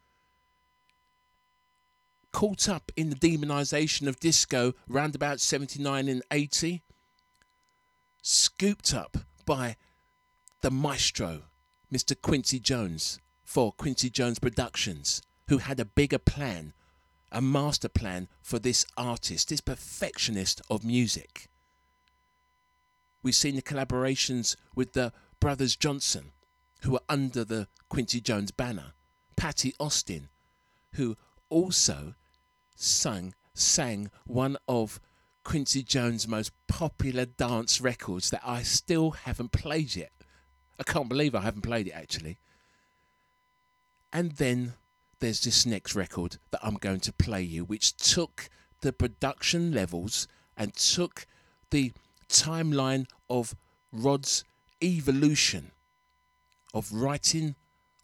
Caught 2.33 2.69
up 2.69 2.93
in 2.97 3.09
the 3.09 3.17
demonisation 3.17 4.07
of 4.07 4.21
disco 4.21 4.75
round 4.87 5.15
about 5.15 5.41
79 5.41 6.07
and 6.09 6.23
80. 6.31 6.83
Scooped 8.21 8.95
up 8.95 9.17
by 9.47 9.77
the 10.61 10.71
maestro, 10.71 11.45
Mr. 11.93 12.15
Quincy 12.21 12.61
Jones, 12.61 13.19
for 13.43 13.73
Quincy 13.73 14.11
Jones 14.11 14.39
Productions, 14.39 15.23
who 15.49 15.59
had 15.59 15.81
a 15.81 15.87
bigger 15.87 16.19
plan, 16.19 16.75
a 17.33 17.41
master 17.41 17.89
plan 17.89 18.29
for 18.43 18.59
this 18.59 18.85
artist, 18.99 19.49
this 19.49 19.63
perfectionist 19.63 20.61
of 20.71 20.85
music. 20.85 21.49
We've 23.23 23.35
seen 23.35 23.57
the 23.57 23.63
collaborations 23.63 24.57
with 24.75 24.95
the 24.95 25.13
brothers 25.43 25.75
Johnson, 25.75 26.31
who 26.83 26.93
were 26.93 27.03
under 27.09 27.45
the 27.45 27.67
Quincy 27.89 28.21
Jones 28.21 28.53
banner, 28.53 28.93
Patti 29.35 29.75
Austin, 29.81 30.29
who 30.93 31.17
also 31.49 32.15
sung 32.77 33.35
sang 33.53 34.13
one 34.25 34.57
of 34.69 35.01
Quincy 35.43 35.83
Jones' 35.83 36.29
most 36.29 36.53
popular 36.69 37.25
dance 37.25 37.81
records 37.81 38.31
that 38.31 38.43
I 38.45 38.63
still 38.63 39.11
haven't 39.11 39.51
played 39.51 39.97
yet. 39.97 40.13
I 40.79 40.85
can't 40.85 41.09
believe 41.09 41.35
I 41.35 41.41
haven't 41.41 41.63
played 41.63 41.89
it 41.89 41.93
actually. 41.97 42.39
And 44.13 44.31
then 44.37 44.75
there's 45.19 45.43
this 45.43 45.67
next 45.67 45.97
record 45.97 46.37
that 46.53 46.61
I'm 46.63 46.77
going 46.77 47.01
to 47.01 47.13
play 47.13 47.43
you, 47.43 47.65
which 47.65 47.97
took 47.97 48.49
the 48.81 48.93
production 48.93 49.73
levels 49.73 50.29
and 50.57 50.73
took 50.73 51.27
the 51.71 51.93
timeline 52.29 53.07
of 53.29 53.57
Rod's 53.91 54.45
evolution 54.83 55.71
of 56.75 56.93
writing, 56.93 57.55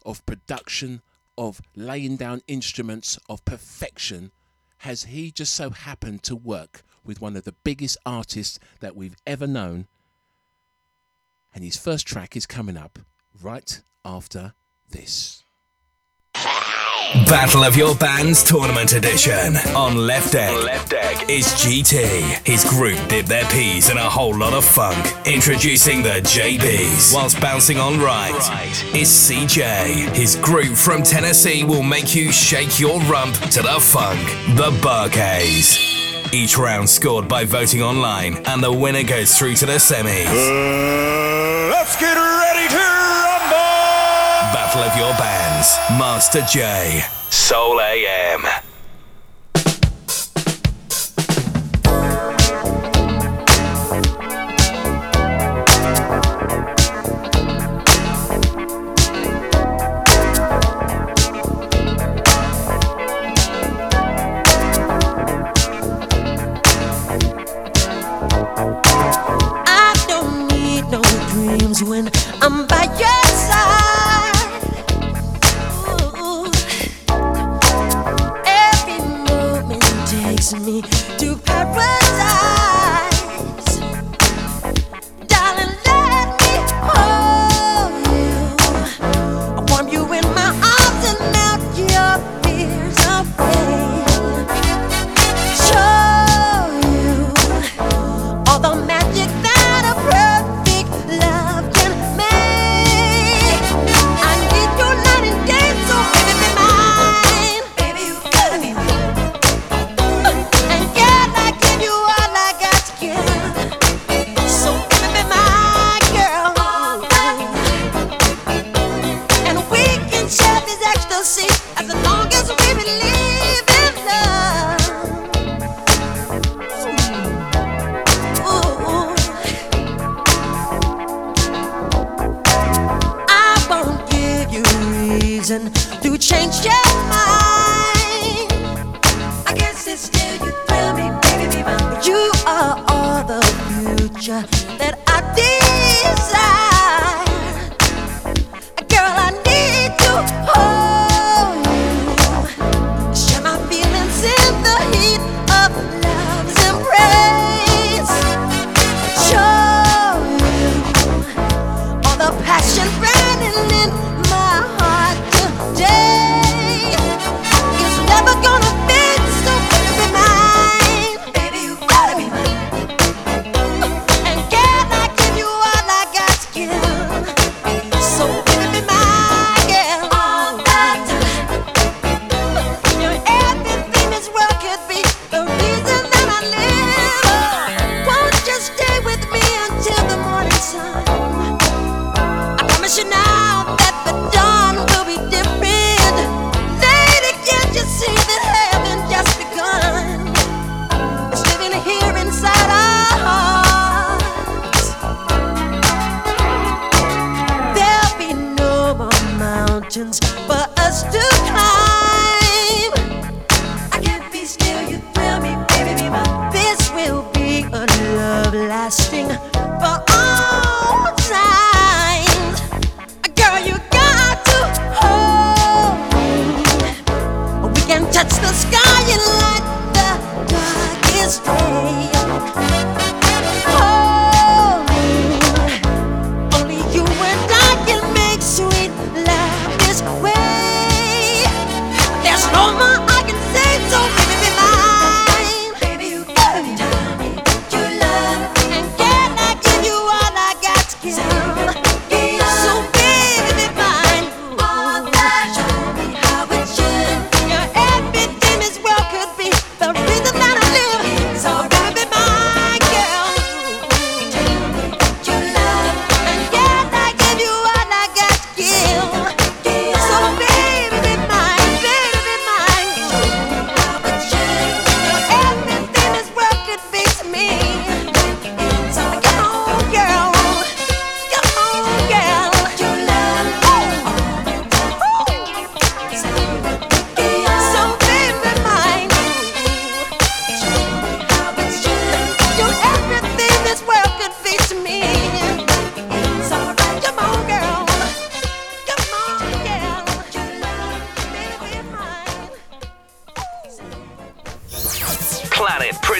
of 0.05 0.25
production, 0.25 1.01
of 1.37 1.61
laying 1.75 2.15
down 2.15 2.41
instruments, 2.47 3.17
of 3.29 3.43
perfection, 3.45 4.31
has 4.79 5.05
he 5.05 5.31
just 5.31 5.53
so 5.53 5.69
happened 5.69 6.23
to 6.23 6.35
work 6.35 6.83
with 7.03 7.21
one 7.21 7.35
of 7.35 7.43
the 7.43 7.55
biggest 7.63 7.97
artists 8.05 8.59
that 8.79 8.95
we've 8.95 9.15
ever 9.25 9.47
known. 9.47 9.87
And 11.53 11.63
his 11.63 11.77
first 11.77 12.05
track 12.05 12.35
is 12.35 12.45
coming 12.45 12.77
up 12.77 12.99
right 13.41 13.81
after 14.05 14.53
this. 14.89 15.43
Battle 17.09 17.63
of 17.63 17.75
Your 17.75 17.95
Bands 17.95 18.43
Tournament 18.43 18.93
Edition. 18.93 19.55
On 19.75 19.97
left 19.97 20.33
deck, 20.33 20.55
left 20.63 20.91
deck 20.91 21.27
is 21.27 21.47
GT. 21.47 22.03
His 22.45 22.63
group 22.63 22.99
dip 23.07 23.25
their 23.25 23.45
peas 23.45 23.89
in 23.89 23.97
a 23.97 24.07
whole 24.07 24.37
lot 24.37 24.53
of 24.53 24.63
funk. 24.63 25.11
Introducing 25.25 26.03
the 26.03 26.21
JBs. 26.21 27.11
Whilst 27.11 27.41
bouncing 27.41 27.79
on 27.79 27.99
right, 27.99 28.35
is 28.95 29.09
CJ. 29.09 30.15
His 30.15 30.35
group 30.35 30.77
from 30.77 31.01
Tennessee 31.01 31.63
will 31.63 31.81
make 31.81 32.13
you 32.13 32.31
shake 32.31 32.79
your 32.79 33.01
rump 33.01 33.33
to 33.33 33.63
the 33.63 33.79
funk. 33.79 34.23
The 34.55 34.77
Bar-Kays. 34.83 35.79
Each 36.31 36.59
round 36.59 36.87
scored 36.87 37.27
by 37.27 37.43
voting 37.43 37.81
online, 37.81 38.37
and 38.45 38.61
the 38.61 38.71
winner 38.71 39.03
goes 39.03 39.35
through 39.35 39.55
to 39.55 39.65
the 39.65 39.79
semis. 39.79 40.27
Uh, 40.27 41.71
let's 41.71 41.99
get 41.99 42.15
ready 42.15 42.67
to 42.69 42.75
rumble! 42.75 42.88
Battle 44.53 44.81
of 44.81 44.97
Your 44.97 45.13
Bands. 45.13 45.77
Master 45.99 46.41
J. 46.41 47.03
Soul 47.29 47.79
AM. 47.79 48.68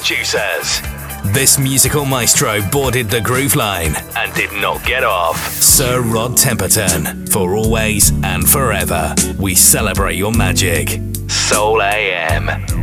producers. 0.09 0.81
This 1.33 1.59
musical 1.59 2.03
maestro 2.03 2.61
boarded 2.71 3.09
the 3.11 3.21
groove 3.21 3.55
line 3.55 3.93
and 4.15 4.33
did 4.33 4.51
not 4.53 4.83
get 4.83 5.03
off. 5.03 5.37
Sir 5.37 6.01
Rod 6.01 6.31
Temperton, 6.31 7.31
for 7.31 7.55
always 7.55 8.11
and 8.23 8.49
forever, 8.49 9.13
we 9.37 9.53
celebrate 9.53 10.15
your 10.15 10.31
magic. 10.31 10.99
Soul 11.27 11.83
AM. 11.83 12.78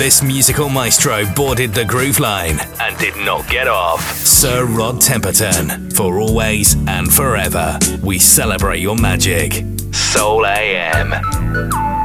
This 0.00 0.22
musical 0.22 0.70
maestro 0.70 1.26
boarded 1.34 1.74
the 1.74 1.84
groove 1.84 2.20
line 2.20 2.58
and 2.80 2.96
did 2.96 3.14
not 3.16 3.46
get 3.50 3.68
off. 3.68 4.00
Sir 4.14 4.64
Rod 4.64 4.94
Temperton, 4.94 5.94
for 5.94 6.18
always 6.18 6.74
and 6.88 7.12
forever, 7.12 7.78
we 8.02 8.18
celebrate 8.18 8.80
your 8.80 8.96
magic. 8.96 9.62
Soul 9.92 10.46
AM. 10.46 11.99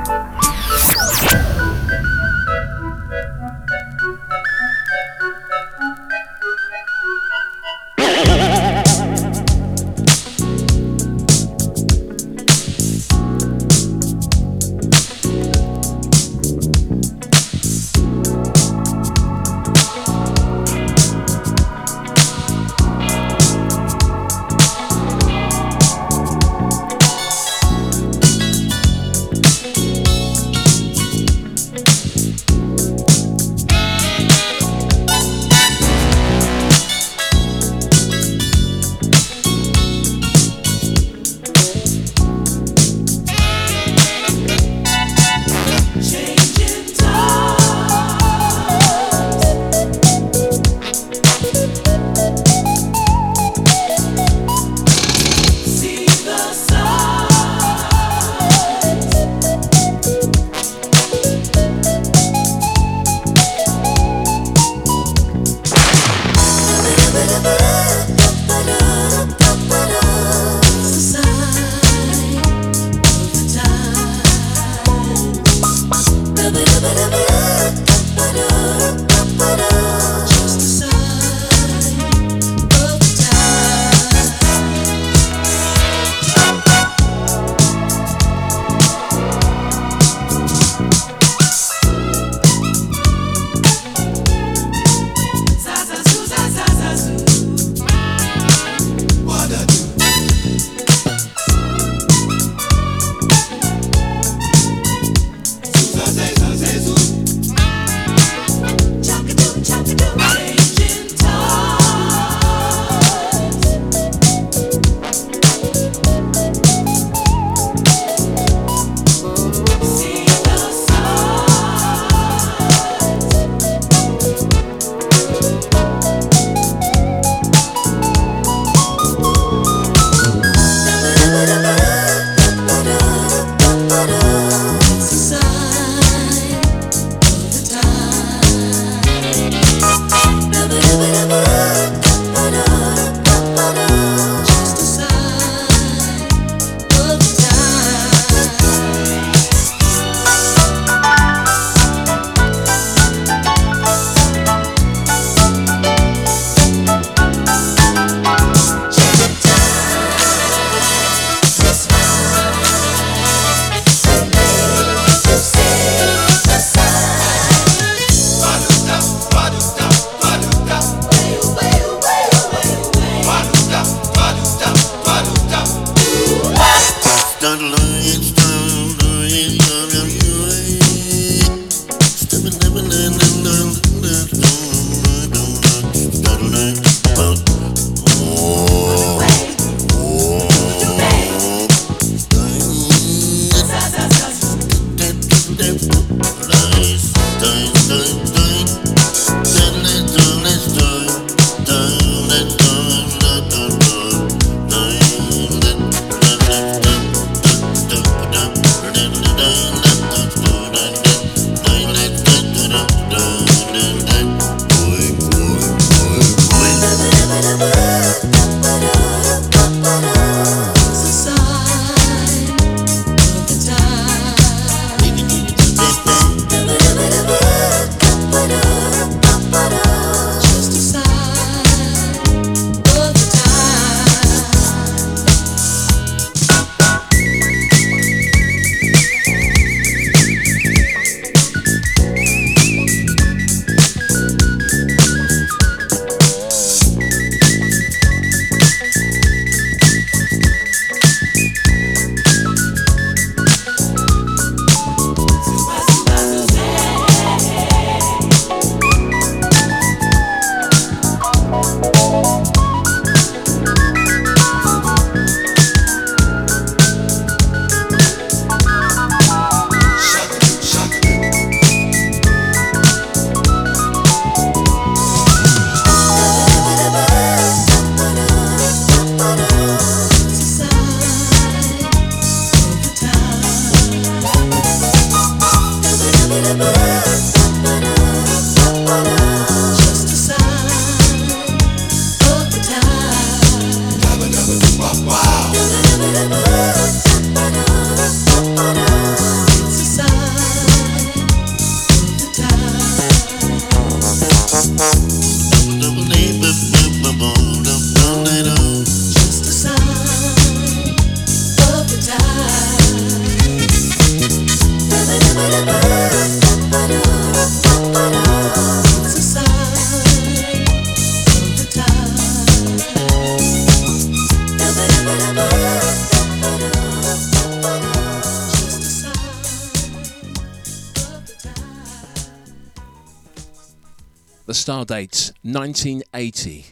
The 334.65 334.71
star 334.71 334.85
date 334.85 335.31
1980. 335.43 336.65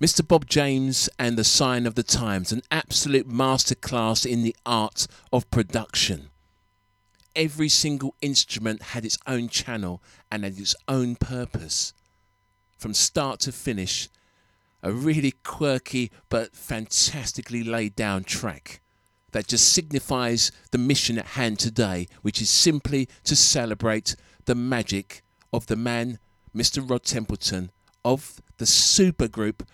Mr. 0.00 0.26
Bob 0.26 0.46
James 0.46 1.08
and 1.16 1.38
the 1.38 1.44
Sign 1.44 1.86
of 1.86 1.94
the 1.94 2.02
Times, 2.02 2.50
an 2.50 2.62
absolute 2.72 3.28
masterclass 3.28 4.26
in 4.26 4.42
the 4.42 4.56
art 4.66 5.06
of 5.32 5.48
production. 5.52 6.30
Every 7.36 7.68
single 7.68 8.16
instrument 8.20 8.82
had 8.82 9.04
its 9.04 9.16
own 9.28 9.48
channel 9.48 10.02
and 10.28 10.42
had 10.42 10.58
its 10.58 10.74
own 10.88 11.14
purpose. 11.14 11.92
From 12.76 12.94
start 12.94 13.38
to 13.42 13.52
finish, 13.52 14.08
a 14.82 14.90
really 14.90 15.34
quirky 15.44 16.10
but 16.30 16.56
fantastically 16.56 17.62
laid 17.62 17.94
down 17.94 18.24
track 18.24 18.80
that 19.30 19.46
just 19.46 19.72
signifies 19.72 20.50
the 20.72 20.78
mission 20.78 21.16
at 21.16 21.26
hand 21.26 21.60
today, 21.60 22.08
which 22.22 22.42
is 22.42 22.50
simply 22.50 23.08
to 23.22 23.36
celebrate 23.36 24.16
the 24.46 24.56
magic 24.56 25.22
of 25.52 25.68
the 25.68 25.76
man, 25.76 26.18
Mr. 26.54 26.88
Rod 26.88 27.04
Temperton, 27.04 27.70
of 28.04 28.40
the 28.58 28.64
supergroup 28.64 29.66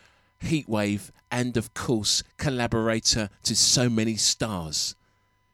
Heatwave, 0.42 1.10
and 1.30 1.56
of 1.56 1.74
course, 1.74 2.22
collaborator 2.36 3.30
to 3.44 3.56
so 3.56 3.88
many 3.88 4.16
stars. 4.16 4.94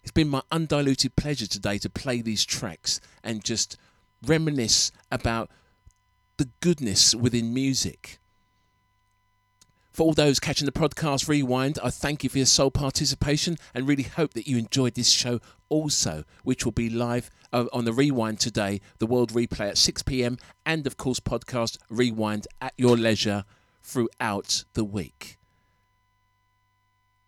It's 0.03 0.13
been 0.13 0.29
my 0.29 0.43
undiluted 0.51 1.15
pleasure 1.17 1.47
today 1.47 1.79
to 1.79 1.91
play 1.91 2.23
these 2.23 2.45
tracks 2.45 3.01
and 3.23 3.45
just 3.45 3.77
reminisce 4.27 4.91
about 5.11 5.51
the 6.39 6.49
goodness 6.61 7.15
within 7.15 7.55
music. 7.55 8.19
For 9.93 10.05
all 10.05 10.15
those 10.15 10.41
catching 10.41 10.67
the 10.67 10.73
podcast 10.73 11.29
rewind, 11.29 11.79
I 11.85 11.91
thank 11.91 12.25
you 12.25 12.31
for 12.31 12.39
your 12.39 12.47
sole 12.47 12.71
participation 12.71 13.59
and 13.75 13.87
really 13.87 14.05
hope 14.05 14.33
that 14.35 14.49
you 14.49 14.57
enjoyed 14.57 14.95
this 14.95 15.11
show 15.11 15.39
also, 15.73 16.25
which 16.45 16.67
will 16.67 16.73
be 16.73 16.91
live 16.91 17.31
uh, 17.51 17.65
on 17.73 17.87
the 17.87 17.95
rewind 17.95 18.39
today, 18.39 18.81
the 18.99 19.07
world 19.07 19.33
replay 19.33 19.71
at 19.71 19.79
6 19.79 20.03
pm, 20.03 20.37
and 20.67 20.87
of 20.87 20.99
course, 20.99 21.19
podcast 21.19 21.79
rewind 21.89 22.47
at 22.61 22.75
your 22.77 22.95
leisure 22.97 23.45
throughout 23.83 24.65
the 24.75 24.85
week. 24.85 25.39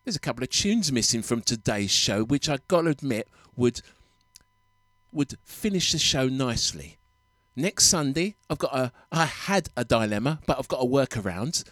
There's 0.04 0.14
a 0.14 0.20
couple 0.20 0.44
of 0.44 0.50
tunes 0.50 0.92
missing 0.92 1.22
from 1.22 1.40
today's 1.40 1.90
show, 1.90 2.22
which 2.22 2.50
I've 2.50 2.68
got 2.68 2.82
to 2.82 2.90
admit 2.90 3.28
would 3.56 3.80
would 5.10 5.38
finish 5.44 5.92
the 5.92 5.98
show 5.98 6.28
nicely. 6.28 6.98
Next 7.56 7.86
Sunday, 7.86 8.34
I've 8.50 8.58
got 8.58 8.76
a 8.76 8.92
I 9.10 9.24
had 9.24 9.70
a 9.74 9.84
dilemma, 9.84 10.40
but 10.46 10.58
I've 10.58 10.68
got 10.68 10.82
a 10.82 10.86
workaround. 10.86 11.64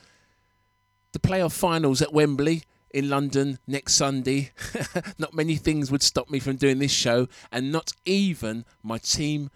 The 1.12 1.18
playoff 1.18 1.52
finals 1.52 2.00
at 2.00 2.14
Wembley 2.14 2.62
in 2.92 3.08
London 3.08 3.58
next 3.66 3.94
Sunday. 3.94 4.50
not 5.18 5.34
many 5.34 5.56
things 5.56 5.90
would 5.90 6.02
stop 6.02 6.30
me 6.30 6.38
from 6.38 6.56
doing 6.56 6.78
this 6.78 6.92
show, 6.92 7.28
and 7.50 7.72
not 7.72 7.92
even 8.04 8.64
my 8.82 8.98
team 8.98 9.50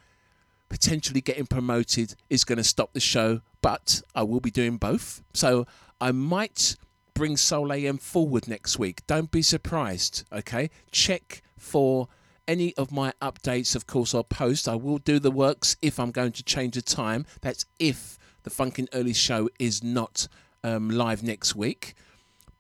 potentially 0.69 1.21
getting 1.21 1.47
promoted 1.47 2.15
is 2.29 2.45
going 2.45 2.59
to 2.59 2.65
stop 2.65 2.93
the 2.93 3.01
show, 3.01 3.41
but 3.63 4.03
I 4.15 4.23
will 4.23 4.41
be 4.41 4.51
doing 4.51 4.77
both. 4.77 5.23
So 5.33 5.67
I 6.01 6.13
might 6.13 6.77
bring 7.15 7.37
Soul 7.37 7.73
AM 7.73 7.99
forward 7.99 8.49
next 8.49 8.79
week. 8.79 9.07
Don't 9.07 9.31
be 9.31 9.43
surprised, 9.43 10.25
okay? 10.33 10.71
Check 10.91 11.43
for 11.57 12.09
any 12.49 12.75
of 12.77 12.93
my 12.93 13.13
updates, 13.21 13.75
of 13.75 13.87
course, 13.87 14.15
I'll 14.15 14.25
post. 14.25 14.69
I 14.69 14.77
will 14.77 14.99
do 14.99 15.19
the 15.19 15.31
works 15.31 15.77
if 15.83 15.99
I'm 15.99 16.11
going 16.11 16.33
to 16.33 16.43
change 16.43 16.75
the 16.75 16.83
time. 16.83 17.27
That's 17.41 17.65
if 17.79 18.19
the 18.45 18.51
Funkin' 18.51 18.89
Early 18.93 19.13
show 19.13 19.49
is 19.59 19.83
not 19.83 20.29
um, 20.63 20.91
live 20.91 21.23
next 21.23 21.57
week. 21.57 21.95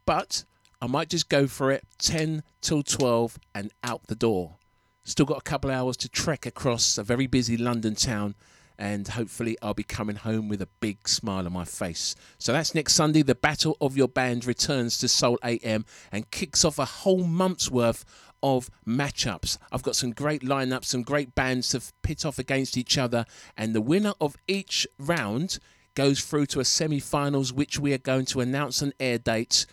But 0.04 0.44
I 0.80 0.86
might 0.86 1.08
just 1.08 1.28
go 1.28 1.46
for 1.46 1.70
it 1.70 1.84
10 1.98 2.42
till 2.60 2.82
12 2.82 3.38
and 3.54 3.72
out 3.82 4.06
the 4.08 4.14
door. 4.14 4.56
Still 5.04 5.26
got 5.26 5.38
a 5.38 5.42
couple 5.42 5.70
hours 5.70 5.96
to 5.98 6.08
trek 6.08 6.44
across 6.44 6.98
a 6.98 7.02
very 7.02 7.26
busy 7.26 7.56
London 7.56 7.94
town, 7.94 8.34
and 8.78 9.08
hopefully 9.08 9.56
I'll 9.62 9.72
be 9.72 9.84
coming 9.84 10.16
home 10.16 10.48
with 10.48 10.60
a 10.60 10.68
big 10.80 11.08
smile 11.08 11.46
on 11.46 11.52
my 11.52 11.64
face. 11.64 12.14
So 12.36 12.52
that's 12.52 12.74
next 12.74 12.94
Sunday. 12.94 13.22
The 13.22 13.34
Battle 13.34 13.78
of 13.80 13.96
Your 13.96 14.08
Band 14.08 14.44
returns 14.44 14.98
to 14.98 15.08
Soul 15.08 15.38
AM 15.42 15.86
and 16.12 16.30
kicks 16.30 16.64
off 16.64 16.78
a 16.78 16.84
whole 16.84 17.24
month's 17.24 17.70
worth 17.70 18.04
of 18.42 18.68
matchups. 18.86 19.56
I've 19.72 19.82
got 19.82 19.96
some 19.96 20.10
great 20.10 20.42
lineups, 20.42 20.84
some 20.84 21.02
great 21.02 21.34
bands 21.34 21.70
to 21.70 21.80
pit 22.02 22.26
off 22.26 22.38
against 22.38 22.76
each 22.76 22.98
other, 22.98 23.24
and 23.56 23.74
the 23.74 23.80
winner 23.80 24.12
of 24.20 24.36
each 24.46 24.86
round 24.98 25.58
goes 25.94 26.20
through 26.20 26.46
to 26.46 26.60
a 26.60 26.64
semi-finals, 26.64 27.52
which 27.52 27.78
we 27.78 27.94
are 27.94 27.98
going 27.98 28.26
to 28.26 28.40
announce 28.40 28.82
an 28.82 28.92
air 29.00 29.16
date, 29.16 29.64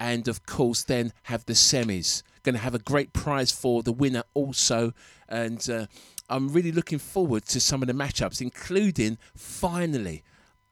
and 0.00 0.26
of 0.26 0.46
course 0.46 0.82
then 0.82 1.12
have 1.24 1.44
the 1.44 1.52
semis. 1.52 2.22
Going 2.42 2.54
to 2.54 2.60
have 2.60 2.74
a 2.74 2.78
great 2.78 3.12
prize 3.12 3.52
for 3.52 3.82
the 3.82 3.92
winner 3.92 4.24
also, 4.32 4.94
and 5.28 5.68
uh, 5.68 5.86
I'm 6.30 6.48
really 6.48 6.72
looking 6.72 6.98
forward 6.98 7.44
to 7.46 7.60
some 7.60 7.82
of 7.82 7.86
the 7.86 7.92
matchups, 7.92 8.40
including 8.40 9.18
finally, 9.36 10.24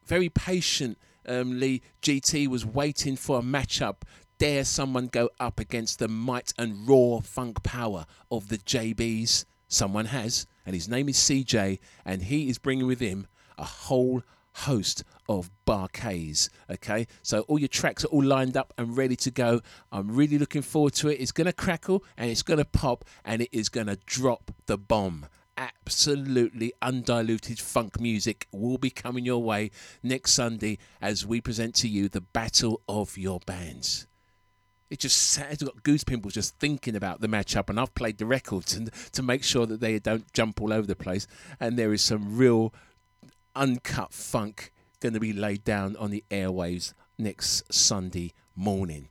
very 0.07 0.31
patient. 0.31 0.99
GT 1.27 2.49
was 2.49 2.65
waiting 2.65 3.17
for 3.17 3.39
a 3.39 3.43
matchup. 3.43 3.97
Dare 4.39 4.65
someone 4.65 5.09
go 5.09 5.29
up 5.39 5.61
against 5.61 5.99
the 5.99 6.09
might 6.09 6.55
and 6.57 6.89
raw 6.89 7.21
funk 7.21 7.63
power 7.63 8.07
of 8.31 8.49
the 8.49 8.57
JBs? 8.57 9.45
Someone 9.67 10.07
has, 10.07 10.47
and 10.65 10.75
his 10.75 10.89
name 10.89 11.11
is 11.11 11.19
CJ, 11.19 11.81
and 12.07 12.23
he 12.23 12.49
is 12.49 12.57
bringing 12.57 12.87
with 12.87 13.01
him 13.01 13.27
a 13.59 13.65
whole 13.65 14.23
host 14.59 15.05
of 15.29 15.51
Bar-Kays. 15.65 16.51
Okay, 16.71 17.07
so 17.23 17.41
all 17.43 17.59
your 17.59 17.69
tracks 17.69 18.05
are 18.05 18.09
all 18.09 18.25
lined 18.25 18.57
up 18.57 18.73
and 18.79 18.97
ready 18.97 19.17
to 19.17 19.31
go. 19.31 19.61
I'm 19.93 20.15
really 20.15 20.39
looking 20.39 20.63
forward 20.63 20.95
to 20.95 21.09
it. 21.09 21.21
It's 21.21 21.33
going 21.33 21.47
to 21.47 21.53
crackle 21.53 22.05
and 22.17 22.31
it's 22.31 22.43
going 22.43 22.59
to 22.59 22.65
pop 22.65 23.05
and 23.25 23.43
it 23.43 23.51
is 23.53 23.69
going 23.69 23.87
to 23.87 23.99
drop 24.07 24.51
the 24.67 24.79
bomb. 24.79 25.27
Absolutely 25.57 26.73
undiluted 26.81 27.59
funk 27.59 28.01
music 28.01 28.47
will 28.53 28.79
be 28.79 28.91
coming 28.91 29.25
your 29.25 29.43
way 29.43 29.71
next 30.03 30.33
Sunday 30.33 30.79
as 31.01 31.27
we 31.27 31.41
present 31.41 31.75
to 31.77 31.89
you 31.89 32.09
the 32.09 32.21
Battle 32.21 32.81
of 32.89 33.19
Your 33.19 33.41
Bands. 33.41 34.07
It 34.91 35.01
just 35.01 35.39
I've 35.39 35.59
got 35.59 35.83
goose 35.83 36.05
pimples 36.05 36.33
just 36.33 36.59
thinking 36.59 36.97
about 36.97 37.21
the 37.21 37.27
matchup, 37.27 37.69
and 37.69 37.79
I've 37.79 37.95
played 37.95 38.17
the 38.17 38.25
records 38.25 38.75
and 38.75 38.91
to 39.13 39.23
make 39.23 39.45
sure 39.45 39.67
that 39.67 39.81
they 39.81 39.99
don't 39.99 40.33
jump 40.33 40.63
all 40.63 40.73
over 40.73 40.87
the 40.87 40.97
place. 40.97 41.27
And 41.61 41.79
there 41.79 41.93
is 41.93 42.01
some 42.01 42.39
real 42.39 42.73
uncut 43.59 44.13
funk 44.13 44.73
going 45.01 45.15
to 45.15 45.21
be 45.21 45.33
laid 45.33 45.65
down 45.65 45.97
on 45.97 46.11
the 46.11 46.25
airwaves 46.31 46.93
next 47.19 47.73
Sunday 47.73 48.33
morning. 48.55 49.09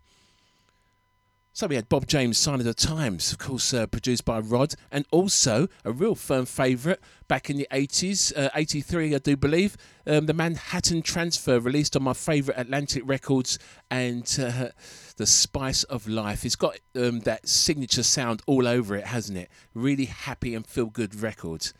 So 1.57 1.65
we 1.65 1.73
had 1.73 1.89
Bob 1.89 2.05
James, 2.05 2.37
Sign 2.37 2.59
of 2.59 2.65
the 2.65 2.73
Times, 2.75 3.31
of 3.31 3.39
course, 3.39 3.73
uh, 3.73 3.87
produced 3.87 4.25
by 4.25 4.37
Rod, 4.37 4.75
and 4.91 5.07
also 5.11 5.67
a 5.83 5.91
real 5.91 6.13
firm 6.13 6.45
favourite 6.45 6.99
back 7.27 7.49
in 7.49 7.57
the 7.57 7.67
80s, 7.71 8.31
uh, 8.37 8.51
83, 8.53 9.15
I 9.15 9.17
do 9.17 9.35
believe, 9.35 9.75
um, 10.05 10.27
the 10.27 10.35
Manhattan 10.35 11.01
Transfer, 11.01 11.59
released 11.59 11.95
on 11.95 12.03
my 12.03 12.13
favourite 12.13 12.59
Atlantic 12.59 13.01
Records, 13.07 13.57
and 13.89 14.23
uh, 14.39 14.69
The 15.15 15.25
Spice 15.25 15.83
of 15.85 16.07
Life. 16.07 16.45
It's 16.45 16.55
got 16.55 16.77
um, 16.95 17.21
that 17.21 17.47
signature 17.47 18.03
sound 18.03 18.43
all 18.45 18.67
over 18.67 18.95
it, 18.95 19.05
hasn't 19.05 19.39
it? 19.39 19.49
Really 19.73 20.05
happy 20.05 20.53
and 20.53 20.63
feel 20.63 20.85
good 20.85 21.19
record. 21.19 21.71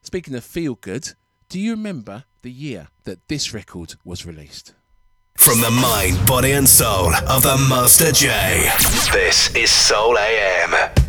Speaking 0.00 0.34
of 0.34 0.42
feel 0.42 0.74
good, 0.74 1.12
do 1.48 1.60
you 1.60 1.72
remember 1.72 2.24
the 2.42 2.50
year 2.50 2.88
that 3.04 3.28
this 3.28 3.54
record 3.54 3.94
was 4.04 4.26
released? 4.26 4.74
From 5.36 5.60
the 5.60 5.70
mind, 5.70 6.26
body, 6.26 6.52
and 6.52 6.68
soul 6.68 7.14
of 7.28 7.42
the 7.42 7.56
Master 7.68 8.10
J. 8.10 8.68
This 9.12 9.54
is 9.54 9.70
Soul 9.70 10.16
AM. 10.18 11.05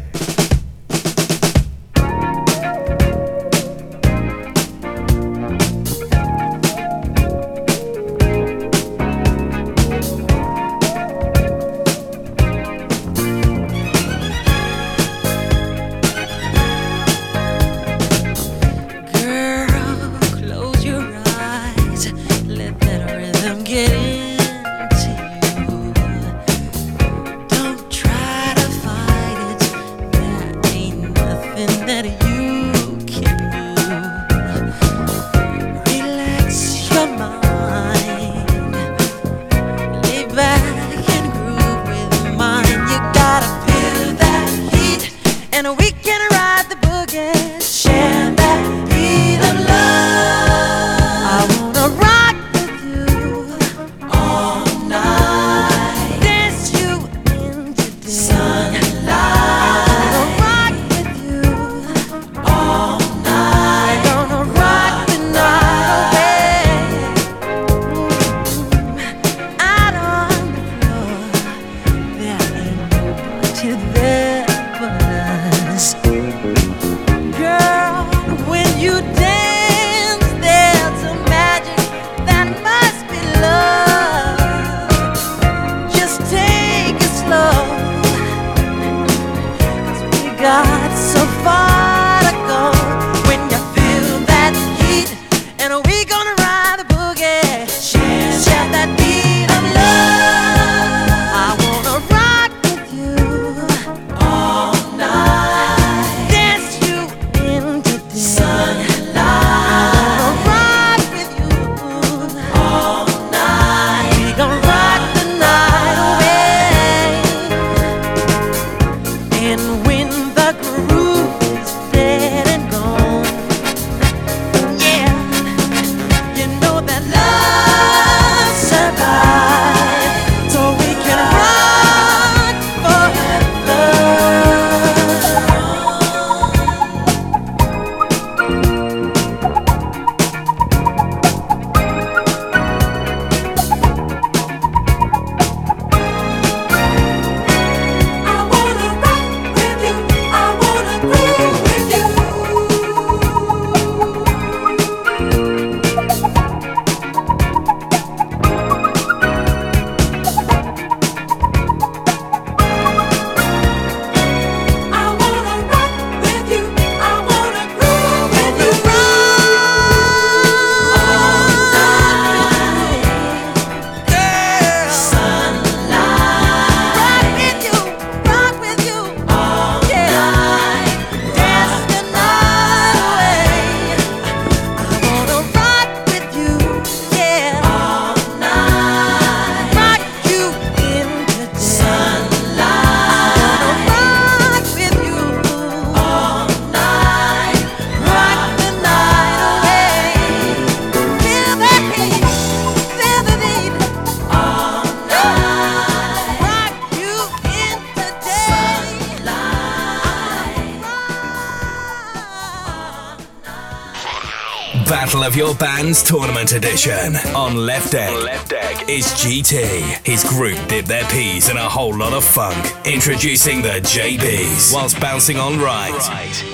Your 215.37 215.53
Bands 215.53 216.01
Tournament 216.01 216.53
Edition. 216.53 217.15
On 217.35 217.55
left 217.55 217.91
deck, 217.91 218.11
left 218.23 218.49
deck 218.49 218.89
is 218.89 219.05
GT. 219.05 220.03
His 220.03 220.23
group 220.23 220.57
dip 220.67 220.85
their 220.85 221.05
peas 221.09 221.49
in 221.49 221.57
a 221.57 221.69
whole 221.69 221.95
lot 221.95 222.11
of 222.11 222.23
funk. 222.23 222.57
Introducing 222.87 223.61
the 223.61 223.79
JBs. 223.81 224.73
Whilst 224.73 224.99
bouncing 224.99 225.37
on 225.37 225.59
right 225.59 225.93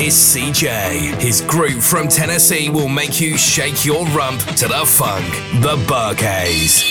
is 0.02 0.14
CJ. 0.14 1.18
His 1.22 1.40
group 1.40 1.82
from 1.82 2.10
Tennessee 2.10 2.70
will 2.70 2.90
make 2.90 3.22
you 3.22 3.38
shake 3.38 3.86
your 3.86 4.06
rump 4.08 4.42
to 4.42 4.68
the 4.68 4.86
funk. 4.86 5.32
The 5.62 5.82
Bar-Kays. 5.88 6.84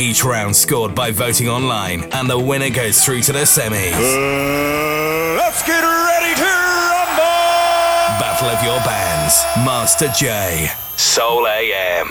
Each 0.00 0.24
round 0.24 0.56
scored 0.56 0.94
by 0.94 1.10
voting 1.10 1.50
online, 1.50 2.04
and 2.12 2.28
the 2.28 2.38
winner 2.38 2.70
goes 2.70 3.04
through 3.04 3.20
to 3.20 3.32
the 3.32 3.40
semis. 3.40 3.92
Uh, 3.92 5.36
let's 5.36 5.62
get 5.66 5.82
ready 5.82 6.34
to 6.36 6.42
rumble! 6.42 8.18
Battle 8.18 8.48
of 8.48 8.64
Your 8.64 8.78
Bands. 8.78 9.44
Master 9.58 10.08
J. 10.08 10.70
Soul 11.14 11.46
AM. 11.46 12.08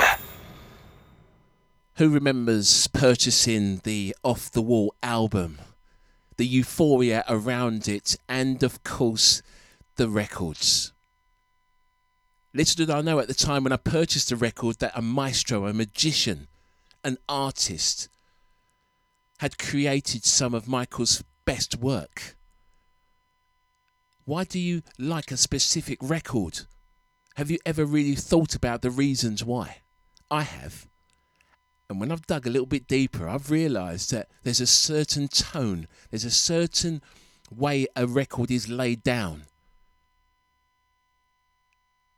Who 1.96 2.08
remembers 2.08 2.88
purchasing 2.88 3.82
the 3.84 4.16
Off 4.24 4.50
the 4.50 4.62
Wall 4.62 4.96
album? 5.04 5.60
The 6.38 6.48
euphoria 6.48 7.26
around 7.28 7.90
it, 7.90 8.16
and 8.30 8.64
of 8.64 8.82
course, 8.86 9.42
the 9.98 10.08
records. 10.08 10.94
Little 12.54 12.86
did 12.86 12.90
I 12.90 13.02
know 13.02 13.20
at 13.20 13.28
the 13.28 13.34
time 13.34 13.66
when 13.66 13.74
I 13.74 13.76
purchased 13.76 14.30
the 14.30 14.38
record 14.38 14.80
that 14.80 14.98
a 14.98 15.02
maestro, 15.02 15.66
a 15.66 15.74
magician, 15.74 16.48
an 17.04 17.18
artist, 17.28 18.08
had 19.40 19.60
created 19.60 20.24
some 20.24 20.54
of 20.54 20.66
Michael's 20.66 21.26
best 21.44 21.76
work. 21.76 22.38
Why 24.24 24.46
do 24.46 24.60
you 24.60 24.82
like 24.98 25.30
a 25.30 25.36
specific 25.36 26.00
record? 26.02 26.62
Have 27.36 27.50
you 27.50 27.58
ever 27.66 27.86
really 27.86 28.16
thought 28.16 28.54
about 28.56 28.82
the 28.82 28.92
reasons 28.92 29.44
why? 29.44 29.78
I 30.30 30.44
have. 30.44 30.88
And 31.90 32.00
when 32.00 32.12
I've 32.12 32.28
dug 32.28 32.48
a 32.48 32.50
little 32.50 32.68
bit 32.68 32.88
deeper, 32.88 33.28
I've 33.28 33.52
realised 33.52 34.12
that 34.12 34.30
there's 34.44 34.62
a 34.62 34.68
certain 34.68 35.28
tone, 35.28 35.88
there's 36.10 36.26
a 36.26 36.32
certain 36.32 37.02
way 37.52 37.88
a 37.96 38.08
record 38.08 38.52
is 38.52 38.70
laid 38.70 39.04
down. 39.04 39.44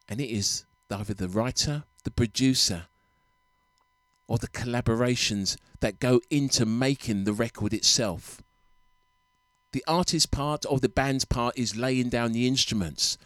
And 0.07 0.21
it 0.21 0.29
is 0.29 0.65
either 0.91 1.13
the 1.13 1.27
writer, 1.27 1.83
the 2.03 2.11
producer, 2.11 2.85
or 4.27 4.37
the 4.37 4.47
collaborations 4.47 5.57
that 5.79 5.99
go 5.99 6.21
into 6.29 6.65
making 6.65 7.23
the 7.23 7.33
record 7.33 7.73
itself. 7.73 8.41
The 9.71 9.83
artist 9.87 10.31
part 10.31 10.65
or 10.69 10.79
the 10.79 10.89
band's 10.89 11.25
part 11.25 11.57
is 11.57 11.75
laying 11.75 12.09
down 12.09 12.31
the 12.31 12.47
instruments. 12.47 13.17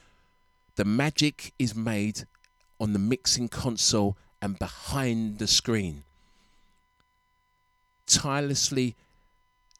The 0.79 0.85
magic 0.85 1.51
is 1.59 1.75
made 1.75 2.25
on 2.79 2.93
the 2.93 2.99
mixing 2.99 3.49
console 3.49 4.17
and 4.41 4.57
behind 4.57 5.37
the 5.37 5.45
screen. 5.45 6.05
Tirelessly 8.07 8.95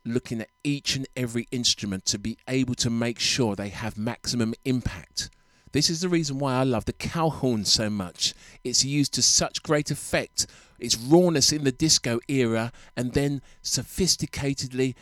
looking 0.04 0.42
at 0.42 0.50
each 0.62 0.98
and 0.98 1.08
every 1.16 1.48
instrument 1.52 2.04
to 2.08 2.20
be 2.20 2.38
able 2.50 2.76
to 2.76 2.90
make 2.90 3.18
sure 3.18 3.56
they 3.56 3.70
have 3.70 3.98
maximum 3.98 4.54
impact. 4.66 5.30
This 5.72 5.90
is 5.90 6.02
the 6.02 6.10
reason 6.10 6.38
why 6.38 6.56
I 6.56 6.64
love 6.64 6.84
the 6.84 6.92
cow 6.92 7.30
horn 7.30 7.64
so 7.64 7.90
much. 7.90 8.34
It's 8.66 8.84
used 8.84 9.14
to 9.14 9.22
such 9.22 9.64
great 9.64 9.92
effect. 9.92 10.48
Its 10.80 10.98
rawness 10.98 11.54
in 11.54 11.64
the 11.64 11.72
disco 11.72 12.20
era 12.28 12.74
and 12.98 13.14
then 13.14 13.42
sophisticatedly 13.64 14.96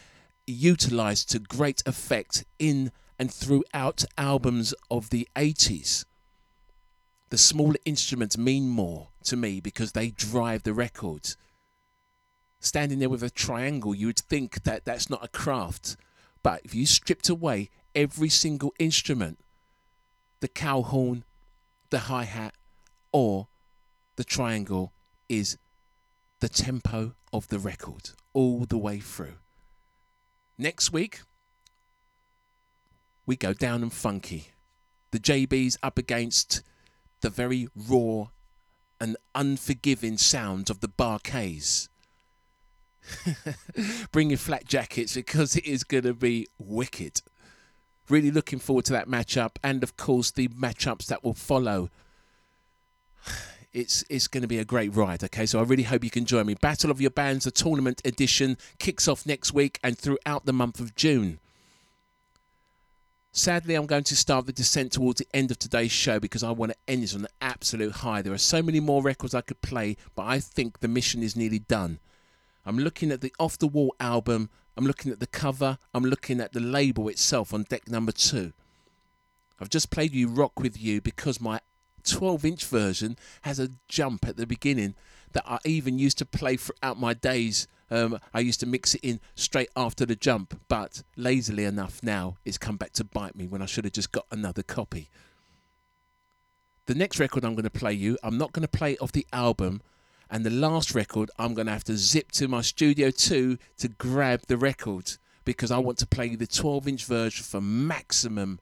utilized 0.46 1.32
to 1.32 1.40
great 1.40 1.82
effect 1.88 2.46
in 2.60 2.92
and 3.20 3.32
throughout 3.34 4.06
albums 4.18 4.74
of 4.92 5.10
the 5.10 5.28
80s. 5.36 6.06
The 7.30 7.38
smaller 7.38 7.78
instruments 7.86 8.38
mean 8.38 8.70
more 8.70 9.10
to 9.26 9.36
me 9.36 9.60
because 9.60 9.92
they 9.92 10.12
drive 10.12 10.64
the 10.64 10.74
record. 10.74 11.36
Standing 12.60 13.00
there 13.00 13.10
with 13.10 13.24
a 13.24 13.30
triangle, 13.30 13.94
you 13.94 14.08
would 14.08 14.20
think 14.20 14.64
that 14.64 14.86
that's 14.86 15.10
not 15.10 15.24
a 15.24 15.28
craft. 15.28 15.98
But 16.42 16.62
if 16.64 16.74
you 16.74 16.86
stripped 16.86 17.30
away 17.30 17.70
every 17.94 18.30
single 18.30 18.74
instrument, 18.80 19.40
the 20.40 20.48
cow 20.48 20.82
horn, 20.82 21.24
the 21.90 22.00
hi 22.00 22.24
hat, 22.24 22.54
or 23.12 23.48
the 24.16 24.24
triangle 24.24 24.94
is 25.28 25.58
the 26.40 26.50
tempo 26.50 27.14
of 27.34 27.48
the 27.50 27.60
record 27.60 28.12
all 28.34 28.66
the 28.66 28.78
way 28.78 29.00
through. 29.00 29.36
Next 30.58 30.92
week, 30.92 31.22
we 33.28 33.36
go 33.36 33.54
down 33.54 33.84
and 33.84 33.94
funky. 33.94 34.48
The 35.12 35.20
JB's 35.20 35.78
up 35.84 36.00
against 36.00 36.64
the 37.22 37.30
very 37.30 37.68
raw 37.76 38.30
and 39.00 39.18
unforgiving 39.36 40.18
sounds 40.18 40.72
of 40.72 40.80
the 40.80 40.88
Bar-Kays. 40.88 41.90
Bring 44.12 44.32
your 44.32 44.40
flat 44.40 44.66
jackets 44.66 45.14
because 45.14 45.56
it 45.56 45.66
is 45.66 45.84
going 45.84 46.06
to 46.06 46.14
be 46.14 46.48
wicked. 46.58 47.22
Really 48.10 48.32
looking 48.32 48.60
forward 48.60 48.86
to 48.86 48.94
that 48.94 49.08
matchup, 49.08 49.58
and 49.64 49.84
of 49.84 49.98
course 49.98 50.32
the 50.32 50.48
matchups 50.48 51.08
that 51.08 51.24
will 51.24 51.36
follow. 51.36 51.90
It's 53.74 54.04
it's 54.10 54.28
going 54.28 54.42
to 54.42 54.48
be 54.48 54.58
a 54.58 54.66
great 54.66 54.96
ride. 54.96 55.24
Okay, 55.24 55.46
so 55.46 55.60
I 55.60 55.62
really 55.62 55.84
hope 55.84 56.04
you 56.04 56.10
can 56.10 56.26
join 56.26 56.48
me. 56.48 56.56
Battle 56.56 56.90
of 56.90 57.00
Your 57.00 57.12
Bands, 57.12 57.46
the 57.46 57.52
tournament 57.52 58.02
edition, 58.06 58.58
kicks 58.80 59.08
off 59.08 59.28
next 59.28 59.54
week 59.54 59.78
and 59.84 59.96
throughout 59.96 60.46
the 60.46 60.54
month 60.54 60.80
of 60.80 60.96
June. 60.96 61.40
Sadly, 63.32 63.76
I'm 63.76 63.86
going 63.86 64.04
to 64.06 64.16
start 64.16 64.46
the 64.46 64.52
descent 64.54 64.92
towards 64.92 65.20
the 65.20 65.28
end 65.34 65.52
of 65.52 65.60
today's 65.60 65.92
show 65.92 66.20
because 66.20 66.44
I 66.44 66.52
want 66.52 66.72
to 66.72 66.78
end 66.88 67.04
this 67.04 67.14
on 67.14 67.22
an 67.22 67.28
absolute 67.40 67.98
high. 67.98 68.22
There 68.22 68.34
are 68.34 68.38
so 68.38 68.64
many 68.64 68.80
more 68.80 69.04
records 69.04 69.36
I 69.36 69.42
could 69.42 69.62
play, 69.62 69.96
but 70.16 70.24
I 70.24 70.40
think 70.40 70.80
the 70.80 70.88
mission 70.88 71.22
is 71.22 71.36
nearly 71.36 71.60
done. 71.60 72.00
I'm 72.66 72.80
looking 72.80 73.12
at 73.12 73.22
the 73.22 73.34
Off 73.40 73.58
the 73.58 73.68
Wall 73.68 73.96
album, 74.00 74.50
I'm 74.76 74.86
looking 74.86 75.12
at 75.12 75.20
the 75.20 75.28
cover, 75.28 75.78
I'm 75.94 76.04
looking 76.04 76.40
at 76.40 76.54
the 76.54 76.60
label 76.60 77.08
itself 77.10 77.54
on 77.54 77.64
deck 77.64 77.88
number 77.88 78.12
two. 78.12 78.54
I've 79.60 79.70
just 79.70 79.90
played 79.90 80.14
you 80.14 80.28
Rock 80.28 80.60
With 80.60 80.80
You 80.80 81.02
because 81.02 81.40
my 81.40 81.62
12 82.04 82.46
inch 82.46 82.66
version 82.66 83.18
has 83.44 83.60
a 83.60 83.70
jump 83.88 84.28
at 84.28 84.38
the 84.38 84.48
beginning 84.48 84.96
that 85.34 85.44
I 85.46 85.60
even 85.66 86.00
used 86.00 86.18
to 86.20 86.26
play 86.26 86.58
throughout 86.58 87.00
my 87.00 87.14
days. 87.14 87.68
Um, 87.90 88.20
I 88.34 88.42
used 88.42 88.60
to 88.60 88.66
mix 88.66 88.96
it 88.96 89.02
in 89.02 89.20
straight 89.36 89.70
after 89.76 90.06
the 90.06 90.16
jump, 90.16 90.60
but 90.68 91.04
lazily 91.16 91.64
enough 91.64 92.02
now 92.04 92.36
it's 92.44 92.58
come 92.58 92.78
back 92.78 92.92
to 92.94 93.04
bite 93.04 93.36
me 93.36 93.48
when 93.48 93.62
I 93.62 93.66
should 93.66 93.86
have 93.86 93.94
just 93.94 94.12
got 94.12 94.26
another 94.32 94.64
copy. 94.64 95.10
The 96.86 96.96
next 96.96 97.20
record 97.20 97.44
I'm 97.44 97.54
going 97.54 97.64
to 97.64 97.70
play 97.70 97.94
you, 97.94 98.18
I'm 98.24 98.38
not 98.38 98.54
going 98.54 98.68
to 98.68 98.78
play 98.78 98.98
off 98.98 99.12
the 99.12 99.28
album, 99.32 99.82
and 100.30 100.46
the 100.46 100.50
last 100.50 100.96
record 100.96 101.32
I'm 101.38 101.54
going 101.54 101.68
to 101.68 101.74
have 101.74 101.84
to 101.86 101.98
zip 101.98 102.32
to 102.34 102.48
my 102.48 102.62
Studio 102.62 103.12
2 103.12 103.58
to 103.78 103.88
grab 103.88 104.42
the 104.48 104.58
record 104.58 105.14
because 105.46 105.72
I 105.72 105.78
want 105.78 105.98
to 106.00 106.08
play 106.08 106.36
the 106.36 106.48
12 106.48 106.88
inch 106.88 107.06
version 107.06 107.44
for 107.44 107.62
maximum 107.62 108.60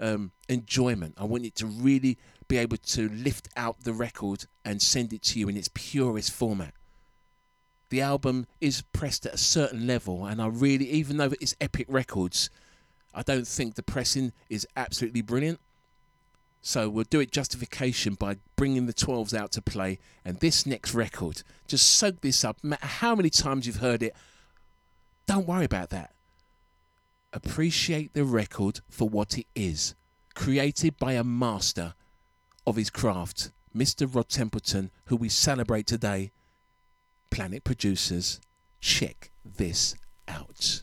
um, 0.00 0.32
enjoyment. 0.48 1.14
I 1.18 1.24
want 1.24 1.44
it 1.44 1.54
to 1.56 1.66
really 1.66 2.18
be 2.48 2.56
able 2.56 2.78
to 2.78 3.08
lift 3.08 3.48
out 3.56 3.84
the 3.84 3.92
record 3.92 4.46
and 4.64 4.82
send 4.82 5.12
it 5.12 5.22
to 5.22 5.38
you 5.38 5.48
in 5.48 5.56
its 5.56 5.70
purest 5.72 6.32
format. 6.32 6.74
The 7.90 8.00
album 8.00 8.46
is 8.60 8.82
pressed 8.92 9.26
at 9.26 9.34
a 9.34 9.38
certain 9.38 9.86
level, 9.86 10.24
and 10.24 10.40
I 10.40 10.46
really, 10.46 10.88
even 10.90 11.16
though 11.16 11.32
it's 11.40 11.56
Epic 11.60 11.86
Records, 11.88 12.48
I 13.12 13.22
don't 13.22 13.46
think 13.46 13.74
the 13.74 13.82
pressing 13.82 14.32
is 14.48 14.66
absolutely 14.76 15.22
brilliant. 15.22 15.60
So 16.62 16.88
we'll 16.88 17.04
do 17.04 17.20
it 17.20 17.32
justification 17.32 18.14
by 18.14 18.36
bringing 18.54 18.86
the 18.86 18.92
12s 18.92 19.34
out 19.34 19.50
to 19.52 19.62
play. 19.62 19.98
And 20.24 20.38
this 20.38 20.66
next 20.66 20.94
record, 20.94 21.42
just 21.66 21.90
soak 21.90 22.20
this 22.20 22.44
up. 22.44 22.58
No 22.62 22.70
matter 22.70 22.86
how 22.86 23.14
many 23.14 23.30
times 23.30 23.66
you've 23.66 23.76
heard 23.76 24.02
it, 24.02 24.14
don't 25.26 25.48
worry 25.48 25.64
about 25.64 25.90
that. 25.90 26.12
Appreciate 27.32 28.12
the 28.12 28.24
record 28.24 28.80
for 28.88 29.08
what 29.08 29.38
it 29.38 29.46
is. 29.54 29.94
Created 30.34 30.96
by 30.98 31.14
a 31.14 31.24
master 31.24 31.94
of 32.66 32.76
his 32.76 32.90
craft, 32.90 33.50
Mr. 33.74 34.12
Rod 34.12 34.28
Temperton, 34.28 34.90
who 35.06 35.16
we 35.16 35.28
celebrate 35.28 35.86
today. 35.86 36.30
Planet 37.30 37.64
producers, 37.64 38.40
check 38.80 39.30
this 39.44 39.94
out. 40.28 40.82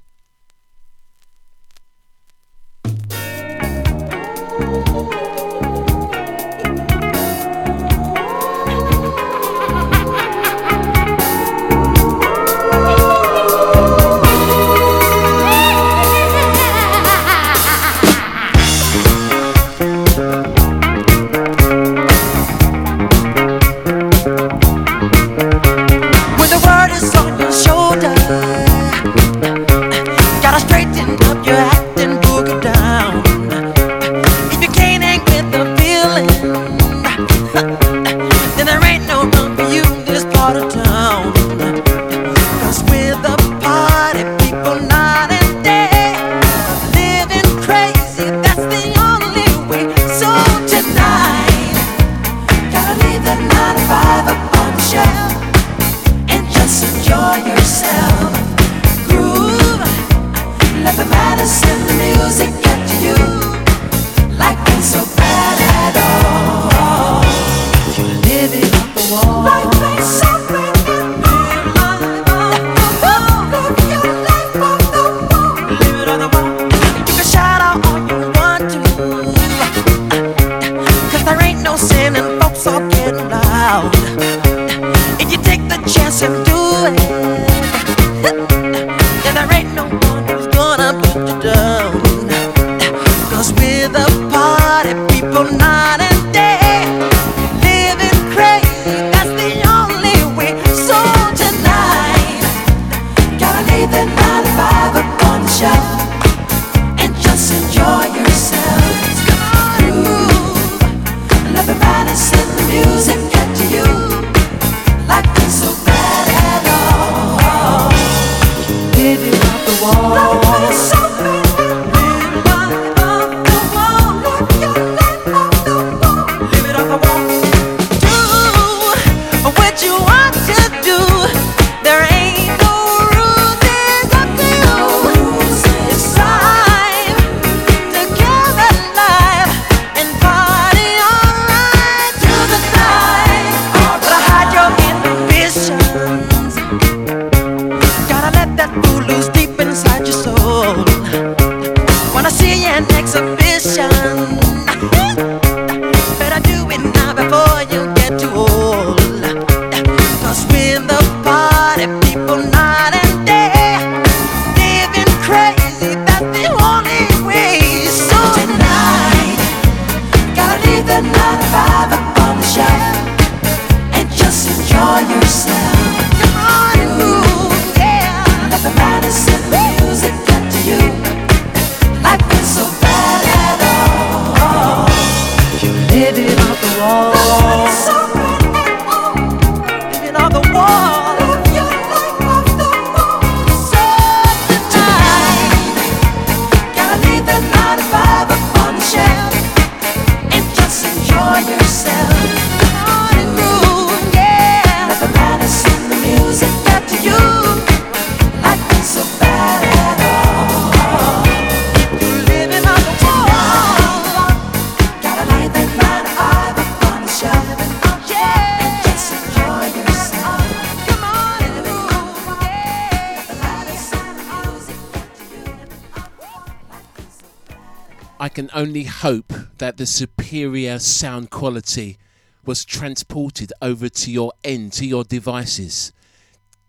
Can 228.37 228.49
only 228.53 228.83
hope 228.83 229.33
that 229.57 229.77
the 229.77 229.85
superior 229.87 230.77
sound 230.77 231.31
quality 231.31 231.97
was 232.45 232.63
transported 232.63 233.51
over 233.63 233.89
to 233.89 234.11
your 234.11 234.31
end, 234.43 234.71
to 234.71 234.85
your 234.85 235.03
devices. 235.03 235.91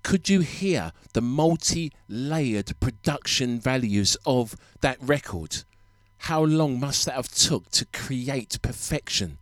Could 0.03 0.31
you 0.31 0.41
hear 0.41 0.93
the 1.13 1.21
multi 1.21 1.93
layered 2.09 2.73
production 2.81 3.61
values 3.61 4.17
of 4.25 4.57
that 4.81 4.97
record? 5.03 5.65
How 6.17 6.43
long 6.43 6.81
must 6.81 7.05
that 7.05 7.17
have 7.17 7.29
took 7.29 7.69
to 7.73 7.85
create 7.93 8.63
perfection? 8.63 9.37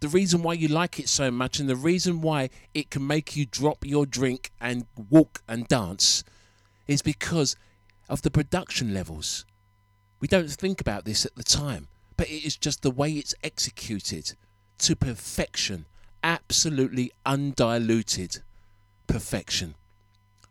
The 0.00 0.08
reason 0.08 0.42
why 0.42 0.54
you 0.54 0.68
like 0.68 0.98
it 0.98 1.10
so 1.10 1.30
much 1.30 1.60
and 1.60 1.68
the 1.68 1.76
reason 1.76 2.22
why 2.22 2.48
it 2.72 2.90
can 2.90 3.06
make 3.06 3.36
you 3.36 3.44
drop 3.44 3.84
your 3.84 4.06
drink 4.06 4.50
and 4.62 4.86
walk 5.10 5.42
and 5.46 5.68
dance 5.68 6.24
is 6.86 7.02
because 7.02 7.54
of 8.08 8.22
the 8.22 8.30
production 8.30 8.94
levels. 8.94 9.44
We 10.22 10.28
don't 10.28 10.48
think 10.48 10.80
about 10.80 11.04
this 11.04 11.26
at 11.26 11.34
the 11.34 11.42
time, 11.42 11.88
but 12.16 12.30
it 12.30 12.46
is 12.46 12.56
just 12.56 12.82
the 12.82 12.92
way 12.92 13.10
it's 13.10 13.34
executed 13.42 14.34
to 14.78 14.94
perfection, 14.94 15.86
absolutely 16.22 17.10
undiluted 17.26 18.40
perfection. 19.08 19.74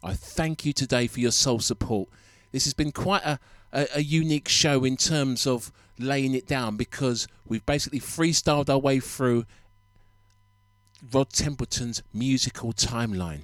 I 0.03 0.13
thank 0.13 0.65
you 0.65 0.73
today 0.73 1.07
for 1.07 1.21
your 1.21 1.31
soul 1.31 1.59
support. 1.61 2.09
This 2.51 2.65
has 2.65 2.73
been 2.73 2.91
quite 2.91 3.23
a, 3.23 3.39
a, 3.71 3.87
a 3.95 4.01
unique 4.01 4.49
show 4.49 4.83
in 4.83 4.97
terms 4.97 5.47
of 5.47 5.71
laying 5.97 6.33
it 6.33 6.47
down 6.47 6.75
because 6.75 7.29
we've 7.47 7.65
basically 7.65 8.01
freestyled 8.01 8.69
our 8.69 8.77
way 8.77 8.99
through 8.99 9.45
Rod 11.13 11.29
Temperton's 11.29 12.03
musical 12.13 12.73
timeline. 12.73 13.43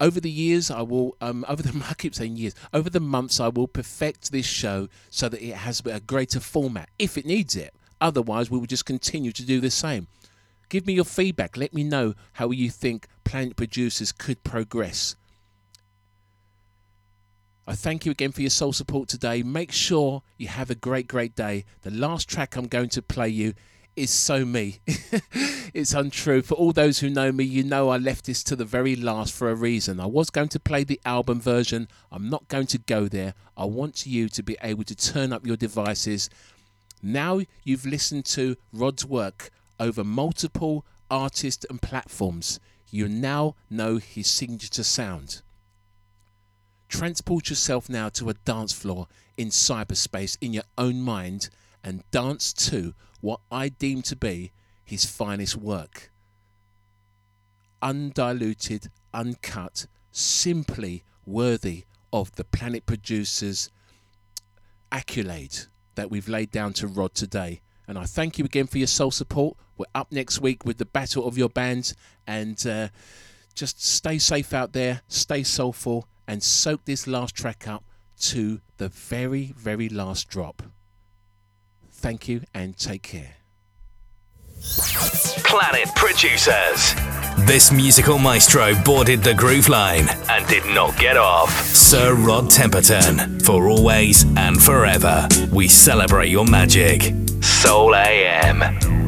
Over 0.00 0.20
the 0.20 0.30
years, 0.30 0.70
I 0.70 0.82
will, 0.82 1.16
um, 1.20 1.44
over 1.48 1.62
the, 1.62 1.84
I 1.90 1.94
keep 1.94 2.14
saying 2.14 2.36
years, 2.36 2.54
over 2.72 2.90
the 2.90 3.00
months, 3.00 3.40
I 3.40 3.48
will 3.48 3.68
perfect 3.68 4.32
this 4.32 4.46
show 4.46 4.88
so 5.10 5.28
that 5.28 5.42
it 5.42 5.54
has 5.54 5.82
a 5.84 6.00
greater 6.00 6.40
format 6.40 6.88
if 6.98 7.16
it 7.16 7.26
needs 7.26 7.56
it. 7.56 7.74
Otherwise, 8.00 8.50
we 8.50 8.58
will 8.58 8.66
just 8.66 8.84
continue 8.84 9.32
to 9.32 9.44
do 9.44 9.60
the 9.60 9.70
same. 9.70 10.06
Give 10.68 10.86
me 10.86 10.94
your 10.94 11.04
feedback. 11.04 11.56
Let 11.56 11.72
me 11.72 11.84
know 11.84 12.14
how 12.34 12.50
you 12.50 12.70
think 12.70 13.06
Planet 13.24 13.56
Producers 13.56 14.12
could 14.12 14.42
progress. 14.44 15.16
I 17.68 17.74
thank 17.74 18.04
you 18.04 18.12
again 18.12 18.32
for 18.32 18.42
your 18.42 18.50
soul 18.50 18.72
support 18.72 19.08
today. 19.08 19.42
Make 19.42 19.72
sure 19.72 20.22
you 20.36 20.46
have 20.48 20.70
a 20.70 20.74
great, 20.74 21.08
great 21.08 21.34
day. 21.34 21.64
The 21.82 21.90
last 21.90 22.28
track 22.28 22.56
I'm 22.56 22.68
going 22.68 22.90
to 22.90 23.02
play 23.02 23.28
you 23.28 23.54
is 23.96 24.10
so 24.10 24.44
me. 24.44 24.80
it's 25.74 25.94
untrue. 25.94 26.42
For 26.42 26.54
all 26.54 26.72
those 26.72 26.98
who 26.98 27.10
know 27.10 27.32
me, 27.32 27.44
you 27.44 27.64
know 27.64 27.88
I 27.88 27.96
left 27.96 28.26
this 28.26 28.44
to 28.44 28.56
the 28.56 28.64
very 28.64 28.94
last 28.94 29.34
for 29.34 29.50
a 29.50 29.54
reason. 29.54 29.98
I 29.98 30.06
was 30.06 30.30
going 30.30 30.48
to 30.48 30.60
play 30.60 30.84
the 30.84 31.00
album 31.04 31.40
version. 31.40 31.88
I'm 32.12 32.28
not 32.28 32.48
going 32.48 32.66
to 32.68 32.78
go 32.78 33.08
there. 33.08 33.34
I 33.56 33.64
want 33.64 34.06
you 34.06 34.28
to 34.28 34.42
be 34.42 34.56
able 34.62 34.84
to 34.84 34.94
turn 34.94 35.32
up 35.32 35.46
your 35.46 35.56
devices. 35.56 36.28
Now 37.02 37.40
you've 37.64 37.86
listened 37.86 38.26
to 38.26 38.56
Rod's 38.72 39.04
work 39.04 39.50
over 39.80 40.04
multiple 40.04 40.84
artists 41.10 41.64
and 41.68 41.80
platforms. 41.80 42.60
You 42.90 43.08
now 43.08 43.56
know 43.70 43.96
his 43.96 44.26
signature 44.26 44.84
sound. 44.84 45.42
Transport 46.88 47.50
yourself 47.50 47.88
now 47.88 48.08
to 48.10 48.28
a 48.28 48.34
dance 48.34 48.72
floor 48.72 49.08
in 49.36 49.48
cyberspace 49.48 50.36
in 50.40 50.52
your 50.52 50.64
own 50.78 51.00
mind 51.00 51.50
and 51.86 52.02
dance 52.10 52.52
to 52.52 52.94
what 53.20 53.38
I 53.48 53.68
deem 53.68 54.02
to 54.02 54.16
be 54.16 54.50
his 54.84 55.04
finest 55.04 55.56
work. 55.56 56.10
Undiluted, 57.80 58.90
uncut, 59.14 59.86
simply 60.10 61.04
worthy 61.24 61.84
of 62.12 62.34
the 62.34 62.42
Planet 62.42 62.86
Producers 62.86 63.70
accolade 64.90 65.56
that 65.94 66.10
we've 66.10 66.28
laid 66.28 66.50
down 66.50 66.72
to 66.74 66.88
Rod 66.88 67.14
today. 67.14 67.60
And 67.86 67.96
I 67.96 68.04
thank 68.04 68.36
you 68.36 68.44
again 68.44 68.66
for 68.66 68.78
your 68.78 68.88
soul 68.88 69.12
support. 69.12 69.56
We're 69.78 69.86
up 69.94 70.10
next 70.10 70.40
week 70.40 70.64
with 70.64 70.78
the 70.78 70.86
Battle 70.86 71.24
of 71.24 71.38
Your 71.38 71.48
Bands. 71.48 71.94
And 72.26 72.66
uh, 72.66 72.88
just 73.54 73.80
stay 73.80 74.18
safe 74.18 74.52
out 74.52 74.72
there, 74.72 75.02
stay 75.06 75.44
soulful, 75.44 76.08
and 76.26 76.42
soak 76.42 76.84
this 76.84 77.06
last 77.06 77.36
track 77.36 77.68
up 77.68 77.84
to 78.22 78.60
the 78.78 78.88
very, 78.88 79.54
very 79.56 79.88
last 79.88 80.28
drop. 80.28 80.64
Thank 81.98 82.28
you 82.28 82.42
and 82.54 82.76
take 82.76 83.02
care. 83.02 83.36
Planet 85.44 85.88
Producers. 85.94 86.94
This 87.46 87.72
musical 87.72 88.18
maestro 88.18 88.74
boarded 88.84 89.22
the 89.22 89.34
groove 89.34 89.68
line 89.68 90.06
and 90.28 90.46
did 90.46 90.64
not 90.66 90.98
get 90.98 91.16
off. 91.16 91.50
Sir 91.50 92.14
Rod 92.14 92.44
Temperton. 92.44 93.42
For 93.44 93.68
always 93.68 94.24
and 94.36 94.60
forever, 94.62 95.26
we 95.52 95.68
celebrate 95.68 96.28
your 96.28 96.46
magic. 96.46 97.14
Soul 97.42 97.94
AM. 97.94 99.05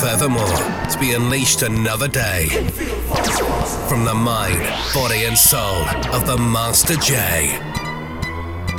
Furthermore 0.00 0.56
to 0.90 0.98
be 0.98 1.12
unleashed 1.12 1.60
another 1.60 2.08
day. 2.08 2.48
From 3.86 4.06
the 4.06 4.14
mind, 4.14 4.58
body, 4.94 5.24
and 5.24 5.36
soul 5.36 5.84
of 6.14 6.26
the 6.26 6.38
Master 6.38 6.94
J. 6.96 7.58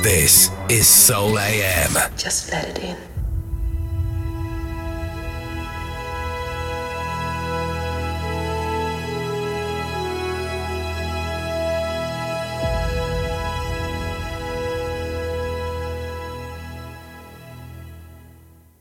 This 0.02 0.50
is 0.68 0.88
Soul 0.88 1.38
AM. 1.38 1.92
Just 2.16 2.50
let 2.50 2.68
it 2.70 2.78
in. 2.80 3.11